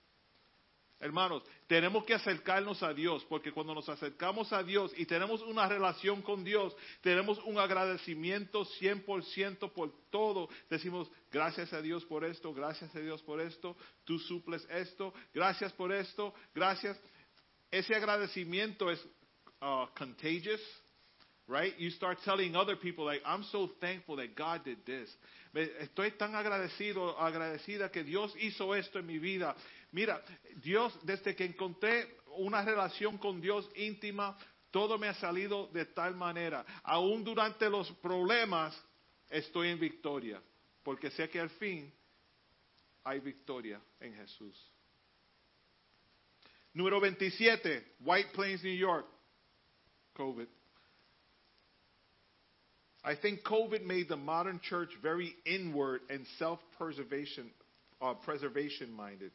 Hermanos, 1.01 1.45
tenemos 1.69 2.05
que 2.05 2.15
acercarnos 2.15 2.83
a 2.83 2.93
Dios, 2.93 3.25
porque 3.29 3.53
cuando 3.53 3.73
nos 3.73 3.89
acercamos 3.89 4.53
a 4.53 4.65
Dios 4.65 4.93
y 4.97 5.07
tenemos 5.07 5.41
una 5.43 5.69
relación 5.69 6.23
con 6.23 6.43
Dios, 6.43 6.75
tenemos 7.03 7.39
un 7.45 7.57
agradecimiento 7.57 8.65
100% 8.81 9.73
por 9.73 9.93
todo. 10.11 10.49
Decimos, 10.69 11.09
gracias 11.31 11.73
a 11.73 11.81
Dios 11.81 12.05
por 12.05 12.25
esto, 12.25 12.53
gracias 12.53 12.95
a 12.97 12.99
Dios 12.99 13.23
por 13.23 13.41
esto, 13.41 13.77
tú 14.05 14.19
suples 14.19 14.67
esto, 14.71 15.15
gracias 15.33 15.73
por 15.73 15.93
esto, 15.93 16.35
gracias. 16.53 16.99
Ese 17.71 17.95
agradecimiento 17.95 18.91
es 18.91 19.01
uh, 19.63 19.87
contagious, 19.97 20.61
right? 21.49 21.73
You 21.79 21.91
start 21.91 22.19
telling 22.25 22.55
other 22.55 22.77
people, 22.77 23.05
like, 23.07 23.23
I'm 23.25 23.43
so 23.45 23.71
thankful 23.81 24.17
that 24.17 24.37
God 24.37 24.65
did 24.65 24.79
this. 24.85 25.11
Estoy 25.55 26.17
tan 26.17 26.35
agradecido, 26.35 27.19
agradecida 27.19 27.91
que 27.91 28.05
Dios 28.05 28.35
hizo 28.39 28.75
esto 28.75 28.99
en 28.99 29.07
mi 29.07 29.19
vida. 29.19 29.57
Mira, 29.93 30.23
Dios, 30.63 30.93
desde 31.03 31.35
que 31.35 31.45
encontré 31.45 32.07
una 32.37 32.63
relación 32.63 33.19
con 33.19 33.41
Dios 33.41 33.69
íntima, 33.75 34.37
todo 34.71 34.99
me 34.99 35.09
ha 35.09 35.15
salido 35.15 35.69
de 35.73 35.87
tal 35.87 36.15
manera. 36.15 36.65
Aún 36.85 37.25
durante 37.25 37.71
los 37.71 37.91
problemas, 38.03 38.79
estoy 39.31 39.69
en 39.69 39.81
victoria, 39.81 40.41
porque 40.83 41.11
sé 41.11 41.29
que 41.31 41.41
al 41.41 41.51
fin 41.51 41.91
hay 43.05 43.21
victoria 43.21 43.81
en 44.01 44.15
Jesús. 44.15 44.55
Número 46.75 47.01
27, 47.01 47.97
White 48.01 48.31
Plains, 48.35 48.63
New 48.63 48.77
York. 48.77 49.07
COVID. 50.13 50.49
I 53.05 53.15
think 53.15 53.43
COVID 53.45 53.85
made 53.87 54.09
the 54.09 54.17
modern 54.17 54.61
church 54.63 54.91
very 55.03 55.35
inward 55.47 56.01
and 56.11 56.27
self-preservation, 56.39 57.51
uh, 58.03 58.15
preservation 58.15 58.93
minded. 58.93 59.31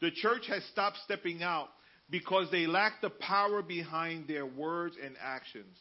The 0.00 0.10
church 0.10 0.42
has 0.48 0.62
stopped 0.72 0.98
stepping 1.04 1.42
out 1.42 1.68
because 2.10 2.50
they 2.50 2.66
lack 2.66 3.00
the 3.02 3.10
power 3.10 3.62
behind 3.62 4.28
their 4.28 4.46
words 4.46 4.96
and 5.02 5.16
actions. 5.20 5.76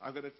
I'm 0.00 0.12
going 0.12 0.24
to 0.24 0.32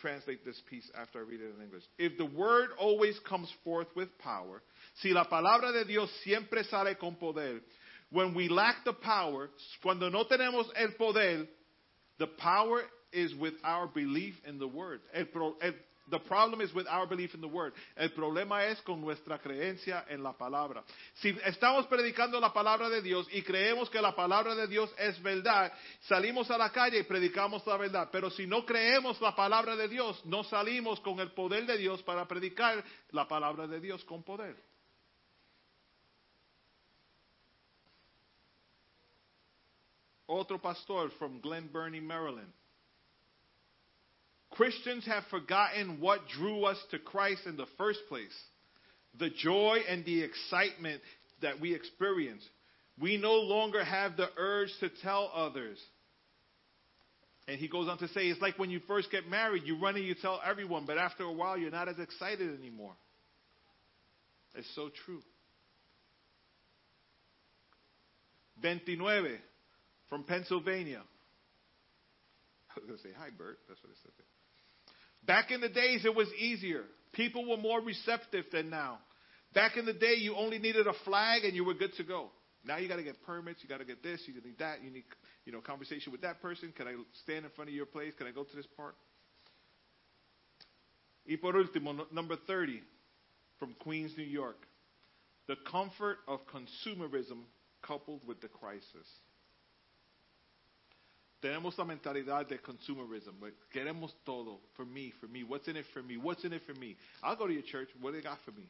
translate 0.00 0.44
this 0.44 0.60
piece 0.68 0.90
after 0.98 1.18
I 1.18 1.22
read 1.22 1.40
it 1.40 1.54
in 1.56 1.62
English. 1.62 1.82
If 1.98 2.16
the 2.18 2.26
word 2.26 2.70
always 2.78 3.18
comes 3.28 3.52
forth 3.64 3.88
with 3.94 4.08
power, 4.18 4.62
si 5.00 5.12
la 5.12 5.24
palabra 5.24 5.72
de 5.72 5.84
Dios 5.84 6.10
siempre 6.24 6.62
sale 6.64 6.94
con 6.98 7.16
poder, 7.16 7.60
when 8.10 8.34
we 8.34 8.48
lack 8.48 8.76
the 8.84 8.92
power, 8.92 9.50
cuando 9.82 10.08
no 10.08 10.24
tenemos 10.24 10.66
el 10.76 10.92
poder, 10.98 11.46
the 12.18 12.26
power 12.26 12.82
is 13.16 13.34
with 13.34 13.54
our 13.64 13.88
belief 13.88 14.34
in 14.46 14.58
the 14.58 14.66
word. 14.68 15.00
El 15.12 15.26
pro- 15.26 15.56
el- 15.60 15.74
the 16.08 16.20
problem 16.20 16.60
is 16.60 16.72
with 16.72 16.86
our 16.86 17.04
belief 17.08 17.34
in 17.34 17.40
the 17.40 17.48
word. 17.48 17.72
El 17.96 18.10
problema 18.10 18.64
es 18.66 18.80
con 18.82 19.00
nuestra 19.00 19.38
creencia 19.40 20.04
en 20.08 20.22
la 20.22 20.32
palabra. 20.32 20.84
Si 21.14 21.30
estamos 21.44 21.86
predicando 21.88 22.38
la 22.40 22.52
palabra 22.52 22.88
de 22.88 23.02
Dios 23.02 23.26
y 23.32 23.42
creemos 23.42 23.90
que 23.90 24.00
la 24.00 24.14
palabra 24.14 24.54
de 24.54 24.68
Dios 24.68 24.88
es 24.98 25.20
verdad, 25.20 25.72
salimos 26.02 26.48
a 26.50 26.58
la 26.58 26.70
calle 26.70 27.00
y 27.00 27.02
predicamos 27.02 27.66
la 27.66 27.76
verdad. 27.76 28.08
Pero 28.12 28.30
si 28.30 28.46
no 28.46 28.64
creemos 28.64 29.20
la 29.20 29.34
palabra 29.34 29.74
de 29.74 29.88
Dios, 29.88 30.24
no 30.26 30.44
salimos 30.44 31.00
con 31.00 31.18
el 31.18 31.32
poder 31.32 31.66
de 31.66 31.76
Dios 31.76 32.00
para 32.04 32.28
predicar 32.28 32.84
la 33.10 33.26
palabra 33.26 33.66
de 33.66 33.80
Dios 33.80 34.04
con 34.04 34.22
poder. 34.22 34.54
Otro 40.28 40.58
pastor 40.60 41.10
from 41.18 41.40
Glen 41.40 41.68
Burnie, 41.72 42.00
Maryland. 42.00 42.52
Christians 44.56 45.04
have 45.06 45.24
forgotten 45.30 46.00
what 46.00 46.20
drew 46.28 46.64
us 46.64 46.78
to 46.90 46.98
Christ 46.98 47.42
in 47.46 47.56
the 47.56 47.66
first 47.76 48.00
place 48.08 48.34
the 49.18 49.30
joy 49.30 49.78
and 49.88 50.04
the 50.04 50.22
excitement 50.22 51.00
that 51.40 51.58
we 51.60 51.74
experience. 51.74 52.42
We 53.00 53.16
no 53.16 53.34
longer 53.34 53.82
have 53.82 54.16
the 54.16 54.28
urge 54.36 54.68
to 54.80 54.90
tell 55.02 55.30
others. 55.34 55.78
And 57.48 57.58
he 57.58 57.68
goes 57.68 57.88
on 57.88 57.98
to 57.98 58.08
say, 58.08 58.26
it's 58.26 58.40
like 58.42 58.58
when 58.58 58.70
you 58.70 58.80
first 58.86 59.10
get 59.10 59.28
married, 59.28 59.62
you 59.64 59.78
run 59.78 59.96
and 59.96 60.04
you 60.04 60.14
tell 60.20 60.40
everyone, 60.44 60.84
but 60.86 60.98
after 60.98 61.22
a 61.22 61.32
while, 61.32 61.56
you're 61.56 61.70
not 61.70 61.88
as 61.88 61.98
excited 61.98 62.58
anymore. 62.58 62.92
It's 64.54 64.68
so 64.74 64.90
true. 65.04 65.22
29 68.60 69.38
from 70.08 70.24
Pennsylvania. 70.24 71.02
I 72.70 72.80
was 72.80 72.86
going 72.86 72.98
to 72.98 73.02
say, 73.02 73.10
hi, 73.16 73.28
Bert. 73.36 73.58
That's 73.68 73.82
what 73.82 73.90
it 73.90 73.96
said. 74.02 74.12
Back 75.26 75.50
in 75.50 75.60
the 75.60 75.68
days, 75.68 76.04
it 76.04 76.14
was 76.14 76.28
easier. 76.38 76.84
People 77.12 77.48
were 77.48 77.56
more 77.56 77.80
receptive 77.80 78.44
than 78.52 78.70
now. 78.70 78.98
Back 79.54 79.76
in 79.76 79.86
the 79.86 79.92
day, 79.92 80.14
you 80.18 80.36
only 80.36 80.58
needed 80.58 80.86
a 80.86 80.92
flag 81.04 81.44
and 81.44 81.54
you 81.54 81.64
were 81.64 81.74
good 81.74 81.94
to 81.96 82.04
go. 82.04 82.30
Now 82.64 82.78
you 82.78 82.88
got 82.88 82.96
to 82.96 83.02
get 83.02 83.22
permits. 83.24 83.60
You 83.62 83.68
got 83.68 83.78
to 83.78 83.84
get 83.84 84.02
this. 84.02 84.20
You 84.26 84.34
need 84.34 84.58
that. 84.58 84.82
You 84.82 84.90
need, 84.90 85.04
you 85.44 85.52
know, 85.52 85.60
conversation 85.60 86.12
with 86.12 86.20
that 86.22 86.42
person. 86.42 86.72
Can 86.76 86.88
I 86.88 86.94
stand 87.22 87.44
in 87.44 87.50
front 87.52 87.70
of 87.70 87.74
your 87.74 87.86
place? 87.86 88.12
Can 88.18 88.26
I 88.26 88.32
go 88.32 88.44
to 88.44 88.56
this 88.56 88.66
park? 88.76 88.96
Y 91.28 91.36
por 91.40 91.54
último, 91.54 92.06
number 92.12 92.36
30 92.46 92.82
from 93.58 93.74
Queens, 93.80 94.12
New 94.16 94.24
York. 94.24 94.58
The 95.48 95.56
comfort 95.70 96.18
of 96.28 96.40
consumerism 96.48 97.42
coupled 97.82 98.20
with 98.26 98.40
the 98.40 98.48
crisis. 98.48 99.06
Tenemos 101.40 101.76
la 101.76 101.84
mentalidad 101.84 102.46
de 102.46 102.58
consumerism. 102.58 103.34
Queremos 103.70 104.14
todo 104.24 104.60
for 104.74 104.86
me, 104.86 105.12
for 105.20 105.28
me. 105.28 105.44
What's 105.44 105.68
in 105.68 105.76
it 105.76 105.86
for 105.92 106.02
me? 106.02 106.16
What's 106.16 106.44
in 106.44 106.52
it 106.52 106.62
for 106.64 106.74
me? 106.74 106.96
I'll 107.22 107.36
go 107.36 107.46
to 107.46 107.52
your 107.52 107.62
church. 107.62 107.88
What 108.00 108.12
do 108.12 108.16
they 108.16 108.22
got 108.22 108.38
for 108.44 108.52
me? 108.52 108.68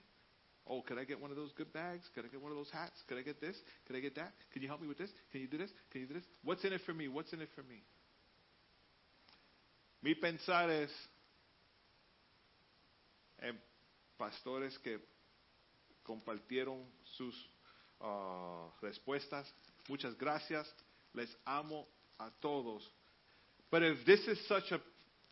Oh, 0.69 0.83
can 0.83 0.99
I 0.99 1.05
get 1.05 1.21
one 1.21 1.31
of 1.31 1.37
those 1.37 1.53
good 1.53 1.73
bags? 1.73 2.03
Can 2.13 2.25
I 2.25 2.29
get 2.29 2.43
one 2.43 2.51
of 2.51 2.57
those 2.59 2.71
hats? 2.73 3.01
Can 3.07 3.19
I 3.19 3.23
get 3.23 3.41
this? 3.41 3.57
Can 3.87 3.95
I 3.95 4.01
get 4.01 4.17
that? 4.17 4.33
Can 4.53 4.63
you 4.63 4.69
help 4.69 4.81
me 4.83 4.89
with 4.89 4.99
this? 4.99 5.11
Can 5.31 5.41
you 5.41 5.47
do 5.47 5.59
this? 5.59 5.71
Can 5.93 6.01
you 6.01 6.09
do 6.09 6.15
this? 6.15 6.25
What's 6.43 6.65
in 6.65 6.73
it 6.73 6.81
for 6.85 6.93
me? 6.93 7.07
What's 7.07 7.33
in 7.33 7.41
it 7.41 7.49
for 7.55 7.63
me? 7.63 7.83
Mi 10.03 10.15
pensar 10.15 10.69
es 10.71 10.91
en 13.39 13.57
pastores 14.19 14.77
que 14.79 14.99
compartieron 16.03 16.85
sus 17.17 17.35
ah, 18.01 18.69
respuestas. 18.83 19.47
Muchas 19.89 20.17
gracias. 20.17 20.67
Les 21.15 21.29
amo 21.45 21.87
a 22.19 22.31
todos. 22.41 22.83
But 23.71 23.83
if 23.83 24.05
this 24.07 24.21
is 24.27 24.39
such 24.47 24.73
a 24.73 24.81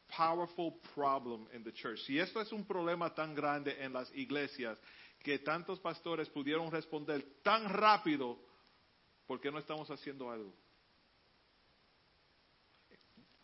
powerful 0.08 0.74
problem 0.94 1.46
in 1.54 1.64
the 1.64 1.72
church, 1.72 2.00
si 2.06 2.18
esto 2.18 2.40
es 2.40 2.52
un 2.52 2.64
problema 2.64 3.14
tan 3.14 3.34
grande 3.34 3.76
en 3.80 3.92
las 3.92 4.10
iglesias 4.14 4.78
que 5.22 5.38
tantos 5.38 5.78
pastores 5.80 6.28
pudieron 6.28 6.70
responder 6.70 7.24
tan 7.42 7.68
rápido, 7.68 8.38
¿por 9.26 9.40
qué 9.40 9.50
no 9.50 9.58
estamos 9.58 9.90
haciendo 9.90 10.30
algo? 10.30 10.52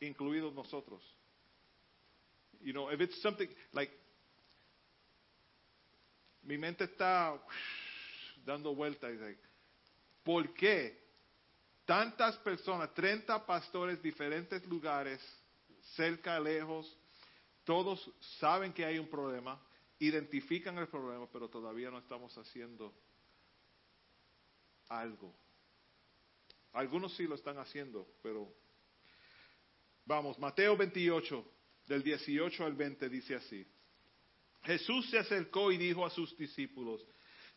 Incluidos 0.00 0.54
nosotros. 0.54 1.02
You 2.62 2.72
know, 2.72 2.90
if 2.90 3.00
it's 3.00 3.20
something 3.22 3.48
like 3.72 3.90
mi 6.42 6.58
mente 6.58 6.84
está 6.84 7.38
dando 8.44 8.74
vueltas. 8.74 9.12
Like, 9.20 9.38
¿Por 10.24 10.52
qué 10.54 10.99
tantas 11.90 12.36
personas, 12.36 12.94
30 12.94 13.44
pastores, 13.44 14.00
diferentes 14.00 14.64
lugares, 14.68 15.20
cerca, 15.96 16.38
lejos, 16.38 16.96
todos 17.64 18.08
saben 18.38 18.72
que 18.72 18.84
hay 18.84 19.00
un 19.00 19.08
problema, 19.08 19.60
identifican 19.98 20.78
el 20.78 20.86
problema, 20.86 21.26
pero 21.32 21.48
todavía 21.48 21.90
no 21.90 21.98
estamos 21.98 22.38
haciendo 22.38 22.94
algo? 24.88 25.34
Algunos 26.74 27.16
sí 27.16 27.24
lo 27.24 27.34
están 27.34 27.58
haciendo, 27.58 28.06
pero 28.22 28.54
vamos, 30.04 30.38
Mateo 30.38 30.76
28, 30.76 31.44
del 31.88 32.04
18 32.04 32.66
al 32.66 32.74
20 32.76 33.08
dice 33.08 33.34
así. 33.34 33.66
Jesús 34.62 35.10
se 35.10 35.18
acercó 35.18 35.72
y 35.72 35.76
dijo 35.76 36.06
a 36.06 36.10
sus 36.10 36.38
discípulos, 36.38 37.04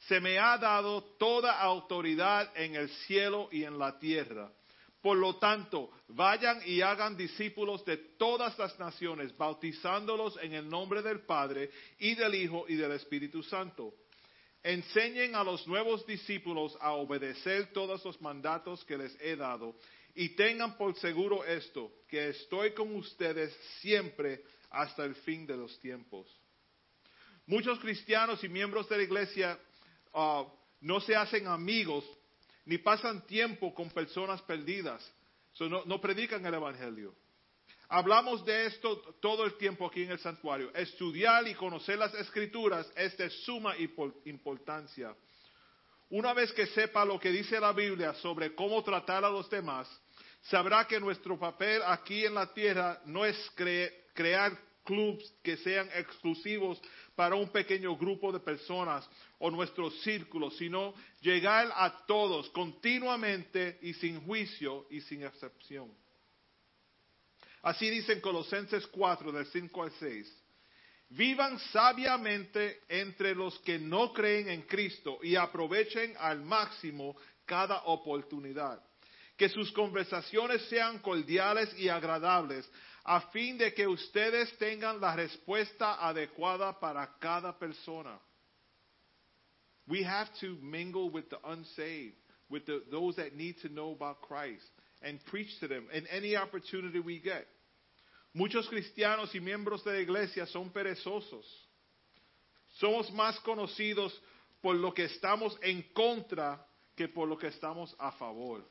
se 0.08 0.20
me 0.20 0.38
ha 0.38 0.58
dado 0.58 1.04
toda 1.18 1.60
autoridad 1.60 2.52
en 2.56 2.76
el 2.76 2.90
cielo 2.90 3.50
y 3.52 3.64
en 3.64 3.78
la 3.78 3.98
tierra. 4.00 4.52
Por 5.02 5.18
lo 5.18 5.36
tanto, 5.36 5.92
vayan 6.08 6.62
y 6.66 6.82
hagan 6.82 7.18
discípulos 7.18 7.84
de 7.84 7.98
todas 7.98 8.58
las 8.58 8.80
naciones, 8.80 9.36
bautizándolos 9.38 10.38
en 10.42 10.54
el 10.54 10.70
nombre 10.70 11.02
del 11.02 11.22
Padre 11.22 11.72
y 12.00 12.16
del 12.16 12.36
Hijo 12.36 12.66
y 12.70 12.76
del 12.76 12.94
Espíritu 12.94 13.44
Santo. 13.44 13.94
Enseñen 14.64 15.36
a 15.36 15.44
los 15.44 15.68
nuevos 15.68 16.06
discípulos 16.06 16.78
a 16.80 16.94
obedecer 16.94 17.74
todos 17.74 18.04
los 18.06 18.22
mandatos 18.22 18.86
que 18.86 18.98
les 18.98 19.14
he 19.20 19.36
dado 19.36 19.76
y 20.16 20.30
tengan 20.30 20.78
por 20.78 20.96
seguro 20.96 21.44
esto, 21.44 21.92
que 22.08 22.30
estoy 22.30 22.72
con 22.72 22.96
ustedes 22.96 23.54
siempre 23.82 24.44
hasta 24.70 25.04
el 25.04 25.16
fin 25.16 25.46
de 25.46 25.58
los 25.58 25.78
tiempos. 25.82 26.28
Muchos 27.46 27.78
cristianos 27.80 28.42
y 28.44 28.48
miembros 28.48 28.88
de 28.88 28.98
la 28.98 29.04
iglesia 29.04 29.60
ah, 30.14 30.46
no 30.82 31.00
se 31.02 31.16
hacen 31.16 31.48
amigos 31.48 32.04
ni 32.66 32.78
pasan 32.78 33.26
tiempo 33.26 33.74
con 33.74 33.90
personas 33.90 34.42
perdidas. 34.44 35.04
No, 35.60 36.02
predican 36.02 36.46
el 36.46 36.54
Evangelio. 36.54 37.14
Hablamos 37.90 38.44
de 38.44 38.66
esto 38.66 38.98
todo 39.22 39.46
el 39.46 39.56
tiempo 39.56 39.86
aquí 39.86 40.04
en 40.04 40.12
el 40.12 40.20
santuario. 40.20 40.74
Estudiar 40.74 41.48
y 41.48 41.54
conocer 41.54 41.98
las 41.98 42.14
escrituras 42.16 42.92
es 42.96 43.16
de 43.18 43.30
suma 43.30 43.76
impor- 43.78 44.16
importancia. 44.26 45.16
Una 46.10 46.34
vez 46.34 46.52
que 46.54 46.66
sepa 46.68 47.06
lo 47.06 47.20
que 47.20 47.30
dice 47.32 47.60
la 47.60 47.72
Biblia 47.72 48.14
sobre 48.16 48.56
cómo 48.56 48.84
tratar 48.84 49.24
a 49.26 49.30
los 49.30 49.50
demás, 49.50 49.88
sabrá 50.44 50.86
que 50.88 51.00
nuestro 51.00 51.38
papel 51.38 51.82
aquí 51.86 52.26
en 52.26 52.34
la 52.34 52.52
tierra 52.54 53.02
no 53.06 53.26
es 53.26 53.38
cre- 53.56 53.92
crear 54.14 54.58
clubs 54.84 55.34
que 55.44 55.58
sean 55.58 55.90
exclusivos 55.96 56.82
para 57.16 57.36
un 57.36 57.50
pequeño 57.50 57.96
grupo 57.96 58.32
de 58.32 58.40
personas 58.40 59.08
o 59.40 59.52
nuestro 59.52 59.90
círculo, 59.92 60.52
sino 60.52 60.94
llegar 61.22 61.72
a 61.76 62.06
todos 62.06 62.50
continuamente 62.50 63.80
y 63.82 63.94
sin 63.94 64.22
juicio 64.26 64.88
y 64.90 65.02
sin 65.02 65.24
excepción. 65.24 65.92
Así 67.62 67.90
dice 67.90 68.14
en 68.14 68.22
Colosenses 68.22 68.86
4, 68.88 69.32
del 69.32 69.46
5 69.46 69.84
al 69.84 69.92
6. 69.92 70.44
Vivan 71.10 71.60
sabiamente 71.72 72.82
entre 72.90 73.36
los 73.36 73.58
que 73.60 73.78
no 73.78 74.12
creen 74.12 74.50
en 74.50 74.64
Cristo 74.64 75.20
y 75.22 75.36
aprovechen 75.36 76.16
al 76.20 76.42
máximo 76.42 77.16
cada 77.46 77.84
oportunidad. 77.84 78.84
Que 79.38 79.48
sus 79.48 79.72
conversaciones 79.72 80.64
sean 80.64 81.00
cordiales 81.00 81.74
y 81.78 81.88
agradables, 81.88 82.70
a 83.06 83.22
fin 83.32 83.58
de 83.58 83.74
que 83.74 83.86
ustedes 83.88 84.52
tengan 84.58 85.00
la 85.00 85.16
respuesta 85.16 85.98
adecuada 86.00 86.80
para 86.80 87.08
cada 87.20 87.58
persona. 87.58 88.18
We 89.88 90.04
have 90.04 90.30
to 90.40 90.58
mingle 90.62 91.10
with 91.10 91.30
the 91.30 91.38
unsaved, 91.46 92.16
with 92.50 92.66
the, 92.66 92.84
those 92.90 93.18
that 93.18 93.36
need 93.36 93.58
to 93.62 93.70
know 93.70 93.92
about 93.92 94.22
Christ, 94.22 94.64
and 95.02 95.20
preach 95.26 95.60
to 95.60 95.68
them 95.68 95.88
in 95.94 96.08
any 96.08 96.38
opportunity 96.38 97.00
we 97.00 97.20
get. 97.20 97.46
Muchos 98.34 98.68
cristianos 98.68 99.36
y 99.36 99.40
miembros 99.40 99.84
de 99.84 99.92
la 99.92 100.00
iglesia 100.00 100.48
son 100.48 100.70
perezosos. 100.70 101.46
Somos 102.80 103.12
más 103.12 103.38
conocidos 103.42 104.12
por 104.62 104.76
lo 104.76 104.94
que 104.94 105.04
estamos 105.04 105.56
en 105.62 105.84
contra 105.94 106.66
que 106.96 107.08
por 107.08 107.28
lo 107.28 107.38
que 107.38 107.48
estamos 107.48 107.94
a 108.00 108.12
favor. 108.14 108.64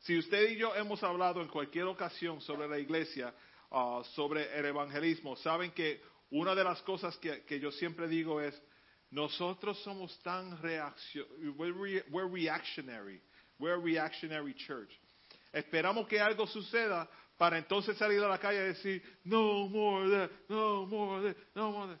Si 0.00 0.16
usted 0.18 0.50
y 0.50 0.56
yo 0.56 0.74
hemos 0.74 1.02
hablado 1.02 1.42
en 1.42 1.48
cualquier 1.48 1.84
ocasión 1.84 2.40
sobre 2.40 2.68
la 2.68 2.78
iglesia, 2.78 3.34
ah, 3.70 4.02
sobre 4.14 4.58
el 4.58 4.64
evangelismo, 4.66 5.36
saben 5.36 5.72
que 5.72 6.00
una 6.30 6.54
de 6.54 6.64
las 6.64 6.80
cosas 6.82 7.16
que, 7.18 7.44
que 7.44 7.60
yo 7.60 7.70
siempre 7.70 8.08
digo 8.08 8.40
es, 8.40 8.60
nosotros 9.10 9.78
somos 9.82 10.16
tan 10.22 10.60
reaccio 10.62 11.26
we're, 11.56 11.72
re- 11.72 12.04
we're 12.10 12.28
reactionary, 12.30 13.20
we're 13.58 13.74
a 13.74 13.78
reactionary 13.78 14.54
church. 14.54 14.90
Esperamos 15.52 16.06
que 16.06 16.20
algo 16.20 16.46
suceda 16.46 17.08
para 17.36 17.58
entonces 17.58 17.96
salir 17.98 18.22
a 18.22 18.28
la 18.28 18.38
calle 18.38 18.58
y 18.60 18.68
decir, 18.68 19.02
no 19.24 19.68
more 19.68 20.08
that, 20.10 20.30
no 20.48 20.86
more 20.86 21.22
that, 21.28 21.36
no 21.54 21.72
more 21.72 21.98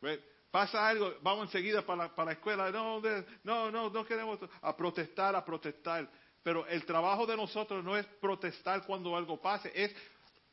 that. 0.00 0.20
Pasa 0.50 0.86
algo, 0.86 1.14
vamos 1.20 1.46
enseguida 1.48 1.82
para 1.84 2.14
para 2.14 2.26
la 2.26 2.32
escuela, 2.34 2.70
no, 2.70 3.00
no, 3.42 3.70
no, 3.72 3.90
no 3.90 4.04
queremos 4.06 4.38
a 4.62 4.76
protestar, 4.76 5.34
a 5.34 5.44
protestar. 5.44 6.08
Pero 6.44 6.66
el 6.68 6.84
trabajo 6.84 7.26
de 7.26 7.36
nosotros 7.36 7.82
no 7.82 7.96
es 7.96 8.06
protestar 8.20 8.86
cuando 8.86 9.16
algo 9.16 9.40
pase, 9.40 9.72
es 9.74 9.90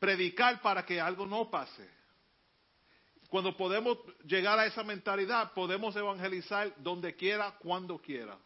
predicar 0.00 0.60
para 0.62 0.84
que 0.84 0.98
algo 0.98 1.26
no 1.26 1.48
pase. 1.48 1.86
Cuando 3.28 3.56
podemos 3.56 3.98
llegar 4.26 4.58
a 4.58 4.66
esa 4.66 4.82
mentalidad, 4.82 5.52
podemos 5.52 5.94
evangelizar 5.94 6.74
donde 6.82 7.14
quiera, 7.14 7.54
cuando 7.60 7.98
quiera. 7.98 8.36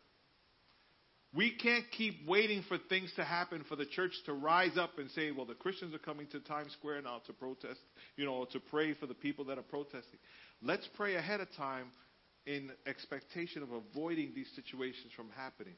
We 1.32 1.56
can't 1.56 1.84
keep 1.90 2.26
waiting 2.26 2.62
for 2.62 2.78
things 2.88 3.12
to 3.14 3.24
happen 3.24 3.64
for 3.64 3.76
the 3.76 3.86
church 3.86 4.12
to 4.24 4.32
rise 4.32 4.76
up 4.76 4.98
and 4.98 5.10
say, 5.10 5.30
well, 5.30 5.46
the 5.46 5.54
Christians 5.54 5.94
are 5.94 5.98
coming 5.98 6.26
to 6.28 6.40
Times 6.40 6.72
Square 6.72 7.02
now 7.02 7.20
to 7.26 7.32
protest, 7.32 7.80
you 8.16 8.24
know, 8.24 8.46
to 8.52 8.58
pray 8.58 8.94
for 8.94 9.06
the 9.06 9.14
people 9.14 9.44
that 9.46 9.58
are 9.58 9.62
protesting. 9.62 10.18
Let's 10.62 10.88
pray 10.96 11.16
ahead 11.16 11.40
of 11.40 11.48
time 11.56 11.92
in 12.46 12.70
expectation 12.86 13.62
of 13.62 13.70
avoiding 13.70 14.32
these 14.34 14.48
situations 14.56 15.12
from 15.14 15.28
happening. 15.36 15.74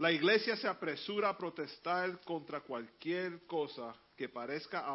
La 0.00 0.10
iglesia 0.10 0.56
se 0.56 0.66
apresura 0.66 1.28
a 1.28 1.36
protestar 1.36 2.22
contra 2.22 2.62
cualquier 2.62 3.44
cosa 3.46 3.94
que 4.16 4.30
parezca 4.30 4.86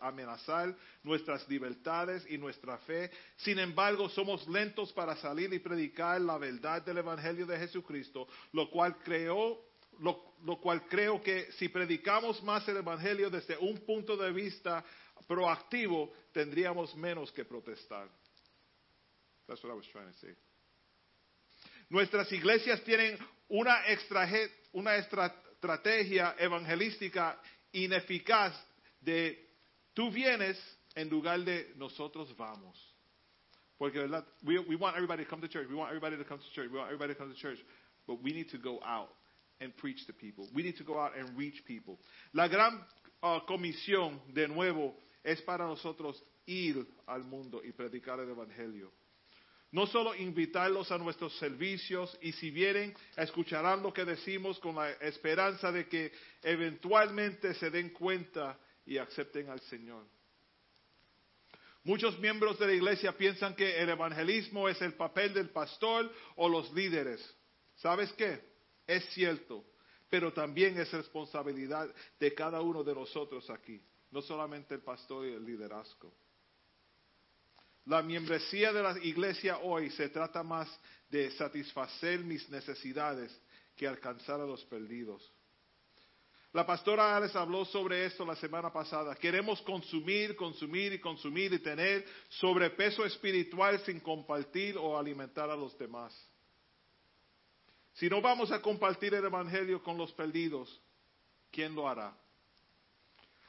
amenazar 0.00 0.74
nuestras 1.02 1.46
libertades 1.46 2.24
y 2.26 2.38
nuestra 2.38 2.78
fe. 2.78 3.10
Sin 3.36 3.58
embargo, 3.58 4.08
somos 4.08 4.48
lentos 4.48 4.94
para 4.94 5.14
salir 5.16 5.52
y 5.52 5.58
predicar 5.58 6.22
la 6.22 6.38
verdad 6.38 6.80
del 6.80 6.96
Evangelio 6.96 7.44
de 7.44 7.58
Jesucristo, 7.58 8.26
lo 8.52 8.70
cual 8.70 8.96
creo, 9.04 9.60
lo, 9.98 10.32
lo 10.42 10.58
cual 10.58 10.86
creo 10.88 11.22
que 11.22 11.52
si 11.58 11.68
predicamos 11.68 12.42
más 12.42 12.66
el 12.66 12.78
Evangelio 12.78 13.28
desde 13.28 13.58
un 13.58 13.76
punto 13.84 14.16
de 14.16 14.32
vista 14.32 14.82
proactivo, 15.28 16.14
tendríamos 16.32 16.96
menos 16.96 17.30
que 17.30 17.44
protestar. 17.44 18.08
That's 19.46 19.62
what 19.62 19.74
I 19.74 19.76
was 19.76 19.86
trying 19.88 20.10
to 20.10 20.18
say. 20.18 20.34
Nuestras 21.90 22.30
iglesias 22.32 22.82
tienen 22.84 23.18
una, 23.48 23.78
una 24.72 24.96
estra- 24.96 25.34
estrategia 25.52 26.34
evangelística 26.38 27.38
ineficaz 27.72 28.54
de 29.00 29.36
tú 29.92 30.10
vienes 30.10 30.56
en 30.94 31.08
lugar 31.10 31.40
de 31.40 31.72
nosotros 31.76 32.34
vamos. 32.36 32.78
Porque 33.76 33.98
¿verdad? 33.98 34.24
We, 34.42 34.58
we 34.58 34.76
want 34.76 34.96
everybody 34.96 35.24
to 35.24 35.28
come 35.28 35.42
to 35.42 35.48
church. 35.48 35.68
We 35.68 35.74
want 35.74 35.90
everybody 35.90 36.16
to 36.16 36.24
come 36.24 36.38
to 36.38 36.50
church. 36.54 36.70
We 36.70 36.78
want 36.78 36.88
everybody 36.92 37.14
to 37.14 37.18
come 37.18 37.32
to 37.32 37.38
church. 37.38 37.58
But 38.06 38.22
we 38.22 38.32
need 38.32 38.50
to 38.50 38.58
go 38.58 38.80
out 38.84 39.08
and 39.60 39.76
preach 39.76 40.06
to 40.06 40.12
people. 40.12 40.48
We 40.54 40.62
need 40.62 40.76
to 40.78 40.84
go 40.84 40.98
out 40.98 41.12
and 41.16 41.36
reach 41.36 41.64
people. 41.66 41.98
La 42.32 42.46
gran 42.48 42.80
uh, 43.22 43.40
comisión, 43.48 44.20
de 44.32 44.48
nuevo, 44.48 44.94
es 45.24 45.40
para 45.42 45.66
nosotros 45.66 46.22
ir 46.46 46.86
al 47.06 47.24
mundo 47.24 47.60
y 47.64 47.72
predicar 47.72 48.20
el 48.20 48.30
Evangelio. 48.30 48.92
No 49.72 49.86
solo 49.86 50.14
invitarlos 50.16 50.90
a 50.90 50.98
nuestros 50.98 51.36
servicios 51.38 52.16
y 52.20 52.32
si 52.32 52.50
vienen, 52.50 52.92
escucharán 53.16 53.82
lo 53.82 53.92
que 53.92 54.04
decimos 54.04 54.58
con 54.58 54.74
la 54.74 54.90
esperanza 54.92 55.70
de 55.70 55.88
que 55.88 56.12
eventualmente 56.42 57.54
se 57.54 57.70
den 57.70 57.90
cuenta 57.90 58.58
y 58.84 58.98
acepten 58.98 59.48
al 59.48 59.60
Señor. 59.60 60.04
Muchos 61.84 62.18
miembros 62.18 62.58
de 62.58 62.66
la 62.66 62.72
iglesia 62.72 63.16
piensan 63.16 63.54
que 63.54 63.78
el 63.78 63.88
evangelismo 63.88 64.68
es 64.68 64.82
el 64.82 64.94
papel 64.94 65.32
del 65.32 65.50
pastor 65.50 66.12
o 66.36 66.48
los 66.48 66.72
líderes. 66.72 67.20
¿Sabes 67.76 68.12
qué? 68.14 68.40
Es 68.86 69.04
cierto, 69.14 69.64
pero 70.10 70.32
también 70.32 70.78
es 70.78 70.92
responsabilidad 70.92 71.88
de 72.18 72.34
cada 72.34 72.60
uno 72.60 72.82
de 72.82 72.94
nosotros 72.94 73.48
aquí, 73.48 73.80
no 74.10 74.20
solamente 74.20 74.74
el 74.74 74.82
pastor 74.82 75.26
y 75.26 75.32
el 75.32 75.44
liderazgo. 75.44 76.12
La 77.86 78.02
membresía 78.02 78.72
de 78.72 78.82
la 78.82 78.98
iglesia 79.02 79.58
hoy 79.58 79.90
se 79.90 80.08
trata 80.08 80.42
más 80.42 80.68
de 81.08 81.30
satisfacer 81.32 82.20
mis 82.20 82.48
necesidades 82.50 83.36
que 83.76 83.86
alcanzar 83.86 84.40
a 84.40 84.46
los 84.46 84.64
perdidos. 84.66 85.32
La 86.52 86.66
pastora 86.66 87.16
Alex 87.16 87.36
habló 87.36 87.64
sobre 87.64 88.04
esto 88.06 88.24
la 88.26 88.34
semana 88.34 88.72
pasada. 88.72 89.14
Queremos 89.14 89.62
consumir, 89.62 90.34
consumir 90.34 90.92
y 90.92 90.98
consumir 90.98 91.52
y 91.52 91.60
tener 91.60 92.04
sobrepeso 92.28 93.04
espiritual 93.04 93.78
sin 93.80 94.00
compartir 94.00 94.76
o 94.76 94.98
alimentar 94.98 95.48
a 95.48 95.56
los 95.56 95.78
demás. 95.78 96.12
Si 97.94 98.08
no 98.08 98.20
vamos 98.20 98.50
a 98.50 98.60
compartir 98.60 99.14
el 99.14 99.24
Evangelio 99.24 99.82
con 99.82 99.96
los 99.96 100.12
perdidos, 100.12 100.80
¿quién 101.52 101.74
lo 101.74 101.88
hará? 101.88 102.16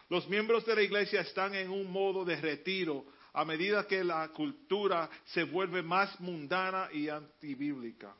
Los 0.07 0.27
miembros 0.27 0.65
de 0.65 0.75
la 0.75 0.81
iglesia 0.81 1.21
están 1.21 1.55
en 1.55 1.71
un 1.71 1.91
modo 1.91 2.23
de 2.23 2.35
retiro 2.35 3.05
a 3.33 3.45
medida 3.45 3.87
que 3.87 4.03
la 4.03 4.27
cultura 4.29 5.09
se 5.25 5.43
vuelve 5.43 5.81
más 5.81 6.19
mundana 6.19 6.89
y 6.91 7.09
antibíblica. 7.09 8.15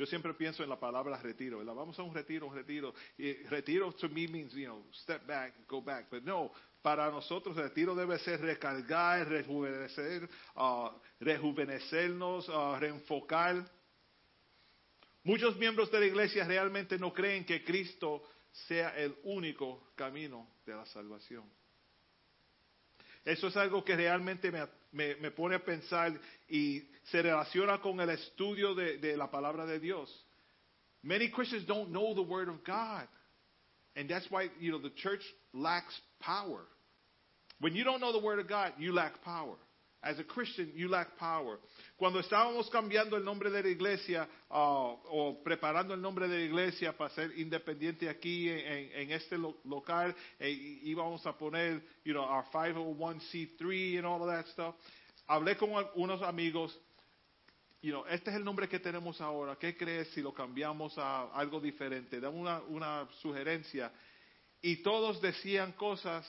Yo 0.00 0.06
siempre 0.06 0.32
pienso 0.32 0.62
en 0.62 0.70
la 0.70 0.80
palabra 0.80 1.18
retiro, 1.18 1.58
¿verdad? 1.58 1.74
Vamos 1.74 1.98
a 1.98 2.02
un 2.02 2.14
retiro, 2.14 2.46
un 2.46 2.54
retiro. 2.54 2.94
Y 3.18 3.34
retiro 3.44 3.92
to 3.92 4.08
me 4.08 4.26
means, 4.28 4.54
you 4.54 4.64
know, 4.64 4.82
step 4.94 5.26
back, 5.26 5.52
go 5.68 5.82
back. 5.82 6.08
But 6.10 6.22
no, 6.22 6.50
para 6.80 7.10
nosotros 7.10 7.54
el 7.58 7.64
retiro 7.64 7.94
debe 7.94 8.18
ser 8.20 8.40
recargar, 8.40 9.28
rejuvenecer, 9.28 10.26
ah, 10.56 10.96
rejuvenecernos, 11.20 12.48
ah, 12.48 12.78
reenfocar. 12.80 13.62
Muchos 15.22 15.58
miembros 15.58 15.90
de 15.90 16.00
la 16.00 16.06
iglesia 16.06 16.44
realmente 16.44 16.98
no 16.98 17.12
creen 17.12 17.44
que 17.44 17.62
Cristo 17.62 18.22
sea 18.52 18.96
el 18.96 19.14
único 19.24 19.92
camino 19.96 20.48
de 20.64 20.76
la 20.76 20.86
salvación. 20.86 21.44
Eso 23.24 23.48
es 23.48 23.56
algo 23.56 23.84
que 23.84 23.96
realmente 23.96 24.50
me, 24.50 24.66
me- 24.92 25.14
me 25.16 25.30
pone 25.30 25.54
a 25.56 25.64
pensar 25.64 26.12
y 26.48 26.82
se 27.10 27.22
relaciona 27.22 27.80
con 27.80 28.00
el 28.00 28.10
estudio 28.10 28.74
de, 28.74 28.98
de 28.98 29.16
la 29.16 29.30
palabra 29.30 29.66
de 29.66 29.78
Dios. 29.78 30.08
Many 31.02 31.30
Christians 31.30 31.66
don't 31.66 31.90
know 31.90 32.14
the 32.14 32.22
Word 32.22 32.48
of 32.48 32.62
God. 32.64 33.06
And 33.96 34.08
that's 34.08 34.26
why, 34.30 34.50
you 34.60 34.70
know, 34.72 34.78
the 34.78 34.90
church 35.02 35.22
lacks 35.52 35.94
power. 36.20 36.60
When 37.60 37.74
you 37.74 37.84
don't 37.84 38.00
know 38.00 38.12
the 38.12 38.24
Word 38.24 38.38
of 38.38 38.48
God, 38.48 38.72
you 38.78 38.92
lack 38.92 39.22
power. 39.22 39.56
As 40.02 40.18
a 40.18 40.24
Christian, 40.24 40.72
you 40.74 40.88
lack 40.88 41.16
power. 41.18 41.58
Cuando 41.98 42.20
estábamos 42.20 42.70
cambiando 42.70 43.16
el 43.16 43.24
nombre 43.24 43.50
de 43.50 43.62
la 43.62 43.68
iglesia 43.68 44.26
uh, 44.50 44.96
o 45.10 45.42
preparando 45.44 45.92
el 45.92 46.00
nombre 46.00 46.26
de 46.26 46.38
la 46.38 46.44
iglesia 46.44 46.96
para 46.96 47.10
ser 47.14 47.38
independiente 47.38 48.08
aquí 48.08 48.48
en, 48.48 48.90
en 48.92 49.10
este 49.12 49.36
lo- 49.36 49.58
local, 49.64 50.14
eh, 50.38 50.50
íbamos 50.84 51.26
a 51.26 51.36
poner, 51.36 51.82
you 52.04 52.14
know, 52.14 52.24
our 52.24 52.44
501c3 52.50 53.98
and 53.98 54.06
all 54.06 54.22
of 54.22 54.28
that 54.28 54.46
stuff. 54.48 54.74
Hablé 55.28 55.56
con 55.58 55.70
unos 55.94 56.22
amigos 56.22 56.74
you 57.82 57.92
know, 57.92 58.04
este 58.08 58.30
es 58.30 58.36
el 58.36 58.44
nombre 58.44 58.68
que 58.68 58.78
tenemos 58.78 59.20
ahora. 59.20 59.56
¿Qué 59.56 59.76
crees 59.76 60.08
si 60.08 60.20
lo 60.20 60.32
cambiamos 60.34 60.96
a 60.98 61.30
algo 61.32 61.60
diferente? 61.60 62.20
Dame 62.20 62.36
una, 62.38 62.60
una 62.68 63.08
sugerencia. 63.22 63.90
Y 64.60 64.76
todos 64.82 65.20
decían 65.22 65.72
cosas 65.72 66.26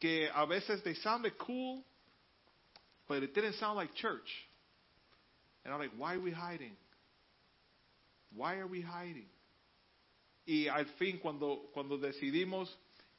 que 0.00 0.28
a 0.34 0.44
veces 0.44 0.82
they 0.82 0.96
sounded 0.96 1.36
cool, 1.36 1.84
but 3.08 3.22
it 3.22 3.34
didn't 3.34 3.54
sound 3.54 3.76
like 3.76 3.94
church. 3.94 4.28
And 5.64 5.72
I'm 5.72 5.80
like, 5.80 5.92
why 5.96 6.14
are 6.14 6.20
we 6.20 6.32
hiding? 6.32 6.72
Why 8.34 8.56
are 8.56 8.66
we 8.66 8.80
hiding? 8.80 9.26
Y 10.46 10.66
al 10.68 10.86
fin, 10.98 11.18
cuando, 11.18 11.60
cuando 11.72 11.98
decidimos 11.98 12.68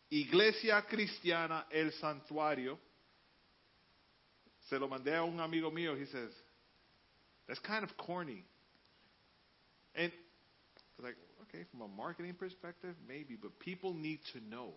Iglesia 0.10 0.84
Cristiana, 0.90 1.66
el 1.72 1.92
Santuario, 2.02 2.78
se 4.70 4.78
lo 4.78 4.88
mandé 4.88 5.16
a 5.16 5.24
un 5.24 5.40
amigo 5.40 5.72
mío. 5.72 5.96
He 5.98 6.06
says, 6.06 6.32
that's 7.48 7.60
kind 7.60 7.84
of 7.84 7.96
corny. 7.98 8.44
And 9.96 10.12
I 10.12 11.02
was 11.02 11.06
like, 11.06 11.16
okay, 11.44 11.66
from 11.72 11.82
a 11.82 11.88
marketing 11.88 12.34
perspective, 12.34 12.96
maybe, 13.08 13.38
but 13.42 13.58
people 13.60 13.94
need 13.94 14.20
to 14.34 14.40
know. 14.50 14.74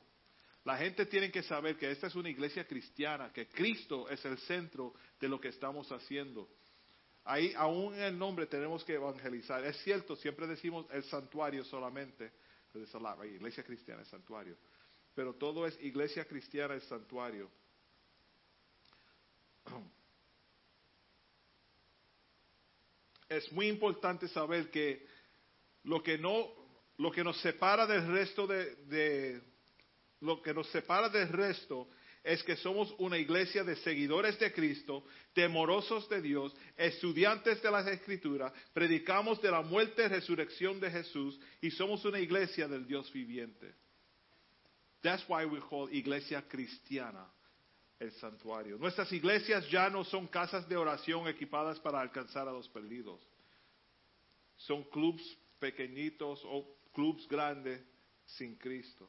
La 0.66 0.76
gente 0.76 1.06
tiene 1.06 1.30
que 1.30 1.44
saber 1.44 1.76
que 1.76 1.88
esta 1.92 2.08
es 2.08 2.16
una 2.16 2.28
iglesia 2.28 2.66
cristiana, 2.66 3.32
que 3.32 3.46
Cristo 3.46 4.08
es 4.10 4.24
el 4.24 4.36
centro 4.38 4.94
de 5.20 5.28
lo 5.28 5.40
que 5.40 5.46
estamos 5.46 5.92
haciendo. 5.92 6.48
Ahí, 7.22 7.52
aún 7.56 7.94
en 7.94 8.00
el 8.02 8.18
nombre, 8.18 8.46
tenemos 8.46 8.84
que 8.84 8.94
evangelizar. 8.94 9.64
Es 9.64 9.80
cierto, 9.84 10.16
siempre 10.16 10.48
decimos 10.48 10.84
el 10.90 11.04
santuario 11.04 11.64
solamente. 11.64 12.32
But 12.72 12.82
it's 12.82 12.92
a 12.96 12.98
lot, 12.98 13.16
right? 13.20 13.32
Iglesia 13.32 13.62
cristiana, 13.62 14.00
el 14.00 14.08
santuario. 14.08 14.56
Pero 15.14 15.34
todo 15.34 15.68
es 15.68 15.78
iglesia 15.82 16.24
cristiana, 16.24 16.74
el 16.74 16.82
santuario. 16.82 17.48
es 23.28 23.52
muy 23.52 23.68
importante 23.68 24.26
saber 24.26 24.68
que 24.72 25.06
lo 25.84 26.02
que 26.02 26.18
no 26.18 26.48
lo 26.98 27.12
que 27.12 27.22
nos 27.22 27.40
separa 27.40 27.86
del 27.86 28.04
resto 28.08 28.48
de- 28.48 29.54
lo 30.20 30.42
que 30.42 30.54
nos 30.54 30.68
separa 30.70 31.08
del 31.08 31.28
resto 31.28 31.88
es 32.24 32.42
que 32.42 32.56
somos 32.56 32.92
una 32.98 33.18
iglesia 33.18 33.62
de 33.62 33.76
seguidores 33.76 34.38
de 34.40 34.52
Cristo, 34.52 35.04
temorosos 35.32 36.08
de 36.08 36.20
Dios, 36.20 36.52
estudiantes 36.76 37.62
de 37.62 37.70
las 37.70 37.86
Escrituras, 37.86 38.52
predicamos 38.72 39.40
de 39.40 39.50
la 39.50 39.62
muerte 39.62 40.04
y 40.04 40.08
resurrección 40.08 40.80
de 40.80 40.90
Jesús 40.90 41.38
y 41.60 41.70
somos 41.70 42.04
una 42.04 42.18
iglesia 42.18 42.66
del 42.66 42.84
Dios 42.86 43.12
viviente. 43.12 43.74
That's 45.02 45.24
why 45.28 45.44
we 45.44 45.60
call 45.60 45.88
iglesia 45.92 46.42
cristiana 46.48 47.30
el 48.00 48.10
santuario. 48.12 48.76
Nuestras 48.76 49.12
iglesias 49.12 49.68
ya 49.70 49.88
no 49.88 50.02
son 50.02 50.26
casas 50.26 50.68
de 50.68 50.76
oración 50.76 51.28
equipadas 51.28 51.78
para 51.78 52.00
alcanzar 52.00 52.48
a 52.48 52.52
los 52.52 52.68
perdidos. 52.68 53.20
Son 54.56 54.82
clubs 54.84 55.22
pequeñitos 55.60 56.42
o 56.44 56.76
clubs 56.92 57.28
grandes 57.28 57.80
sin 58.24 58.56
Cristo. 58.56 59.08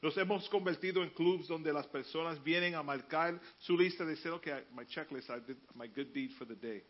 Nos 0.00 0.16
hemos 0.16 0.48
convertido 0.48 1.02
en 1.02 1.10
clubs 1.10 1.48
donde 1.48 1.72
las 1.72 1.86
personas 1.88 2.42
vienen 2.42 2.74
a 2.74 2.82
marcar 2.82 3.40
su 3.58 3.76
lista 3.76 4.04
de 4.04 4.10
decir, 4.10 4.30
okay, 4.30 4.64
my 4.72 4.86
checklist, 4.86 5.28
I 5.28 5.40
did 5.40 5.56
my 5.74 5.88
good 5.88 6.12
deed 6.12 6.30
for 6.32 6.46
the 6.46 6.54
day. 6.54 6.84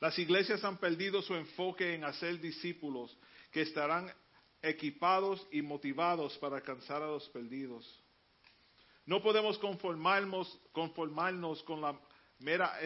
Las 0.00 0.18
iglesias 0.18 0.62
han 0.64 0.78
perdido 0.78 1.22
su 1.22 1.34
enfoque 1.34 1.94
en 1.94 2.04
hacer 2.04 2.38
discípulos 2.40 3.16
que 3.50 3.62
estarán 3.62 4.12
equipados 4.62 5.46
y 5.50 5.62
motivados 5.62 6.36
para 6.38 6.56
alcanzar 6.56 7.02
a 7.02 7.06
los 7.06 7.28
perdidos. 7.30 7.84
No 9.06 9.22
podemos 9.22 9.58
conformarnos, 9.58 10.60
conformarnos 10.72 11.62
con 11.62 11.80
la 11.80 11.98
mera 12.40 12.78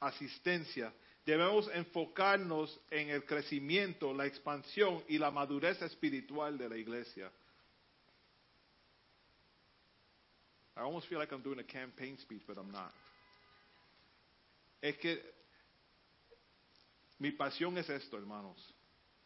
asistencia. 0.00 0.94
Debemos 1.24 1.70
enfocarnos 1.72 2.78
en 2.90 3.08
el 3.08 3.24
crecimiento, 3.24 4.12
la 4.12 4.26
expansión 4.26 5.02
y 5.08 5.16
la 5.18 5.30
madurez 5.30 5.80
espiritual 5.80 6.58
de 6.58 6.68
la 6.68 6.76
iglesia. 6.76 7.30
I 10.76 10.80
almost 10.80 11.08
feel 11.08 11.18
like 11.18 11.32
I'm 11.32 11.42
doing 11.42 11.60
a 11.60 11.64
campaign 11.64 12.18
speech, 12.18 12.42
but 12.46 12.58
I'm 12.58 12.70
not. 12.70 12.92
Es 14.82 14.98
que 14.98 15.18
mi 17.18 17.30
pasión 17.30 17.78
es 17.78 17.88
esto, 17.88 18.18
hermanos. 18.18 18.58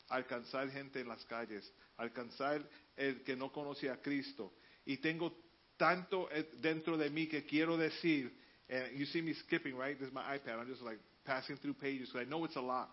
Alcanzar 0.08 0.70
gente 0.70 1.00
en 1.00 1.08
las 1.08 1.24
calles, 1.24 1.68
alcanzar 1.96 2.62
el 2.96 3.24
que 3.24 3.34
no 3.34 3.50
conoce 3.50 3.90
a 3.90 3.96
Cristo. 3.96 4.52
Y 4.86 4.98
tengo 4.98 5.32
tanto 5.76 6.30
eh, 6.30 6.48
dentro 6.60 6.96
de 6.96 7.10
mí 7.10 7.26
que 7.26 7.44
quiero 7.44 7.76
decir, 7.76 8.32
and 8.68 8.96
you 8.96 9.06
see 9.06 9.22
me 9.22 9.34
skipping, 9.34 9.76
right? 9.76 9.98
This 9.98 10.08
is 10.08 10.14
my 10.14 10.22
iPad. 10.38 10.60
I'm 10.60 10.68
just 10.68 10.82
like 10.82 11.00
passing 11.28 11.58
through 11.58 11.74
pages 11.74 12.10
I 12.14 12.24
know 12.24 12.44
it's 12.46 12.56
a 12.56 12.60
lot. 12.60 12.88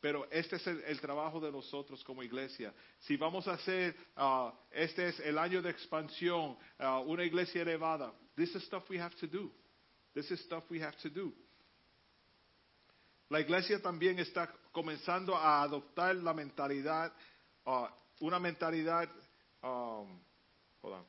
Pero 0.00 0.28
este 0.30 0.56
es 0.56 0.66
el, 0.66 0.80
el 0.86 1.00
trabajo 1.00 1.40
de 1.40 1.50
nosotros 1.50 2.04
como 2.04 2.22
iglesia. 2.22 2.72
Si 3.00 3.16
vamos 3.16 3.48
a 3.48 3.54
hacer, 3.54 3.96
ah, 4.16 4.52
este 4.70 5.08
es 5.08 5.18
el 5.20 5.36
año 5.38 5.60
de 5.60 5.70
expansión, 5.70 6.56
ah, 6.78 7.00
una 7.00 7.24
iglesia 7.24 7.62
elevada, 7.62 8.12
this 8.36 8.54
is 8.54 8.62
stuff 8.64 8.88
we 8.88 8.98
have 9.00 9.16
to 9.16 9.26
do. 9.26 9.50
This 10.14 10.30
is 10.30 10.40
stuff 10.44 10.64
we 10.70 10.80
have 10.80 10.96
to 10.98 11.10
do. 11.10 11.32
La 13.30 13.40
iglesia 13.40 13.80
también 13.82 14.18
está 14.20 14.48
comenzando 14.72 15.34
a 15.36 15.62
adoptar 15.62 16.14
la 16.16 16.32
mentalidad, 16.32 17.12
ah, 17.66 17.92
una 18.20 18.38
mentalidad, 18.38 19.08
um, 19.62 20.20
hold 20.80 20.94
on. 20.94 21.04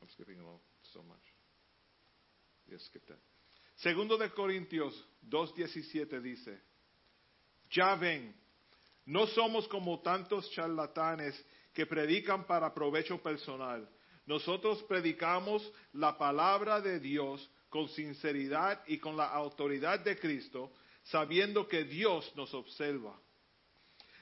I'm 0.00 0.08
skipping 0.08 0.40
along 0.40 0.60
so 0.92 1.02
much. 1.02 1.27
Segundo 3.76 4.16
de 4.16 4.30
Corintios 4.30 4.94
2.17 5.28 6.20
dice, 6.20 6.60
ya 7.70 7.94
ven, 7.94 8.34
no 9.06 9.26
somos 9.28 9.68
como 9.68 10.00
tantos 10.00 10.50
charlatanes 10.50 11.34
que 11.72 11.86
predican 11.86 12.46
para 12.46 12.74
provecho 12.74 13.22
personal. 13.22 13.88
Nosotros 14.26 14.82
predicamos 14.82 15.72
la 15.92 16.18
palabra 16.18 16.80
de 16.80 16.98
Dios 17.00 17.48
con 17.68 17.88
sinceridad 17.88 18.82
y 18.86 18.98
con 18.98 19.16
la 19.16 19.26
autoridad 19.26 20.00
de 20.00 20.18
Cristo, 20.18 20.72
sabiendo 21.04 21.66
que 21.68 21.84
Dios 21.84 22.30
nos 22.36 22.52
observa. 22.52 23.18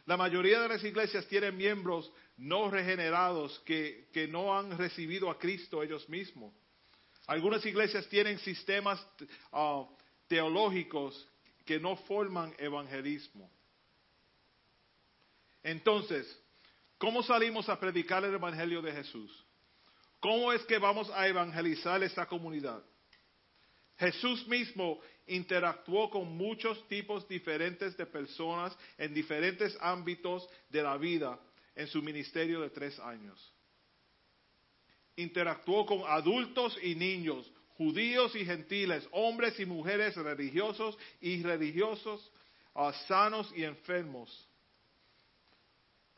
La 0.05 0.16
mayoría 0.16 0.60
de 0.60 0.68
las 0.68 0.85
iglesias 0.85 1.27
tienen 1.27 1.56
miembros 1.56 2.12
no 2.36 2.70
regenerados 2.70 3.59
que, 3.60 4.09
que 4.12 4.28
no 4.28 4.56
han 4.56 4.77
recibido 4.78 5.31
a 5.31 5.39
Cristo 5.39 5.82
ellos 5.82 6.09
mismos. 6.09 6.55
Algunas 7.27 7.65
iglesias 7.66 8.09
tienen 8.09 8.39
sistemas 8.39 9.05
ah, 9.53 9.85
teológicos 10.28 11.28
que 11.65 11.81
no 11.81 11.97
forman 11.97 12.55
evangelismo. 12.59 13.51
Entonces, 15.62 16.40
¿cómo 16.98 17.23
salimos 17.24 17.69
a 17.69 17.78
predicar 17.78 18.24
el 18.24 18.35
evangelio 18.35 18.81
de 18.81 18.93
Jesús? 18.93 19.44
¿Cómo 20.20 20.53
es 20.53 20.62
que 20.65 20.78
vamos 20.78 21.11
a 21.11 21.27
evangelizar 21.27 22.03
esta 22.03 22.27
comunidad? 22.27 22.82
Jesús 23.98 24.47
mismo 24.47 25.01
interactuó 25.27 26.11
con 26.11 26.36
muchos 26.36 26.86
tipos 26.86 27.27
diferentes 27.27 27.97
de 27.97 28.07
personas 28.07 28.77
en 28.97 29.12
diferentes 29.12 29.77
ámbitos 29.81 30.48
de 30.69 30.82
la 30.82 30.97
vida 30.97 31.39
en 31.74 31.89
su 31.89 32.01
ministerio 32.03 32.61
de 32.61 32.70
tres 32.70 32.98
años. 33.01 33.55
Interactuó 35.16 35.86
con 35.86 36.02
adultos 36.06 36.78
y 36.82 36.94
niños, 36.94 37.51
judíos 37.76 38.34
y 38.36 38.44
gentiles, 38.44 39.06
hombres 39.12 39.59
y 39.59 39.66
mujeres 39.66 40.14
religiosos 40.16 40.97
y 41.20 41.43
religiosos, 41.43 42.30
ah, 42.74 42.93
sanos 43.09 43.52
y 43.56 43.64
enfermos. 43.64 44.48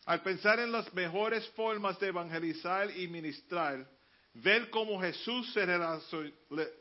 Al 0.04 0.22
pensar 0.22 0.58
en 0.60 0.72
las 0.72 0.92
mejores 0.94 1.46
formas 1.50 1.98
de 2.00 2.08
evangelizar 2.08 2.96
y 2.96 3.08
ministrar, 3.08 3.86
ver 4.34 4.70
cómo 4.70 5.00
Jesús 5.00 5.52
se 5.52 5.66
relacionó, 5.66 6.32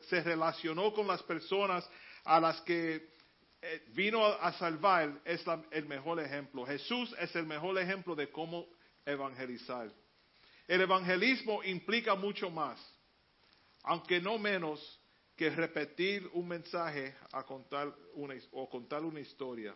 se 0.10 0.24
relacionó 0.24 0.94
con 0.94 1.08
las 1.08 1.22
personas 1.24 1.88
a 2.24 2.40
las 2.40 2.62
que 2.62 3.10
eh, 3.62 3.84
vino 3.90 4.24
a 4.24 4.54
salvar 4.54 5.20
es 5.26 5.44
el 5.72 5.86
mejor 5.86 6.20
ejemplo. 6.20 6.66
Jesús 6.66 7.14
es 7.20 7.36
el 7.36 7.46
mejor 7.46 7.78
ejemplo 7.80 8.16
de 8.16 8.30
cómo 8.30 8.68
evangelizar. 9.06 9.92
El 10.68 10.82
evangelismo 10.82 11.64
implica 11.64 12.16
mucho 12.16 12.50
más, 12.50 12.78
aunque 13.84 14.20
no 14.20 14.38
menos 14.38 15.00
que 15.36 15.50
repetir 15.50 16.28
un 16.34 16.48
mensaje 16.48 17.16
a 17.32 17.44
contar 17.44 17.94
una, 18.16 18.36
o 18.52 18.68
contar 18.68 19.04
una 19.04 19.20
historia. 19.20 19.74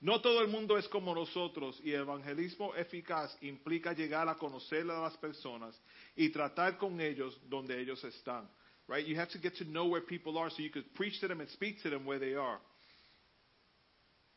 No 0.00 0.20
todo 0.20 0.42
el 0.42 0.48
mundo 0.48 0.78
es 0.78 0.86
como 0.86 1.12
nosotros 1.12 1.80
y 1.82 1.90
el 1.90 2.02
evangelismo 2.02 2.72
eficaz 2.76 3.36
implica 3.40 3.92
llegar 3.92 4.28
a 4.28 4.36
conocer 4.36 4.88
a 4.88 5.00
las 5.00 5.16
personas 5.16 5.74
y 6.14 6.28
tratar 6.28 6.76
con 6.78 7.00
ellos 7.00 7.40
donde 7.48 7.80
ellos 7.80 8.04
están. 8.04 8.48
Right? 8.86 9.04
You 9.06 9.18
have 9.18 9.30
to 9.32 9.38
get 9.40 9.54
to 9.58 9.64
know 9.64 9.86
where 9.86 10.00
people 10.00 10.38
are 10.38 10.50
so 10.50 10.62
you 10.62 10.70
could 10.70 10.94
preach 10.94 11.20
to 11.20 11.28
them 11.28 11.40
and 11.40 11.50
speak 11.50 11.82
to 11.82 11.90
them 11.90 12.06
where 12.06 12.20
they 12.20 12.36
are. 12.36 12.60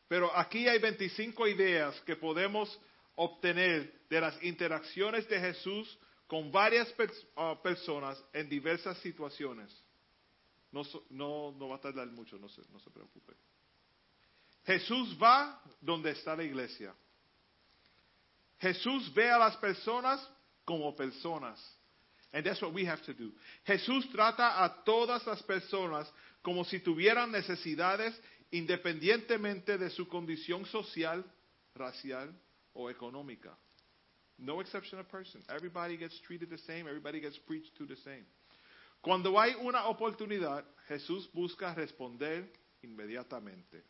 Pero 0.08 0.30
aquí 0.36 0.66
hay 0.68 0.78
25 0.78 1.46
ideas 1.46 1.98
que 2.02 2.16
podemos 2.16 2.68
obtener 3.16 4.02
de 4.08 4.20
las 4.20 4.42
interacciones 4.42 5.28
de 5.28 5.40
Jesús 5.40 5.98
con 6.26 6.50
varias 6.50 6.88
pers- 6.96 7.26
ah, 7.36 7.60
personas 7.62 8.22
en 8.32 8.48
diversas 8.48 8.98
situaciones. 8.98 9.70
No, 10.70 10.82
no 11.10 11.68
va 11.68 11.76
a 11.76 11.80
tardar 11.80 12.06
mucho, 12.06 12.38
no 12.38 12.48
se, 12.48 12.62
no 12.72 12.80
se 12.80 12.90
preocupe. 12.90 13.34
Jesús 14.64 15.16
va 15.22 15.60
donde 15.80 16.12
está 16.12 16.34
la 16.34 16.44
iglesia. 16.44 16.94
Jesús 18.58 19.12
ve 19.12 19.30
a 19.30 19.38
las 19.38 19.56
personas 19.56 20.26
como 20.64 20.94
personas. 20.96 21.60
And 22.32 22.46
that's 22.46 22.62
what 22.62 22.72
we 22.72 22.86
have 22.86 23.02
to 23.02 23.12
do. 23.12 23.32
Jesús 23.64 24.08
trata 24.10 24.64
a 24.64 24.82
todas 24.84 25.26
las 25.26 25.42
personas 25.42 26.10
como 26.40 26.64
si 26.64 26.80
tuvieran 26.80 27.30
necesidades 27.30 28.18
independientemente 28.50 29.76
de 29.76 29.90
su 29.90 30.08
condición 30.08 30.64
social, 30.66 31.24
racial 31.74 32.34
o 32.74 32.90
económica. 32.90 33.56
No 34.38 34.60
exception 34.60 34.98
of 34.98 35.08
person. 35.08 35.42
Everybody 35.48 35.96
gets 35.96 36.18
treated 36.20 36.48
the 36.48 36.58
same. 36.58 36.88
Everybody 36.88 37.20
gets 37.20 37.38
preached 37.38 37.76
to 37.76 37.86
the 37.86 37.96
same. 37.96 38.24
Cuando 39.00 39.38
hay 39.38 39.54
una 39.60 39.86
oportunidad, 39.86 40.64
Jesús 40.88 41.28
busca 41.32 41.74
responder 41.74 42.50
inmediatamente. 42.82 43.82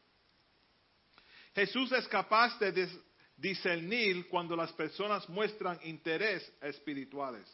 Jesús 1.55 1.93
es 1.93 2.09
capaz 2.09 2.59
de 2.59 2.73
dis- 2.73 3.01
discernir 3.37 4.29
cuando 4.29 4.57
las 4.57 4.73
personas 4.73 5.29
muestran 5.29 5.79
interés 5.85 6.51
espirituales. 6.61 7.47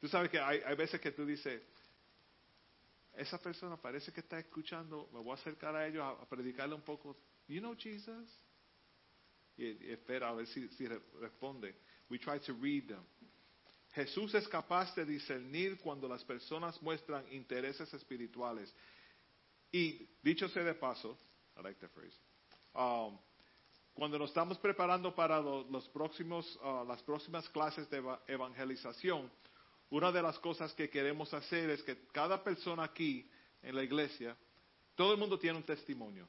Tú 0.00 0.08
sabes 0.08 0.30
que 0.30 0.38
hay, 0.38 0.60
hay 0.64 0.76
veces 0.76 1.00
que 1.00 1.10
tú 1.10 1.26
dices, 1.26 1.60
esa 3.16 3.38
persona 3.38 3.76
parece 3.76 4.12
que 4.12 4.20
está 4.20 4.38
escuchando, 4.38 5.08
me 5.12 5.18
voy 5.18 5.32
a 5.32 5.34
acercar 5.34 5.74
a 5.74 5.86
ellos 5.88 6.02
a, 6.02 6.22
a 6.22 6.28
predicarle 6.28 6.74
un 6.74 6.82
poco. 6.82 7.16
You 7.48 7.60
know 7.60 7.74
Jesus? 7.74 8.28
Y, 9.58 9.90
espera 9.92 10.28
a 10.28 10.34
ver 10.34 10.46
si, 10.46 10.68
si 10.68 10.86
re- 10.86 11.00
responde. 11.20 11.74
We 12.08 12.18
try 12.18 12.38
to 12.40 12.54
read 12.60 12.86
them. 12.86 13.02
Jesús 13.92 14.34
es 14.34 14.46
capaz 14.48 14.94
de 14.94 15.04
discernir 15.04 15.78
cuando 15.80 16.08
las 16.08 16.22
personas 16.24 16.80
muestran 16.80 17.24
intereses 17.32 17.92
espirituales. 17.92 18.72
Y 19.72 20.08
dicho 20.22 20.48
sea 20.48 20.62
de 20.64 20.74
paso, 20.74 21.18
I 21.58 21.62
like 21.62 21.80
that 21.80 21.90
phrase. 21.90 22.16
um, 22.74 23.18
cuando 23.94 24.16
nos 24.18 24.30
estamos 24.30 24.56
preparando 24.58 25.12
para 25.12 25.40
lo- 25.40 25.64
los 25.68 25.88
próximos, 25.88 26.56
uh, 26.62 26.84
las 26.86 27.02
próximas 27.02 27.48
clases 27.48 27.90
de 27.90 27.96
eva- 27.96 28.22
evangelización, 28.28 29.28
una 29.90 30.12
de 30.12 30.22
las 30.22 30.38
cosas 30.38 30.72
que 30.74 30.88
queremos 30.88 31.34
hacer 31.34 31.70
es 31.70 31.82
que 31.82 32.06
cada 32.12 32.44
persona 32.44 32.84
aquí 32.84 33.28
en 33.62 33.74
la 33.74 33.82
iglesia, 33.82 34.36
todo 34.94 35.12
el 35.12 35.18
mundo 35.18 35.36
tiene 35.38 35.56
un 35.56 35.64
testimonio. 35.64 36.28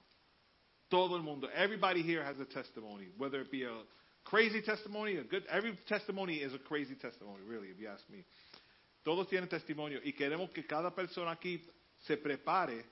Todo 0.89 1.15
el 1.15 1.21
mundo. 1.21 1.47
Everybody 1.55 2.01
here 2.01 2.23
has 2.23 2.39
a 2.39 2.45
testimony, 2.45 3.07
whether 3.17 3.41
it 3.41 3.51
be 3.51 3.63
a 3.63 3.73
crazy 4.23 4.61
testimony, 4.61 5.17
a 5.17 5.23
good. 5.23 5.43
Every 5.49 5.77
testimony 5.87 6.35
is 6.35 6.53
a 6.53 6.59
crazy 6.59 6.95
testimony, 6.95 7.43
really, 7.47 7.67
if 7.67 7.79
you 7.79 7.87
ask 7.87 8.03
me. 8.09 8.23
Todos 9.05 9.27
tienen 9.27 9.47
testimonio 9.47 9.99
y 10.03 10.11
queremos 10.11 10.51
que 10.53 10.63
cada 10.63 10.91
persona 10.91 11.31
aquí 11.31 11.61
se 12.05 12.17
prepare 12.17 12.83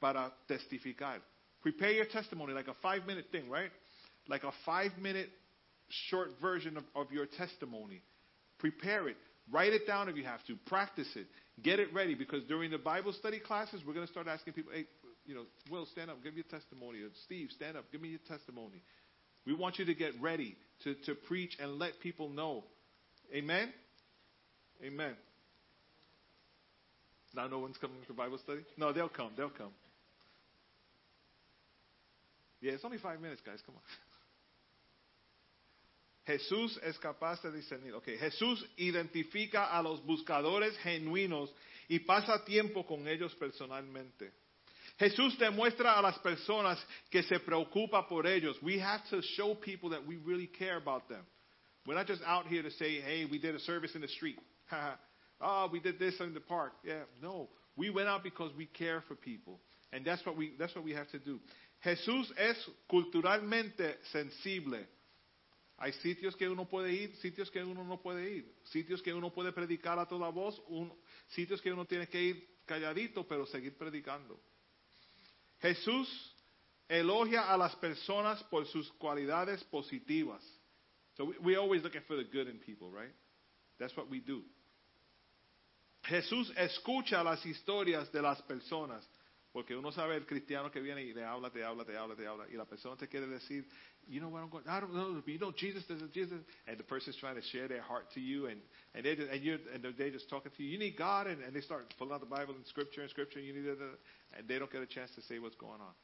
para 0.00 0.32
testificar. 0.48 1.20
Prepare 1.62 1.92
your 1.92 2.06
testimony 2.06 2.52
like 2.52 2.68
a 2.68 2.74
five 2.82 3.06
minute 3.06 3.26
thing, 3.30 3.48
right? 3.48 3.70
Like 4.28 4.44
a 4.44 4.52
five 4.66 4.92
minute 5.00 5.30
short 6.08 6.30
version 6.40 6.76
of, 6.76 6.84
of 6.96 7.12
your 7.12 7.26
testimony. 7.26 8.02
Prepare 8.58 9.08
it. 9.08 9.16
Write 9.50 9.72
it 9.72 9.86
down 9.86 10.08
if 10.08 10.16
you 10.16 10.24
have 10.24 10.44
to. 10.46 10.56
Practice 10.66 11.08
it. 11.16 11.26
Get 11.62 11.78
it 11.78 11.92
ready 11.92 12.14
because 12.14 12.42
during 12.44 12.70
the 12.70 12.78
Bible 12.78 13.12
study 13.12 13.38
classes, 13.38 13.82
we're 13.86 13.94
going 13.94 14.06
to 14.06 14.12
start 14.12 14.26
asking 14.26 14.54
people, 14.54 14.72
hey, 14.72 14.86
you 15.26 15.34
know, 15.34 15.44
Will, 15.70 15.86
stand 15.86 16.10
up, 16.10 16.22
give 16.22 16.34
your 16.34 16.44
testimony. 16.44 17.00
Or 17.00 17.08
Steve, 17.24 17.48
stand 17.52 17.76
up, 17.76 17.84
give 17.92 18.00
me 18.00 18.08
your 18.08 18.20
testimony. 18.28 18.82
We 19.46 19.54
want 19.54 19.78
you 19.78 19.84
to 19.84 19.94
get 19.94 20.12
ready 20.20 20.56
to, 20.84 20.94
to 21.06 21.14
preach 21.14 21.56
and 21.60 21.78
let 21.78 22.00
people 22.00 22.28
know. 22.28 22.64
Amen? 23.34 23.72
Amen. 24.84 25.14
Now 27.34 27.46
no 27.48 27.58
one's 27.58 27.78
coming 27.78 27.96
to 28.06 28.12
Bible 28.12 28.38
study? 28.42 28.60
No, 28.76 28.92
they'll 28.92 29.08
come. 29.08 29.30
They'll 29.36 29.50
come. 29.50 29.72
Yeah, 32.60 32.72
it's 32.72 32.84
only 32.84 32.98
five 32.98 33.20
minutes, 33.20 33.40
guys. 33.44 33.58
Come 33.64 33.74
on. 33.74 33.82
Jesús 36.28 36.78
es 36.84 36.96
capaz 36.98 37.42
de 37.42 37.50
discernir. 37.50 37.94
Okay. 37.94 38.16
Jesús 38.16 38.64
identifica 38.76 39.76
a 39.76 39.82
los 39.82 40.04
buscadores 40.04 40.76
genuinos 40.78 41.52
y 41.88 41.98
pasa 42.00 42.44
tiempo 42.44 42.86
con 42.86 43.08
ellos 43.08 43.34
personalmente. 43.34 44.32
Jesús 45.02 45.36
demuestra 45.36 45.98
a 45.98 46.00
las 46.00 46.16
personas 46.20 46.78
que 47.10 47.24
se 47.24 47.40
preocupa 47.40 48.06
por 48.06 48.24
ellos. 48.24 48.56
We 48.62 48.78
have 48.78 49.02
to 49.10 49.20
show 49.34 49.56
people 49.56 49.90
that 49.90 50.06
we 50.06 50.16
really 50.24 50.46
care 50.46 50.76
about 50.76 51.08
them. 51.08 51.26
We're 51.84 51.96
not 51.96 52.06
just 52.06 52.22
out 52.24 52.46
here 52.46 52.62
to 52.62 52.70
say, 52.70 53.00
hey, 53.00 53.24
we 53.28 53.38
did 53.40 53.56
a 53.56 53.58
service 53.58 53.96
in 53.96 54.00
the 54.00 54.06
street. 54.06 54.38
oh, 55.40 55.68
we 55.72 55.80
did 55.80 55.98
this 55.98 56.14
in 56.20 56.34
the 56.34 56.40
park. 56.40 56.74
Yeah, 56.84 57.02
no. 57.20 57.48
We 57.76 57.90
went 57.90 58.06
out 58.06 58.22
because 58.22 58.52
we 58.56 58.66
care 58.66 59.02
for 59.08 59.16
people. 59.16 59.58
And 59.92 60.04
that's 60.04 60.24
what 60.24 60.36
we, 60.36 60.52
that's 60.56 60.72
what 60.76 60.84
we 60.84 60.92
have 60.92 61.10
to 61.10 61.18
do. 61.18 61.40
Jesús 61.84 62.30
es 62.38 62.56
culturalmente 62.88 63.96
sensible. 64.12 64.86
Hay 65.78 65.90
sitios 65.94 66.36
que 66.36 66.48
uno 66.48 66.66
puede 66.66 66.92
ir, 66.92 67.16
sitios 67.20 67.50
que 67.50 67.60
uno 67.64 67.82
no 67.82 67.96
puede 67.96 68.30
ir, 68.30 68.44
sitios 68.72 69.02
que 69.02 69.12
uno 69.12 69.30
puede 69.30 69.50
predicar 69.50 69.98
a 69.98 70.06
toda 70.06 70.30
voz, 70.30 70.62
sitios 71.34 71.60
que 71.60 71.72
uno 71.72 71.86
tiene 71.86 72.06
que 72.06 72.22
ir 72.22 72.48
calladito, 72.66 73.26
pero 73.26 73.46
seguir 73.46 73.76
predicando. 73.76 74.38
Jesús 75.62 76.08
elogia 76.88 77.52
a 77.52 77.56
las 77.56 77.74
personas 77.76 78.42
por 78.44 78.66
sus 78.66 78.90
cualidades 78.98 79.62
positivas. 79.64 80.42
So 81.16 81.24
we, 81.24 81.34
we're 81.42 81.58
always 81.58 81.82
looking 81.82 82.02
for 82.06 82.16
the 82.16 82.24
good 82.24 82.48
in 82.48 82.58
people, 82.58 82.90
right? 82.90 83.14
That's 83.78 83.96
what 83.96 84.10
we 84.10 84.20
do. 84.20 84.42
Jesús 86.04 86.52
escucha 86.56 87.22
las 87.22 87.44
historias 87.46 88.10
de 88.12 88.20
las 88.20 88.42
personas. 88.42 89.04
Porque 89.52 89.76
uno 89.76 89.92
sabe 89.92 90.16
el 90.16 90.24
cristiano 90.24 90.70
que 90.70 90.80
viene 90.80 91.02
y 91.02 91.12
le 91.12 91.24
habla, 91.24 91.50
te 91.50 91.62
habla, 91.62 91.84
te 91.84 91.94
habla, 91.94 92.16
te 92.16 92.26
habla. 92.26 92.46
Y 92.48 92.54
la 92.54 92.64
persona 92.64 92.96
te 92.96 93.06
quiere 93.06 93.26
decir, 93.26 93.66
you 94.08 94.18
know 94.18 94.30
what 94.30 94.40
I'm 94.40 94.48
going, 94.48 94.64
I 94.66 94.80
don't 94.80 94.94
know, 94.94 95.22
you 95.26 95.38
know 95.38 95.52
Jesus, 95.52 95.86
this 95.86 96.00
is 96.00 96.10
Jesus. 96.10 96.40
And 96.66 96.78
the 96.78 96.84
person's 96.84 97.16
trying 97.16 97.36
to 97.36 97.42
share 97.42 97.68
their 97.68 97.82
heart 97.82 98.10
to 98.14 98.20
you 98.20 98.46
and, 98.46 98.62
and, 98.94 99.04
they 99.04 99.12
and, 99.12 99.84
and 99.84 99.94
they're 99.96 100.10
just 100.10 100.30
talking 100.30 100.50
to 100.56 100.62
you. 100.62 100.70
You 100.70 100.78
need 100.78 100.96
God. 100.96 101.26
And, 101.26 101.54
they 101.54 101.60
start 101.60 101.92
pulling 101.98 102.14
out 102.14 102.20
the 102.20 102.26
Bible 102.26 102.54
and 102.54 102.66
scripture 102.66 103.02
and 103.02 103.10
scripture. 103.10 103.40
And, 103.40 103.46
you 103.46 103.52
need 103.52 103.66
and 103.68 104.48
they 104.48 104.58
don't 104.58 104.72
get 104.72 104.80
a 104.80 104.86
chance 104.86 105.10
to 105.16 105.22
say 105.22 105.38
what's 105.38 105.56
going 105.56 105.80
on. 105.80 105.94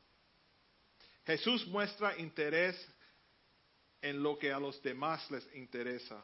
Jesús 1.27 1.67
muestra 1.69 2.17
interés 2.19 2.75
en 4.03 4.23
lo 4.23 4.37
que 4.37 4.51
a 4.51 4.59
los 4.59 4.79
demás 4.83 5.31
les 5.31 5.45
interesa. 5.55 6.23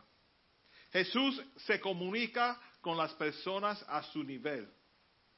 Jesús 0.93 1.41
se 1.67 1.81
comunica 1.81 2.59
con 2.81 2.97
las 2.97 3.13
personas 3.15 3.83
a 3.89 4.03
su 4.13 4.23
nivel. 4.23 4.69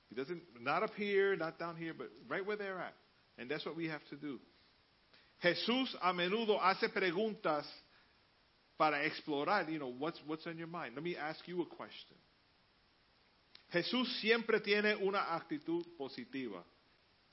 He 0.09 0.15
doesn't, 0.15 0.43
not 0.61 0.83
up 0.83 0.95
here, 0.97 1.37
not 1.37 1.59
down 1.59 1.77
here, 1.77 1.95
but 1.97 2.09
right 2.28 2.45
where 2.45 2.57
they're 2.57 2.78
at. 2.78 2.95
And 3.39 3.51
that's 3.51 3.66
what 3.66 3.77
we 3.77 3.87
have 3.89 4.05
to 4.11 4.16
do. 4.16 4.39
Jesús 5.43 5.95
a 6.03 6.12
menudo 6.12 6.59
hace 6.59 6.89
preguntas 6.89 7.65
para 8.78 9.05
explorar, 9.05 9.69
you 9.69 9.78
know, 9.78 9.93
what's, 9.93 10.20
what's 10.27 10.47
on 10.47 10.57
your 10.57 10.66
mind. 10.66 10.95
Let 10.95 11.05
me 11.05 11.16
ask 11.16 11.47
you 11.47 11.62
a 11.62 11.66
question. 11.66 12.16
Jesús 13.73 14.07
siempre 14.20 14.61
tiene 14.61 14.97
una 14.97 15.35
actitud 15.35 15.85
positiva. 15.99 16.62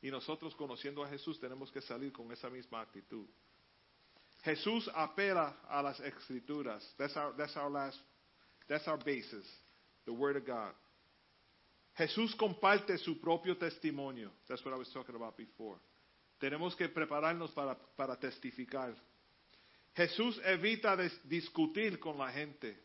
Y 0.01 0.09
nosotros 0.09 0.53
conociendo 0.55 1.03
a 1.03 1.07
Jesús 1.07 1.39
tenemos 1.39 1.71
que 1.71 1.81
salir 1.81 2.11
con 2.11 2.31
esa 2.31 2.49
misma 2.49 2.81
actitud. 2.81 3.25
Jesús 4.43 4.89
apela 4.93 5.55
a 5.69 5.81
las 5.81 5.99
escrituras. 6.01 6.83
That's 6.97 7.15
our, 7.15 7.33
that's 7.37 7.55
our 7.55 7.69
last, 7.69 7.97
that's 8.67 8.85
our 8.87 8.97
basis, 8.97 9.45
the 10.05 10.11
Word 10.11 10.35
of 10.35 10.45
God. 10.45 10.73
Jesús 11.95 12.35
comparte 12.35 12.97
su 12.97 13.19
propio 13.19 13.57
testimonio. 13.57 14.31
That's 14.47 14.63
what 14.65 14.73
I 14.73 14.77
was 14.77 14.89
talking 14.91 15.15
about 15.15 15.37
before. 15.37 15.79
Tenemos 16.39 16.75
que 16.75 16.89
prepararnos 16.89 17.51
para, 17.51 17.77
para 17.95 18.17
testificar. 18.17 18.95
Jesús 19.95 20.41
evita 20.43 20.97
discutir 21.23 21.99
con 21.99 22.17
la 22.17 22.31
gente. 22.31 22.77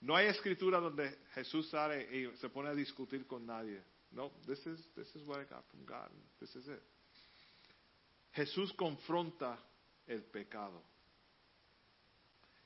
No 0.00 0.14
hay 0.14 0.28
escritura 0.28 0.78
donde 0.78 1.18
Jesús 1.34 1.68
sale 1.68 2.08
y 2.16 2.36
se 2.36 2.48
pone 2.48 2.68
a 2.68 2.74
discutir 2.74 3.26
con 3.26 3.44
nadie. 3.44 3.82
No, 4.12 4.30
this 4.46 4.64
is, 4.66 4.88
this 4.94 5.14
is 5.16 5.24
what 5.26 5.40
I 5.40 5.44
got 5.44 5.64
from 5.70 5.84
God. 5.84 6.08
This 6.38 6.54
is 6.54 6.68
it. 6.68 6.82
Jesús 8.32 8.72
confronta 8.74 9.58
el 10.06 10.22
pecado. 10.22 10.82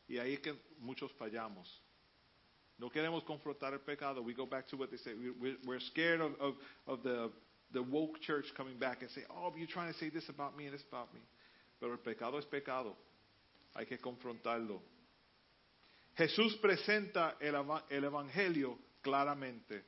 Y 0.07 0.19
ahí 0.19 0.35
es 0.35 0.41
que 0.41 0.55
muchos 0.79 1.11
fallamos. 1.13 1.83
No 2.83 2.91
queremos 2.91 3.23
confrontar 3.23 3.73
el 3.73 3.79
pecado. 3.79 4.23
We 4.23 4.35
go 4.35 4.45
back 4.45 4.67
to 4.71 4.77
what 4.77 4.91
they 4.91 4.99
say. 4.99 5.15
We- 5.15 5.57
We're, 5.65 5.81
scared 5.81 6.21
of, 6.21 6.33
of, 6.41 6.55
of 6.89 7.03
the 7.05 7.31
the 7.73 7.81
woke 7.81 8.21
church 8.21 8.45
coming 8.57 8.77
back 8.77 9.03
and 9.03 9.11
say, 9.13 9.23
oh, 9.31 9.53
you're 9.57 9.69
trying 9.69 9.93
to 9.93 9.99
say 9.99 10.11
this 10.11 10.29
about 10.29 10.57
me 10.57 10.67
and 10.67 10.75
this 10.75 10.85
about 10.89 11.15
me. 11.15 11.21
Pero 11.81 11.93
el 11.93 11.99
pecado 11.99 12.37
es 12.39 12.45
pecado. 12.45 12.97
Hay 13.75 13.87
que 13.87 13.99
confrontarlo. 13.99 14.83
Jesús 16.17 16.57
presenta 16.61 17.37
el, 17.41 17.55
el 17.89 18.05
Evangelio 18.05 18.77
claramente. 19.01 19.85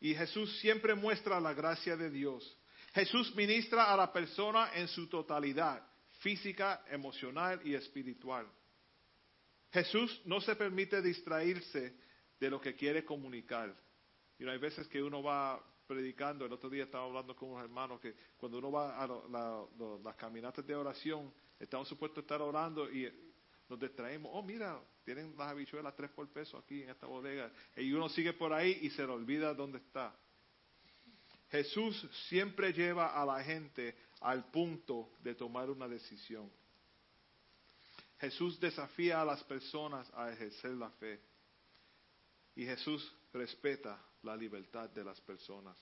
Y 0.00 0.14
Jesús 0.14 0.56
siempre 0.60 0.94
muestra 0.94 1.40
la 1.40 1.52
gracia 1.52 1.96
de 1.96 2.10
Dios. 2.10 2.56
Jesús 2.94 3.34
ministra 3.34 3.92
a 3.92 3.96
la 3.96 4.12
persona 4.12 4.70
en 4.74 4.86
su 4.86 5.08
totalidad, 5.08 5.82
física, 6.20 6.84
emocional 6.90 7.60
y 7.64 7.74
espiritual. 7.74 8.46
Jesús 9.74 10.22
no 10.24 10.40
se 10.40 10.54
permite 10.54 11.02
distraerse 11.02 11.96
de 12.38 12.48
lo 12.48 12.60
que 12.60 12.76
quiere 12.76 13.04
comunicar. 13.04 13.74
Y 14.38 14.46
hay 14.46 14.58
veces 14.58 14.86
que 14.86 15.02
uno 15.02 15.20
va 15.20 15.60
predicando, 15.88 16.46
el 16.46 16.52
otro 16.52 16.70
día 16.70 16.84
estaba 16.84 17.04
hablando 17.06 17.34
con 17.34 17.50
unos 17.50 17.64
hermanos 17.64 18.00
que 18.00 18.14
cuando 18.36 18.58
uno 18.58 18.70
va 18.70 18.96
a 18.96 19.06
la- 19.06 19.66
lo- 19.76 20.00
las 20.02 20.14
caminatas 20.14 20.64
de 20.64 20.76
oración, 20.76 21.34
estamos 21.58 21.88
supuestos 21.88 22.18
a 22.18 22.20
estar 22.20 22.40
orando 22.40 22.88
y 22.88 23.12
nos 23.68 23.80
distraemos. 23.80 24.30
Oh, 24.32 24.44
mira, 24.44 24.80
tienen 25.04 25.34
las 25.36 25.48
habichuelas 25.48 25.96
tres 25.96 26.10
por 26.12 26.28
peso 26.28 26.56
aquí 26.56 26.84
en 26.84 26.90
esta 26.90 27.08
bodega. 27.08 27.50
Y 27.76 27.92
uno 27.92 28.08
sigue 28.08 28.32
por 28.32 28.52
ahí 28.52 28.78
y 28.82 28.90
se 28.90 29.02
le 29.04 29.12
olvida 29.12 29.54
dónde 29.54 29.78
está. 29.78 30.16
Jesús 31.50 32.08
siempre 32.28 32.72
lleva 32.72 33.20
a 33.20 33.26
la 33.26 33.42
gente 33.42 33.96
al 34.20 34.50
punto 34.52 35.10
de 35.20 35.34
tomar 35.34 35.68
una 35.68 35.88
decisión. 35.88 36.48
Jesús 38.24 38.58
desafía 38.58 39.20
a 39.20 39.24
las 39.24 39.44
personas 39.44 40.10
a 40.14 40.32
ejercer 40.32 40.70
la 40.72 40.90
fe. 40.92 41.20
Y 42.56 42.64
Jesús 42.64 43.14
respeta 43.34 44.02
la 44.22 44.34
libertad 44.34 44.88
de 44.88 45.04
las 45.04 45.20
personas. 45.20 45.76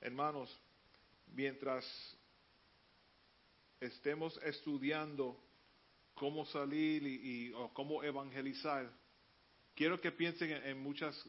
Hermanos, 0.00 0.50
mientras 1.28 1.84
estemos 3.78 4.36
estudiando 4.42 5.40
cómo 6.14 6.44
salir 6.46 7.06
y, 7.06 7.52
cómo 7.72 8.02
evangelizar, 8.02 8.90
quiero 9.76 10.00
que 10.00 10.10
piensen 10.10 10.50
en, 10.50 10.66
en 10.66 10.82
muchas, 10.82 11.24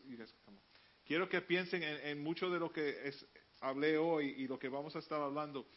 quiero 1.06 1.30
que 1.30 1.42
piensen 1.42 1.84
en, 1.84 2.24
mucho 2.24 2.50
de 2.50 2.60
lo 2.60 2.72
que 2.72 3.14
hablé 3.60 4.00
hoy 4.00 4.34
y 4.38 4.48
lo 4.48 4.58
que 4.58 4.70
vamos 4.70 4.96
a 4.96 5.00
estar 5.00 5.22
hablando. 5.22 5.68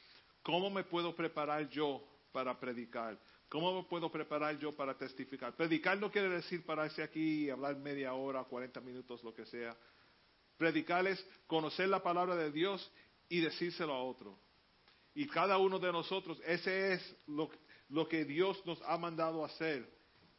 ¿Cómo 0.43 0.71
me 0.71 0.85
puedo 0.85 1.15
preparar 1.15 1.69
yo 1.69 2.16
para 2.37 2.61
predicar? 2.61 3.19
¿Cómo 3.49 3.89
puedo 3.89 4.13
preparar 4.13 4.59
yo 4.59 4.71
para 4.71 4.93
testificar? 4.93 5.57
Predicar 5.57 5.99
no 5.99 6.13
quiere 6.13 6.29
decir 6.29 6.63
pararse 6.67 7.03
aquí 7.03 7.47
y 7.47 7.51
hablar 7.51 7.79
media 7.79 8.13
hora, 8.13 8.45
40 8.45 8.79
minutos, 8.83 9.25
lo 9.25 9.33
que 9.33 9.47
sea. 9.47 9.75
Predicar 10.59 11.07
es 11.07 11.27
conocer 11.47 11.89
la 11.89 12.03
palabra 12.03 12.37
de 12.37 12.53
Dios 12.53 12.93
y 13.31 13.41
decírselo 13.41 13.95
a 13.95 14.03
otro. 14.03 14.39
Y 15.15 15.27
cada 15.29 15.57
uno 15.57 15.79
de 15.79 15.91
nosotros, 15.91 16.39
ese 16.45 16.93
es 16.93 17.17
lo, 17.27 18.07
que 18.07 18.27
Dios 18.27 18.61
nos 18.67 18.83
ha 18.83 18.99
mandado 18.99 19.43
a 19.43 19.47
hacer. 19.47 19.89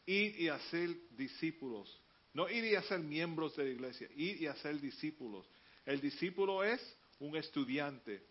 Ir 0.05 0.39
y 0.39 0.49
hacer 0.49 0.95
discípulos. 1.17 1.99
No 2.31 2.47
ir 2.47 2.63
y 2.63 2.75
hacer 2.75 2.99
miembros 2.99 3.55
de 3.55 3.63
la 3.63 3.69
iglesia, 3.71 4.07
ir 4.15 4.39
y 4.39 4.45
hacer 4.45 4.79
discípulos. 4.79 5.49
El 5.83 5.99
discípulo 5.99 6.63
es 6.63 6.79
un 7.17 7.35
estudiante. 7.35 8.23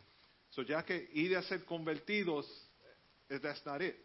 So 0.50 0.62
ya 0.62 0.84
que 0.84 1.10
ir 1.14 1.32
y 1.32 1.34
hacer 1.34 1.64
convertidos, 1.64 2.46
eh, 3.30 3.38
that's 3.42 3.60
not 3.66 3.82
it. 3.82 3.96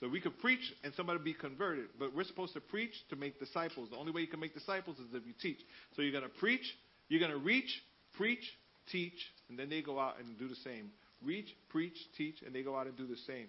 So 0.00 0.08
we 0.08 0.20
could 0.20 0.38
preach 0.40 0.72
and 0.82 0.92
somebody 0.94 1.20
be 1.20 1.32
converted, 1.34 1.86
but 1.98 2.14
we're 2.14 2.24
supposed 2.24 2.54
to 2.54 2.60
preach 2.60 2.92
to 3.10 3.16
make 3.16 3.38
disciples. 3.38 3.88
The 3.90 3.96
only 3.96 4.10
way 4.10 4.22
you 4.22 4.26
can 4.26 4.40
make 4.40 4.52
disciples 4.52 4.98
is 4.98 5.06
if 5.14 5.24
you 5.24 5.32
teach. 5.40 5.58
So 5.94 6.02
you're 6.02 6.10
going 6.10 6.24
to 6.24 6.38
preach, 6.40 6.64
you're 7.08 7.20
going 7.20 7.30
to 7.30 7.38
reach, 7.38 7.70
preach, 8.14 8.42
teach, 8.90 9.14
and 9.48 9.56
then 9.56 9.68
they 9.68 9.80
go 9.80 10.00
out 10.00 10.18
and 10.18 10.36
do 10.38 10.48
the 10.48 10.56
same. 10.56 10.90
Reach, 11.24 11.54
preach, 11.68 11.96
teach, 12.16 12.42
and 12.44 12.52
they 12.52 12.62
go 12.62 12.76
out 12.76 12.88
and 12.88 12.96
do 12.96 13.06
the 13.06 13.16
same. 13.28 13.46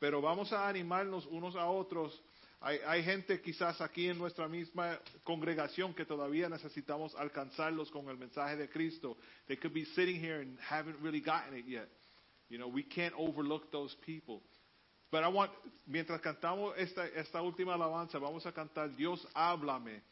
Pero 0.00 0.20
vamos 0.20 0.52
a 0.52 0.68
animarnos 0.68 1.26
unos 1.26 1.56
a 1.56 1.66
otros. 1.66 2.12
Hay, 2.62 2.78
hay 2.86 3.02
gente 3.02 3.40
quizás 3.40 3.80
aquí 3.80 4.08
en 4.08 4.18
nuestra 4.18 4.46
misma 4.46 4.98
congregación 5.24 5.92
que 5.94 6.04
todavía 6.04 6.48
necesitamos 6.48 7.14
alcanzarlos 7.16 7.90
con 7.90 8.08
el 8.08 8.16
mensaje 8.16 8.56
de 8.56 8.68
Cristo. 8.68 9.16
They 9.48 9.56
could 9.56 9.74
be 9.74 9.86
sitting 9.96 10.22
here 10.22 10.40
and 10.40 10.56
haven't 10.60 10.98
really 11.02 11.20
gotten 11.20 11.58
it 11.58 11.66
yet. 11.66 11.88
You 12.50 12.58
know, 12.58 12.68
we 12.68 12.82
can't 12.82 13.14
overlook 13.16 13.70
those 13.70 13.94
people. 14.04 14.42
But 15.10 15.24
I 15.24 15.28
want, 15.28 15.50
mientras 15.86 16.20
cantamos 16.20 16.74
esta, 16.76 17.06
esta 17.06 17.40
última 17.42 17.74
alabanza, 17.74 18.18
vamos 18.18 18.44
a 18.46 18.52
cantar 18.52 18.94
Dios 18.96 19.26
háblame. 19.34 20.02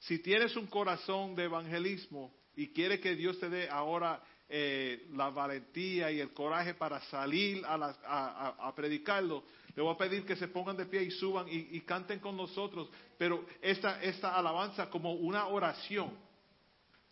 Si 0.00 0.18
tienes 0.20 0.56
un 0.56 0.66
corazón 0.66 1.34
de 1.34 1.44
evangelismo 1.44 2.32
y 2.56 2.68
quieres 2.68 3.00
que 3.00 3.14
Dios 3.14 3.38
te 3.38 3.48
dé 3.48 3.68
ahora 3.68 4.22
eh, 4.48 5.06
la 5.12 5.30
valentía 5.30 6.10
y 6.12 6.20
el 6.20 6.32
coraje 6.32 6.74
para 6.74 7.00
salir 7.06 7.64
a, 7.66 7.76
las- 7.76 7.98
a- 8.04 8.48
a- 8.60 8.68
a 8.68 8.74
predicarlo, 8.74 9.44
le 9.74 9.82
voy 9.82 9.94
a 9.94 9.98
pedir 9.98 10.24
que 10.24 10.36
se 10.36 10.48
pongan 10.48 10.76
de 10.76 10.86
pie 10.86 11.02
y 11.04 11.10
suban 11.10 11.48
y, 11.48 11.76
y 11.76 11.80
canten 11.80 12.20
con 12.20 12.36
nosotros. 12.36 12.88
Pero 13.18 13.44
esta, 13.62 14.00
esta 14.02 14.36
alabanza 14.36 14.88
como 14.90 15.12
una 15.14 15.46
oración, 15.48 16.12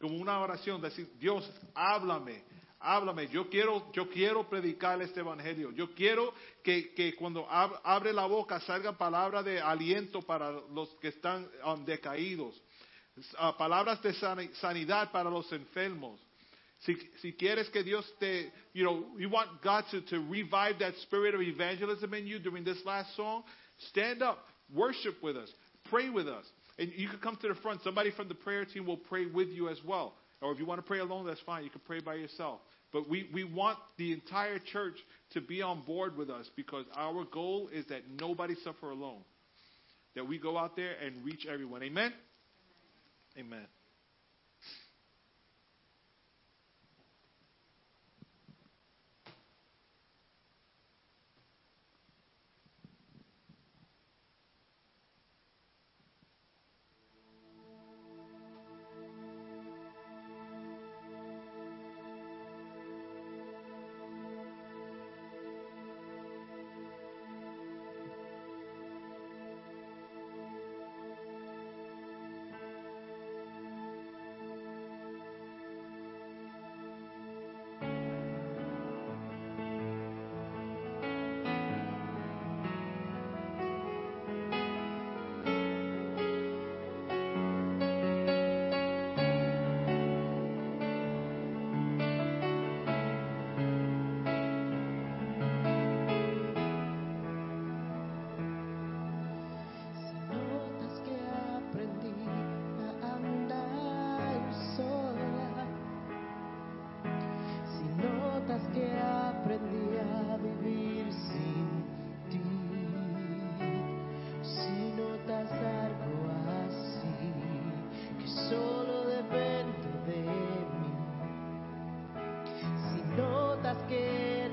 como 0.01 0.17
una 0.17 0.39
oración, 0.41 0.81
decir, 0.81 1.09
Dios, 1.19 1.49
háblame, 1.75 2.43
háblame, 2.83 3.29
yo 3.29 3.49
quiero, 3.49 3.91
yo 3.93 4.09
quiero 4.09 4.49
predicar 4.49 5.01
este 5.03 5.21
evangelio, 5.21 5.71
yo 5.73 5.95
quiero 5.95 6.33
que, 6.63 6.93
que 6.95 7.15
cuando 7.15 7.47
ab- 7.49 7.81
abre 7.85 8.13
la 8.13 8.27
boca 8.27 8.61
salga 8.61 8.93
palabra 8.97 9.43
de 9.43 9.61
aliento 9.61 10.23
para 10.23 10.51
los 10.73 10.89
que 11.01 11.09
están 11.09 11.49
um, 11.65 11.85
decaídos, 11.85 12.61
Ah, 13.39 13.55
palabras 13.59 14.01
de 14.03 14.15
sanidad 14.55 15.13
para 15.13 15.29
los 15.29 15.53
enfermos. 15.53 16.19
Si, 16.79 16.97
si 17.21 17.35
quieres 17.35 17.69
que 17.69 17.83
Dios 17.83 18.11
te, 18.19 18.51
you 18.73 18.83
know, 18.85 19.05
you 19.19 19.29
want 19.29 19.49
God 19.63 19.85
to, 19.91 20.01
to 20.01 20.19
revive 20.31 20.79
that 20.79 20.95
spirit 21.03 21.35
of 21.35 21.43
evangelism 21.43 22.15
in 22.15 22.27
you 22.27 22.39
during 22.39 22.65
this 22.65 22.83
last 22.87 23.15
song, 23.15 23.45
stand 23.91 24.23
up, 24.23 24.39
worship 24.75 25.23
with 25.23 25.37
us, 25.37 25.51
pray 25.91 26.09
with 26.09 26.27
us. 26.27 26.45
And 26.79 26.91
you 26.97 27.07
can 27.11 27.19
come 27.19 27.37
to 27.43 27.49
the 27.49 27.55
front. 27.57 27.83
Somebody 27.85 28.11
from 28.13 28.29
the 28.29 28.35
prayer 28.35 28.65
team 28.65 28.87
will 28.87 28.97
pray 28.97 29.27
with 29.27 29.49
you 29.51 29.69
as 29.69 29.79
well. 29.85 30.15
Or 30.41 30.51
if 30.53 30.59
you 30.59 30.65
want 30.65 30.81
to 30.81 30.87
pray 30.87 31.01
alone, 31.01 31.27
that's 31.27 31.39
fine. 31.43 31.65
You 31.65 31.71
can 31.71 31.83
pray 31.87 32.01
by 32.01 32.15
yourself. 32.15 32.61
But 32.93 33.09
we, 33.09 33.29
we 33.33 33.45
want 33.45 33.79
the 33.97 34.13
entire 34.13 34.59
church 34.59 34.97
to 35.33 35.41
be 35.41 35.63
on 35.63 35.83
board 35.83 36.17
with 36.17 36.29
us 36.29 36.49
because 36.57 36.85
our 36.95 37.25
goal 37.25 37.71
is 37.73 37.87
that 37.87 38.03
nobody 38.21 38.55
suffer 38.63 38.91
alone. 38.91 39.23
That 40.15 40.29
we 40.29 40.39
go 40.39 40.59
out 40.59 40.77
there 40.77 40.95
and 41.05 41.25
reach 41.25 41.47
everyone. 41.47 41.83
Amen? 41.83 42.13
Amen. 43.39 43.67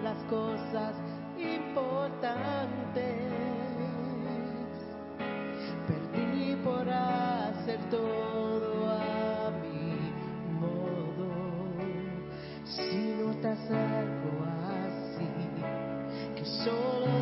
las 0.10 0.24
cosas 0.24 0.96
importantes. 1.38 2.34
Perdí 5.88 6.56
por 6.64 6.90
hacer 6.90 7.80
todo 7.92 8.90
a 8.90 9.52
mi 9.62 10.12
modo. 10.60 11.30
Si 12.66 13.14
notas 13.22 13.60
algo 13.70 14.32
así, 14.74 15.30
que 16.36 16.46
solo 16.46 17.19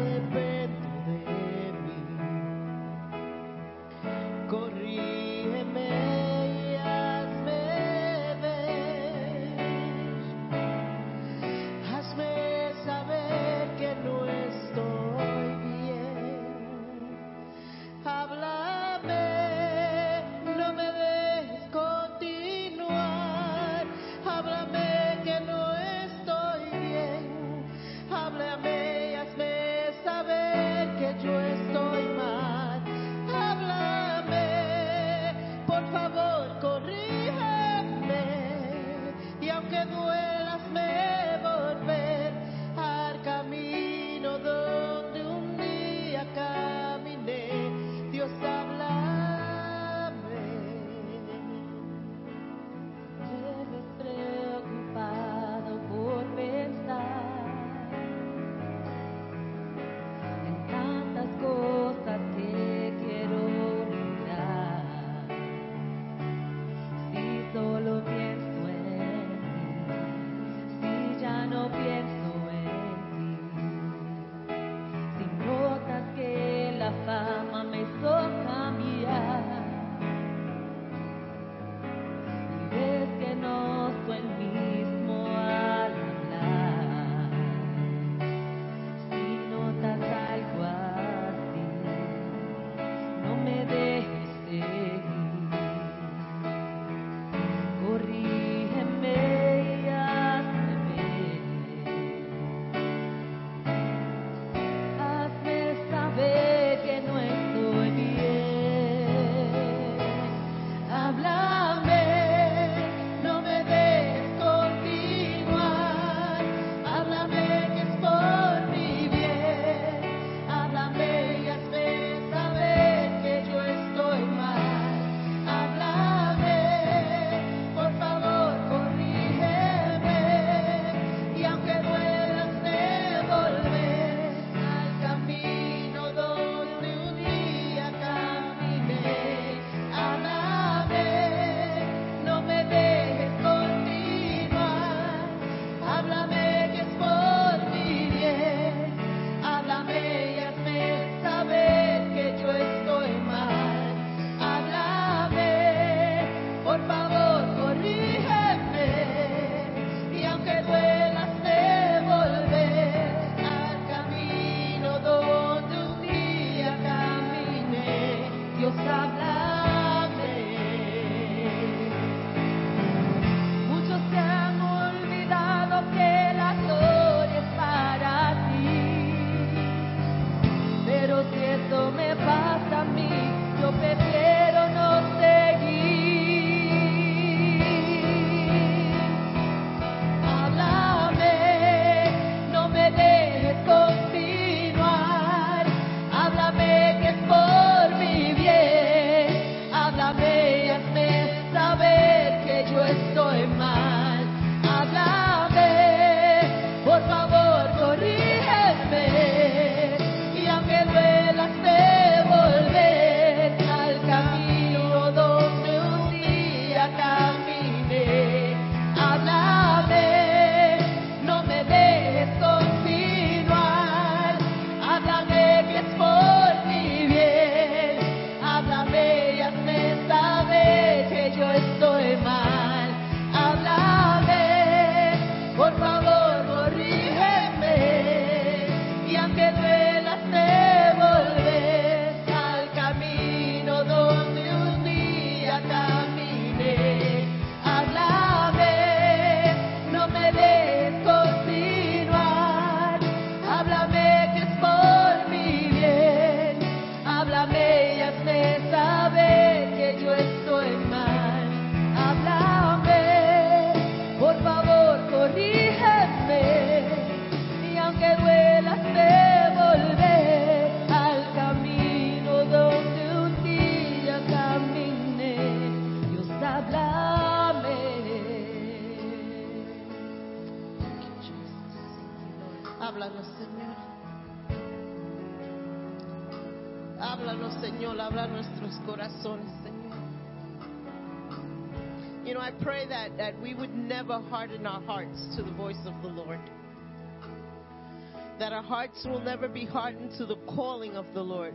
hearts 298.67 299.05
will 299.05 299.21
never 299.21 299.47
be 299.47 299.65
hardened 299.65 300.11
to 300.17 300.25
the 300.25 300.35
calling 300.55 300.95
of 300.95 301.05
the 301.13 301.21
Lord. 301.21 301.53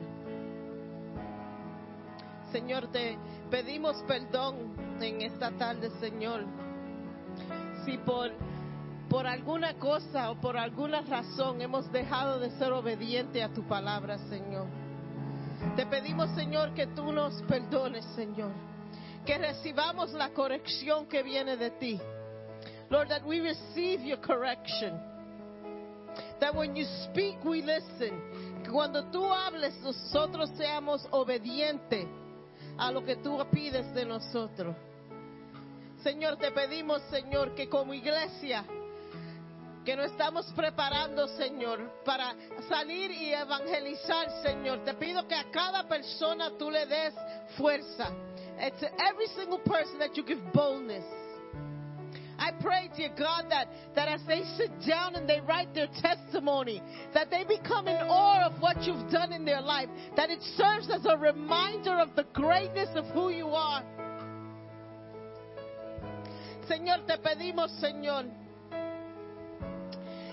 Señor, 2.53 2.91
te 2.93 3.17
pedimos 3.51 3.97
perdón 4.07 5.01
en 5.01 5.23
esta 5.23 5.51
tarde, 5.53 5.91
Señor. 6.01 6.45
Si 7.85 7.99
por, 7.99 8.31
por 9.09 9.27
alguna 9.27 9.75
cosa 9.79 10.31
o 10.31 10.41
por 10.41 10.57
alguna 10.57 11.03
razón 11.03 11.61
hemos 11.61 11.91
dejado 11.93 12.39
de 12.39 12.51
ser 12.59 12.73
obediente 12.73 13.43
a 13.43 13.49
tu 13.53 13.63
palabra, 13.63 14.19
Señor. 14.29 14.67
Te 15.77 15.87
pedimos, 15.87 16.31
Señor, 16.35 16.75
que 16.75 16.87
tú 16.89 17.13
nos 17.13 17.41
perdones, 17.43 18.05
Señor. 18.17 18.51
Que 19.25 19.39
recibamos 19.39 20.13
la 20.13 20.31
corrección 20.31 21.07
que 21.07 21.23
viene 21.23 21.57
de 21.57 21.71
ti. 21.71 22.01
Lord, 22.91 23.09
that 23.09 23.25
we 23.25 23.41
receive 23.41 24.03
your 24.03 24.19
correction. 24.19 25.12
That 26.41 26.55
when 26.55 26.75
you 26.75 26.85
speak, 27.05 27.45
we 27.45 27.63
listen. 27.63 28.63
Cuando 28.71 29.05
tú 29.11 29.25
hables, 29.33 29.75
nosotros 29.81 30.51
seamos 30.57 31.07
obedientes 31.11 32.07
a 32.79 32.91
lo 32.91 33.05
que 33.05 33.17
tú 33.17 33.39
pides 33.51 33.93
de 33.95 34.05
nosotros. 34.05 34.75
Señor, 36.03 36.37
te 36.37 36.51
pedimos, 36.51 37.01
Señor, 37.11 37.55
que 37.55 37.69
como 37.69 37.95
iglesia, 37.95 38.65
que 39.85 39.97
nos 39.97 40.07
estamos 40.07 40.47
preparando, 40.55 41.29
Señor, 41.29 42.03
para 42.05 42.35
salir 42.69 43.11
y 43.11 43.33
evangelizar, 43.33 44.43
Señor. 44.43 44.85
Te 44.85 44.95
pido 44.95 45.27
que 45.27 45.35
a 45.35 45.51
cada 45.51 45.87
persona 45.89 46.51
tú 46.59 46.71
le 46.71 46.87
des 46.87 47.15
fuerza. 47.57 48.11
To 48.81 48.87
every 49.09 49.27
single 49.35 49.59
person 49.59 49.99
that 49.99 50.15
you 50.15 50.25
give 50.25 50.41
boldness. 50.53 51.05
I 52.43 52.51
pray, 52.61 52.91
dear 52.97 53.11
God, 53.17 53.45
that, 53.51 53.69
that 53.95 54.09
as 54.09 54.21
they 54.27 54.43
sit 54.57 54.73
down 54.85 55.15
and 55.15 55.29
they 55.29 55.41
write 55.41 55.73
their 55.77 55.87
testimony, 56.01 56.83
that 57.15 57.31
they 57.31 57.45
become 57.45 57.87
in 57.87 57.95
awe 57.95 58.45
of 58.45 58.61
what 58.61 58.83
you've 58.83 59.09
done 59.13 59.33
in 59.33 59.45
their 59.45 59.61
life, 59.61 59.89
that 60.17 60.29
it 60.29 60.41
serves 60.57 60.91
as 60.91 61.07
a 61.07 61.17
reminder 61.17 62.01
of 62.01 62.17
the 62.17 62.25
greatness 62.35 62.89
of 62.97 63.05
who 63.15 63.31
you 63.31 63.47
are. 63.47 63.85
Señor, 66.69 67.07
te 67.07 67.17
pedimos, 67.19 67.71
Señor, 67.81 68.25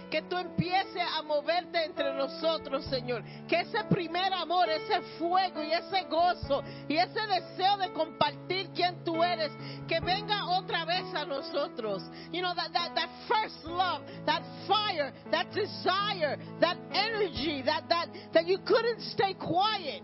que 0.10 0.23
tú 0.23 0.36
empieces 0.38 1.03
a 1.15 1.22
moverte 1.22 1.86
entre 1.86 2.11
nosotros, 2.15 2.86
Señor. 2.86 3.23
Que 3.48 3.60
ese 3.60 3.84
primer 3.84 4.34
amor, 4.34 4.68
ese 4.68 5.02
fuego 5.19 5.64
y 5.64 5.72
ese 5.73 6.06
gozo 6.10 6.64
y 6.88 6.98
ese 6.98 7.19
deseo 7.27 7.77
de 7.77 7.94
compartir 7.94 8.59
quién 8.80 9.04
tú 9.04 9.22
eres, 9.22 9.52
que 9.88 10.00
venga 10.00 10.46
otra 10.46 10.86
vez 10.86 11.04
a 11.14 11.26
nosotros. 11.26 12.02
You 12.32 12.42
know, 12.42 12.54
that, 12.56 12.72
that, 12.72 12.96
that 12.96 13.10
first 13.28 13.66
love, 13.66 14.02
that 14.26 14.42
fire, 14.68 15.12
that 15.32 15.52
desire, 15.52 16.38
that 16.62 16.78
energy, 16.94 17.62
that, 17.66 17.90
that, 17.90 18.08
that 18.34 18.48
you 18.48 18.60
couldn't 18.66 19.02
stay 19.02 19.34
quiet, 19.34 20.04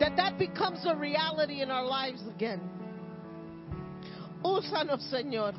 that 0.00 0.16
that 0.16 0.38
becomes 0.38 0.80
a 0.86 0.96
reality 0.96 1.60
in 1.60 1.70
our 1.70 1.84
lives 1.84 2.22
again. 2.34 2.60
Úsanos, 4.42 5.02
Señor 5.12 5.54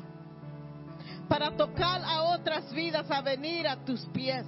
para 1.28 1.50
tocar 1.50 2.02
a 2.04 2.22
otras 2.22 2.72
vidas 2.72 3.10
a 3.10 3.20
venir 3.20 3.66
a 3.66 3.76
tus 3.84 4.04
pies. 4.12 4.46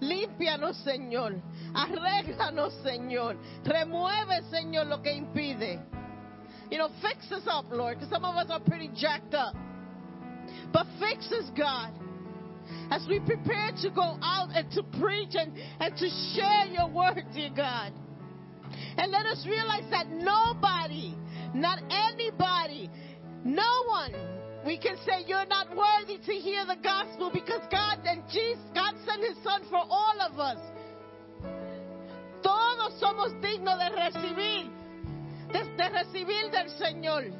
Límpianos, 0.00 0.76
Señor. 0.84 1.40
Arréglanos, 1.74 2.72
Señor. 2.84 3.36
Remueve, 3.64 4.42
Señor, 4.50 4.86
lo 4.86 5.02
que 5.02 5.12
impide. 5.12 5.80
You 6.70 6.78
know, 6.78 6.90
fix 7.00 7.30
us 7.32 7.44
up, 7.46 7.66
Lord, 7.70 7.96
because 7.96 8.10
some 8.10 8.24
of 8.24 8.36
us 8.36 8.50
are 8.50 8.60
pretty 8.60 8.90
jacked 8.94 9.34
up. 9.34 9.54
But 10.72 10.86
fix 10.98 11.30
us, 11.32 11.50
God. 11.56 11.92
As 12.90 13.06
we 13.08 13.20
prepare 13.20 13.72
to 13.82 13.90
go 13.90 14.18
out 14.22 14.50
and 14.54 14.70
to 14.72 14.82
preach 15.00 15.34
and, 15.34 15.52
and 15.80 15.96
to 15.96 16.08
share 16.34 16.66
your 16.66 16.88
word, 16.88 17.24
dear 17.34 17.50
God. 17.54 17.92
And 18.96 19.10
let 19.10 19.26
us 19.26 19.46
realize 19.46 19.84
that 19.90 20.08
nobody, 20.10 21.14
not 21.54 21.78
anybody, 21.90 22.90
no 23.44 23.84
one 23.86 24.37
we 24.64 24.78
can 24.78 24.96
say 25.06 25.24
you're 25.26 25.46
not 25.46 25.68
worthy 25.74 26.18
to 26.18 26.32
hear 26.32 26.66
the 26.66 26.76
gospel 26.82 27.30
because 27.32 27.62
God 27.70 28.00
and 28.04 28.22
Jesus, 28.30 28.62
God 28.74 28.94
sent 29.06 29.22
His 29.22 29.42
Son 29.42 29.62
for 29.70 29.78
all 29.78 30.20
of 30.20 30.38
us. 30.38 30.58
Todos 32.42 33.00
somos 33.00 33.32
dignos 33.40 33.78
de 33.78 33.90
recibir, 33.96 34.70
de, 35.52 35.64
de 35.76 35.88
recibir 35.90 36.50
del 36.50 36.70
Señor. 36.78 37.32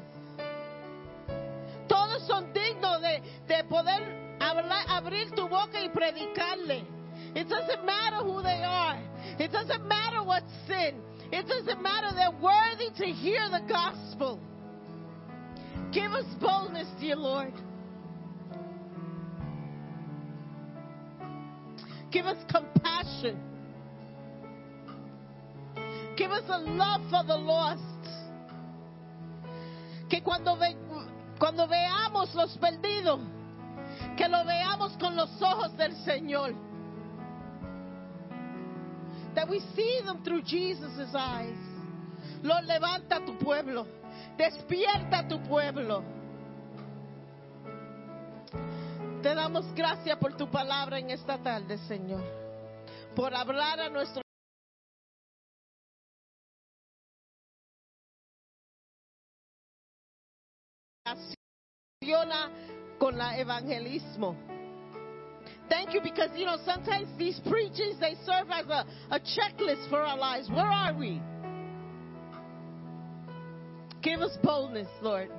Todos 1.87 2.27
son 2.27 2.53
dignos 2.53 3.01
de, 3.01 3.21
de 3.47 3.63
poder 3.63 4.37
hablar, 4.39 4.85
abrir 4.87 5.31
tu 5.31 5.47
boca 5.47 5.81
y 5.81 5.89
predicarle. 5.89 6.85
It 7.35 7.47
doesn't 7.47 7.85
matter 7.85 8.17
who 8.17 8.41
they 8.41 8.63
are. 8.63 8.99
It 9.39 9.51
doesn't 9.51 9.87
matter 9.87 10.23
what 10.23 10.43
sin. 10.67 11.01
It 11.31 11.47
doesn't 11.47 11.81
matter. 11.81 12.07
They're 12.15 12.31
worthy 12.31 12.89
to 12.97 13.05
hear 13.05 13.49
the 13.49 13.61
gospel. 13.67 14.39
Give 15.91 16.11
us 16.11 16.25
boldness, 16.39 16.87
dear 16.99 17.15
Lord. 17.15 17.53
Give 22.11 22.25
us 22.25 22.37
compassion. 22.51 23.39
Give 26.15 26.31
us 26.31 26.43
a 26.47 26.59
love 26.59 27.01
for 27.09 27.23
the 27.25 27.35
lost. 27.35 27.81
Que 30.09 30.21
cuando, 30.21 30.55
ve, 30.57 30.75
cuando 31.39 31.67
veamos 31.67 32.33
los 32.35 32.55
perdidos, 32.57 33.21
que 34.17 34.27
lo 34.27 34.43
veamos 34.43 34.99
con 34.99 35.15
los 35.15 35.29
ojos 35.41 35.75
del 35.77 35.93
Señor. 36.05 36.53
That 39.35 39.49
we 39.49 39.59
see 39.75 40.01
them 40.05 40.23
through 40.23 40.43
Jesus' 40.43 41.15
eyes. 41.15 41.57
Lord, 42.43 42.65
levanta 42.65 43.25
tu 43.25 43.37
pueblo. 43.43 43.98
Despierta 44.39 45.27
tu 45.27 45.41
pueblo. 45.43 46.01
Te 49.21 49.35
damos 49.35 49.65
gracias 49.75 50.17
por 50.17 50.37
tu 50.37 50.49
palabra 50.49 50.97
en 50.97 51.09
esta 51.09 51.37
tarde, 51.37 51.77
Señor. 51.89 52.23
Por 53.17 53.35
hablar 53.35 53.81
a 53.81 53.89
nuestro 53.89 54.21
con 62.97 63.17
la 63.17 63.37
evangelismo. 63.37 64.37
Thank 65.69 65.93
you 65.93 66.01
because 66.01 66.31
you 66.37 66.45
know 66.45 66.57
sometimes 66.65 67.09
these 67.17 67.41
preachings 67.41 67.99
they 67.99 68.15
serve 68.25 68.49
as 68.49 68.65
a, 68.69 68.85
a 69.11 69.19
checklist 69.19 69.89
for 69.89 70.01
our 70.01 70.17
lives. 70.17 70.49
Where 70.49 70.65
are 70.65 70.93
we? 70.93 71.21
Give 74.01 74.21
us 74.21 74.37
boldness, 74.41 74.87
Lord, 75.01 75.29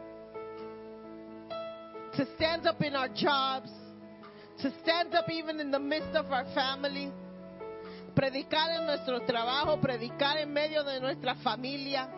to 2.14 2.26
stand 2.36 2.66
up 2.66 2.82
in 2.82 2.94
our 2.94 3.08
jobs, 3.08 3.70
to 4.60 4.72
stand 4.82 5.14
up 5.14 5.30
even 5.30 5.60
in 5.60 5.70
the 5.70 5.78
midst 5.78 6.14
of 6.14 6.26
our 6.30 6.44
family, 6.54 7.10
predicar 8.14 8.78
en 8.78 8.86
nuestro 8.86 9.20
trabajo, 9.20 9.80
predicar 9.80 10.42
en 10.42 10.52
medio 10.52 10.84
de 10.84 11.00
nuestra 11.00 11.36
familia. 11.42 12.08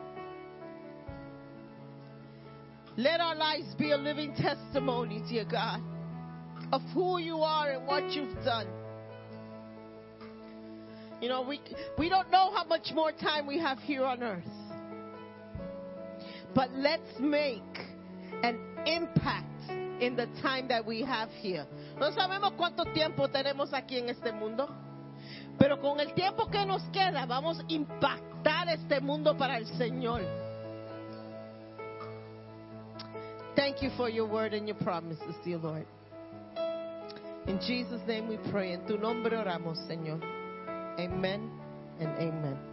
Let 2.97 3.21
our 3.21 3.37
lives 3.37 3.75
be 3.79 3.93
a 3.93 3.97
living 3.97 4.35
testimony, 4.35 5.23
dear 5.29 5.45
God, 5.45 5.81
of 6.73 6.83
who 6.93 7.19
you 7.19 7.39
are 7.39 7.71
and 7.71 7.87
what 7.87 8.11
you've 8.11 8.35
done. 8.45 8.67
You 11.21 11.29
know, 11.29 11.43
we, 11.43 11.61
we 11.97 12.09
don't 12.09 12.31
know 12.33 12.53
how 12.53 12.65
much 12.65 12.91
more 12.93 13.13
time 13.13 13.47
we 13.47 13.61
have 13.61 13.79
here 13.79 14.05
on 14.05 14.25
earth. 14.25 14.62
But 16.55 16.71
let's 16.73 17.19
make 17.19 17.63
an 18.43 18.59
impact 18.87 19.71
in 20.01 20.17
the 20.17 20.27
time 20.43 20.69
that 20.69 20.85
we 20.85 21.03
have 21.03 21.31
here. 21.41 21.67
No 21.99 22.11
sabemos 22.11 22.53
cuánto 22.57 22.85
tiempo 22.93 23.29
tenemos 23.29 23.73
aquí 23.73 23.99
en 23.99 24.09
este 24.09 24.33
mundo, 24.33 24.69
pero 25.59 25.81
con 25.81 26.01
el 26.01 26.13
tiempo 26.15 26.51
que 26.51 26.65
nos 26.67 26.83
queda 26.93 27.25
vamos 27.27 27.61
a 27.61 27.65
impactar 27.69 28.69
este 28.69 29.01
mundo 29.01 29.37
para 29.37 29.57
el 29.57 29.67
Señor. 29.79 30.23
Thank 33.55 33.83
you 33.83 33.91
for 33.97 34.09
your 34.09 34.27
word 34.27 34.55
and 34.55 34.67
your 34.67 34.79
promises, 34.79 35.37
dear 35.45 35.59
Lord. 35.59 35.87
In 37.47 37.59
Jesus' 37.61 38.01
name 38.07 38.29
we 38.29 38.39
pray. 38.51 38.73
En 38.73 38.87
tu 38.87 38.99
nombre 38.99 39.37
oramos, 39.37 39.79
Señor. 39.89 40.21
Amen 40.99 41.51
and 42.01 42.09
amen. 42.19 42.72